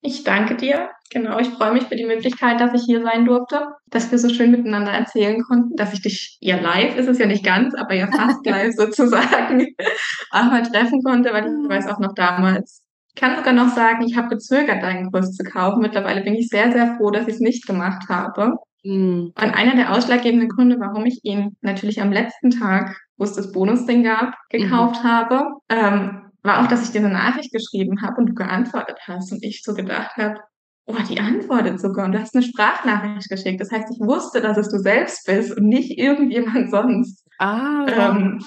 Ich 0.00 0.24
danke 0.24 0.54
dir. 0.54 0.90
Genau, 1.10 1.38
ich 1.38 1.48
freue 1.48 1.72
mich 1.72 1.84
für 1.84 1.96
die 1.96 2.04
Möglichkeit, 2.04 2.60
dass 2.60 2.74
ich 2.74 2.82
hier 2.82 3.02
sein 3.02 3.24
durfte, 3.24 3.66
dass 3.86 4.10
wir 4.10 4.18
so 4.18 4.28
schön 4.28 4.50
miteinander 4.50 4.92
erzählen 4.92 5.42
konnten, 5.42 5.74
dass 5.74 5.94
ich 5.94 6.02
dich 6.02 6.36
ja 6.40 6.60
live, 6.60 6.96
ist 6.96 7.08
es 7.08 7.18
ja 7.18 7.26
nicht 7.26 7.44
ganz, 7.44 7.74
aber 7.74 7.94
ja 7.94 8.08
fast 8.08 8.44
live 8.46 8.74
sozusagen, 8.74 9.74
auch 10.30 10.44
mal 10.44 10.62
treffen 10.62 11.02
konnte, 11.02 11.32
weil 11.32 11.46
ich 11.46 11.68
weiß 11.68 11.86
auch 11.88 11.98
noch 11.98 12.14
damals. 12.14 12.82
Ich 13.08 13.20
kann 13.20 13.36
sogar 13.36 13.54
noch 13.54 13.74
sagen, 13.74 14.04
ich 14.06 14.16
habe 14.16 14.28
gezögert, 14.28 14.82
deinen 14.82 15.10
Kurs 15.10 15.32
zu 15.32 15.42
kaufen. 15.42 15.80
Mittlerweile 15.80 16.22
bin 16.22 16.34
ich 16.34 16.48
sehr, 16.48 16.70
sehr 16.70 16.96
froh, 16.96 17.10
dass 17.10 17.26
ich 17.26 17.34
es 17.34 17.40
nicht 17.40 17.66
gemacht 17.66 18.08
habe. 18.08 18.58
Mhm. 18.84 19.32
Und 19.34 19.54
einer 19.54 19.74
der 19.74 19.92
ausschlaggebenden 19.92 20.48
Gründe, 20.48 20.76
warum 20.78 21.04
ich 21.06 21.20
ihn 21.24 21.56
natürlich 21.62 22.00
am 22.00 22.12
letzten 22.12 22.50
Tag, 22.50 22.96
wo 23.16 23.24
es 23.24 23.32
das 23.32 23.50
Bonusding 23.50 24.04
gab, 24.04 24.34
gekauft 24.50 25.02
mhm. 25.02 25.08
habe, 25.08 25.50
ähm, 25.68 26.27
war 26.48 26.64
auch, 26.64 26.68
dass 26.68 26.82
ich 26.82 26.90
dir 26.90 27.00
eine 27.00 27.10
Nachricht 27.12 27.52
geschrieben 27.52 28.00
habe 28.00 28.16
und 28.16 28.30
du 28.30 28.34
geantwortet 28.34 28.98
hast 29.06 29.30
und 29.32 29.44
ich 29.44 29.62
so 29.62 29.74
gedacht 29.74 30.16
habe, 30.16 30.40
oh, 30.86 30.96
die 31.08 31.20
antwortet 31.20 31.78
sogar 31.78 32.06
und 32.06 32.12
du 32.12 32.20
hast 32.20 32.34
eine 32.34 32.42
Sprachnachricht 32.42 33.28
geschickt. 33.28 33.60
Das 33.60 33.70
heißt, 33.70 33.88
ich 33.92 34.00
wusste, 34.00 34.40
dass 34.40 34.56
es 34.56 34.70
du 34.70 34.78
selbst 34.78 35.26
bist 35.26 35.54
und 35.54 35.68
nicht 35.68 35.98
irgendjemand 35.98 36.70
sonst. 36.70 37.28
Ah. 37.38 37.86
Ähm, 37.86 38.42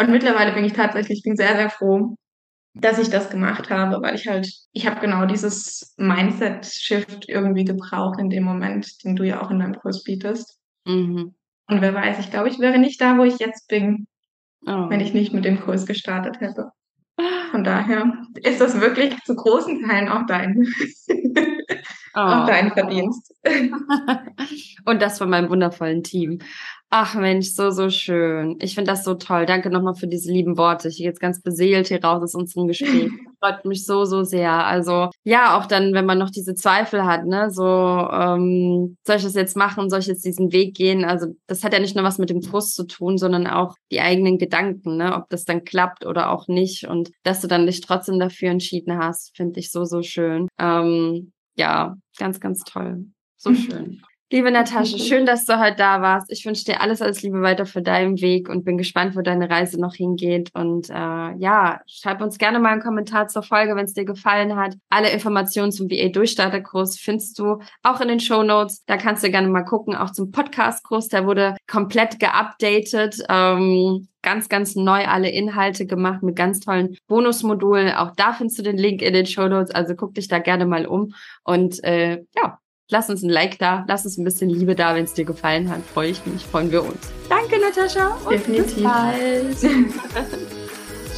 und 0.00 0.10
mittlerweile 0.10 0.52
bin 0.52 0.64
ich 0.64 0.72
tatsächlich, 0.72 1.22
bin 1.22 1.36
sehr, 1.36 1.54
sehr 1.54 1.70
froh, 1.70 2.16
dass 2.74 2.98
ich 2.98 3.08
das 3.08 3.30
gemacht 3.30 3.70
habe, 3.70 4.02
weil 4.02 4.16
ich 4.16 4.26
halt, 4.26 4.50
ich 4.72 4.86
habe 4.88 5.00
genau 5.00 5.24
dieses 5.24 5.94
Mindset-Shift 5.98 7.28
irgendwie 7.28 7.64
gebraucht 7.64 8.18
in 8.18 8.30
dem 8.30 8.42
Moment, 8.42 9.04
den 9.04 9.14
du 9.14 9.22
ja 9.22 9.40
auch 9.40 9.50
in 9.52 9.60
deinem 9.60 9.76
Kurs 9.76 10.02
bietest. 10.02 10.58
Mhm. 10.86 11.36
Und 11.68 11.80
wer 11.80 11.94
weiß, 11.94 12.18
ich 12.18 12.32
glaube, 12.32 12.48
ich 12.48 12.58
wäre 12.58 12.80
nicht 12.80 13.00
da, 13.00 13.16
wo 13.16 13.22
ich 13.22 13.38
jetzt 13.38 13.68
bin, 13.68 14.08
oh. 14.66 14.90
wenn 14.90 15.00
ich 15.00 15.14
nicht 15.14 15.32
mit 15.32 15.44
dem 15.44 15.60
Kurs 15.60 15.86
gestartet 15.86 16.40
hätte. 16.40 16.72
Von 17.50 17.64
daher 17.64 18.12
ist 18.42 18.60
das 18.60 18.80
wirklich 18.80 19.14
zu 19.24 19.34
großen 19.34 19.86
Teilen 19.86 20.08
auch 20.08 20.26
dein, 20.26 20.66
oh. 21.06 22.18
auch 22.18 22.46
dein 22.46 22.72
Verdienst. 22.72 23.34
Und 24.86 25.02
das 25.02 25.18
von 25.18 25.28
meinem 25.28 25.50
wundervollen 25.50 26.02
Team. 26.02 26.38
Ach 26.94 27.14
Mensch, 27.14 27.52
so, 27.52 27.70
so 27.70 27.88
schön. 27.88 28.58
Ich 28.60 28.74
finde 28.74 28.90
das 28.90 29.02
so 29.02 29.14
toll. 29.14 29.46
Danke 29.46 29.70
nochmal 29.70 29.94
für 29.94 30.06
diese 30.06 30.30
lieben 30.30 30.58
Worte. 30.58 30.88
Ich 30.88 30.98
gehe 30.98 31.06
jetzt 31.06 31.20
ganz 31.20 31.40
beseelt 31.40 31.88
hier 31.88 32.04
raus 32.04 32.22
aus 32.22 32.34
unserem 32.34 32.68
Gespräch. 32.68 33.10
Freut 33.40 33.64
mich 33.64 33.86
so, 33.86 34.04
so 34.04 34.24
sehr. 34.24 34.52
Also 34.52 35.08
ja, 35.24 35.56
auch 35.56 35.64
dann, 35.64 35.94
wenn 35.94 36.04
man 36.04 36.18
noch 36.18 36.28
diese 36.28 36.54
Zweifel 36.54 37.06
hat, 37.06 37.24
ne, 37.24 37.50
so, 37.50 37.64
ähm, 37.64 38.98
soll 39.06 39.16
ich 39.16 39.22
das 39.22 39.32
jetzt 39.32 39.56
machen, 39.56 39.88
soll 39.88 40.00
ich 40.00 40.06
jetzt 40.06 40.26
diesen 40.26 40.52
Weg 40.52 40.74
gehen? 40.74 41.06
Also 41.06 41.28
das 41.46 41.64
hat 41.64 41.72
ja 41.72 41.78
nicht 41.78 41.96
nur 41.96 42.04
was 42.04 42.18
mit 42.18 42.28
dem 42.28 42.42
Frust 42.42 42.74
zu 42.74 42.86
tun, 42.86 43.16
sondern 43.16 43.46
auch 43.46 43.74
die 43.90 44.02
eigenen 44.02 44.36
Gedanken, 44.36 44.98
ne, 44.98 45.16
ob 45.16 45.30
das 45.30 45.46
dann 45.46 45.64
klappt 45.64 46.04
oder 46.04 46.30
auch 46.30 46.46
nicht. 46.46 46.86
Und 46.86 47.10
dass 47.22 47.40
du 47.40 47.48
dann 47.48 47.64
dich 47.64 47.80
trotzdem 47.80 48.18
dafür 48.18 48.50
entschieden 48.50 48.98
hast, 48.98 49.34
finde 49.34 49.60
ich 49.60 49.70
so, 49.70 49.86
so 49.86 50.02
schön. 50.02 50.46
Ähm, 50.58 51.32
ja, 51.56 51.96
ganz, 52.18 52.38
ganz 52.38 52.64
toll. 52.64 53.06
So 53.38 53.54
schön. 53.54 54.02
Liebe 54.32 54.50
Natascha, 54.50 54.96
schön, 54.98 55.26
dass 55.26 55.44
du 55.44 55.60
heute 55.60 55.76
da 55.76 56.00
warst. 56.00 56.32
Ich 56.32 56.46
wünsche 56.46 56.64
dir 56.64 56.80
alles, 56.80 57.02
alles 57.02 57.20
Liebe 57.20 57.42
weiter 57.42 57.66
für 57.66 57.82
deinen 57.82 58.18
Weg 58.22 58.48
und 58.48 58.64
bin 58.64 58.78
gespannt, 58.78 59.14
wo 59.14 59.20
deine 59.20 59.50
Reise 59.50 59.78
noch 59.78 59.94
hingeht. 59.94 60.48
Und 60.54 60.88
äh, 60.88 61.36
ja, 61.36 61.82
schreib 61.86 62.22
uns 62.22 62.38
gerne 62.38 62.58
mal 62.58 62.70
einen 62.70 62.80
Kommentar 62.80 63.28
zur 63.28 63.42
Folge, 63.42 63.76
wenn 63.76 63.84
es 63.84 63.92
dir 63.92 64.06
gefallen 64.06 64.56
hat. 64.56 64.74
Alle 64.88 65.10
Informationen 65.10 65.70
zum 65.70 65.90
VA-Durchstarterkurs 65.90 66.98
findest 66.98 67.38
du 67.38 67.58
auch 67.82 68.00
in 68.00 68.08
den 68.08 68.20
Show 68.20 68.42
Notes. 68.42 68.82
Da 68.86 68.96
kannst 68.96 69.22
du 69.22 69.30
gerne 69.30 69.48
mal 69.48 69.64
gucken, 69.64 69.94
auch 69.94 70.12
zum 70.12 70.30
Podcast-Kurs. 70.30 71.08
Der 71.08 71.26
wurde 71.26 71.54
komplett 71.70 72.18
geupdatet. 72.18 73.22
Ähm, 73.28 74.08
ganz, 74.22 74.48
ganz 74.48 74.76
neu 74.76 75.04
alle 75.04 75.28
Inhalte 75.28 75.84
gemacht 75.84 76.22
mit 76.22 76.36
ganz 76.36 76.60
tollen 76.60 76.96
Bonusmodulen. 77.06 77.94
Auch 77.94 78.12
da 78.16 78.32
findest 78.32 78.58
du 78.60 78.62
den 78.62 78.78
Link 78.78 79.02
in 79.02 79.12
den 79.12 79.26
Show 79.26 79.48
Notes. 79.48 79.74
Also 79.74 79.94
guck 79.94 80.14
dich 80.14 80.28
da 80.28 80.38
gerne 80.38 80.64
mal 80.64 80.86
um. 80.86 81.12
Und 81.44 81.84
äh, 81.84 82.24
ja, 82.34 82.58
Lass 82.92 83.08
uns 83.08 83.22
ein 83.22 83.30
Like 83.30 83.58
da, 83.58 83.86
lass 83.88 84.04
uns 84.04 84.18
ein 84.18 84.24
bisschen 84.24 84.50
Liebe 84.50 84.74
da, 84.74 84.94
wenn 84.94 85.04
es 85.04 85.14
dir 85.14 85.24
gefallen 85.24 85.70
hat. 85.70 85.80
Freue 85.94 86.10
ich 86.10 86.26
mich, 86.26 86.44
freuen 86.44 86.70
wir 86.70 86.84
uns. 86.84 86.98
Danke, 87.26 87.58
Natascha. 87.58 88.18
Und 88.22 88.32
Definitiv. 88.32 88.74
Bis 88.74 88.82
bald. 88.82 89.56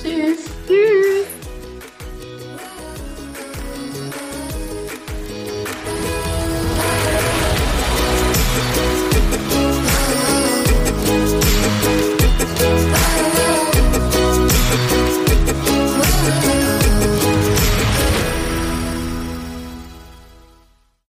Tschüss. 0.01 0.39
Tschüss. 0.69 1.27
Bye. 12.55 13.05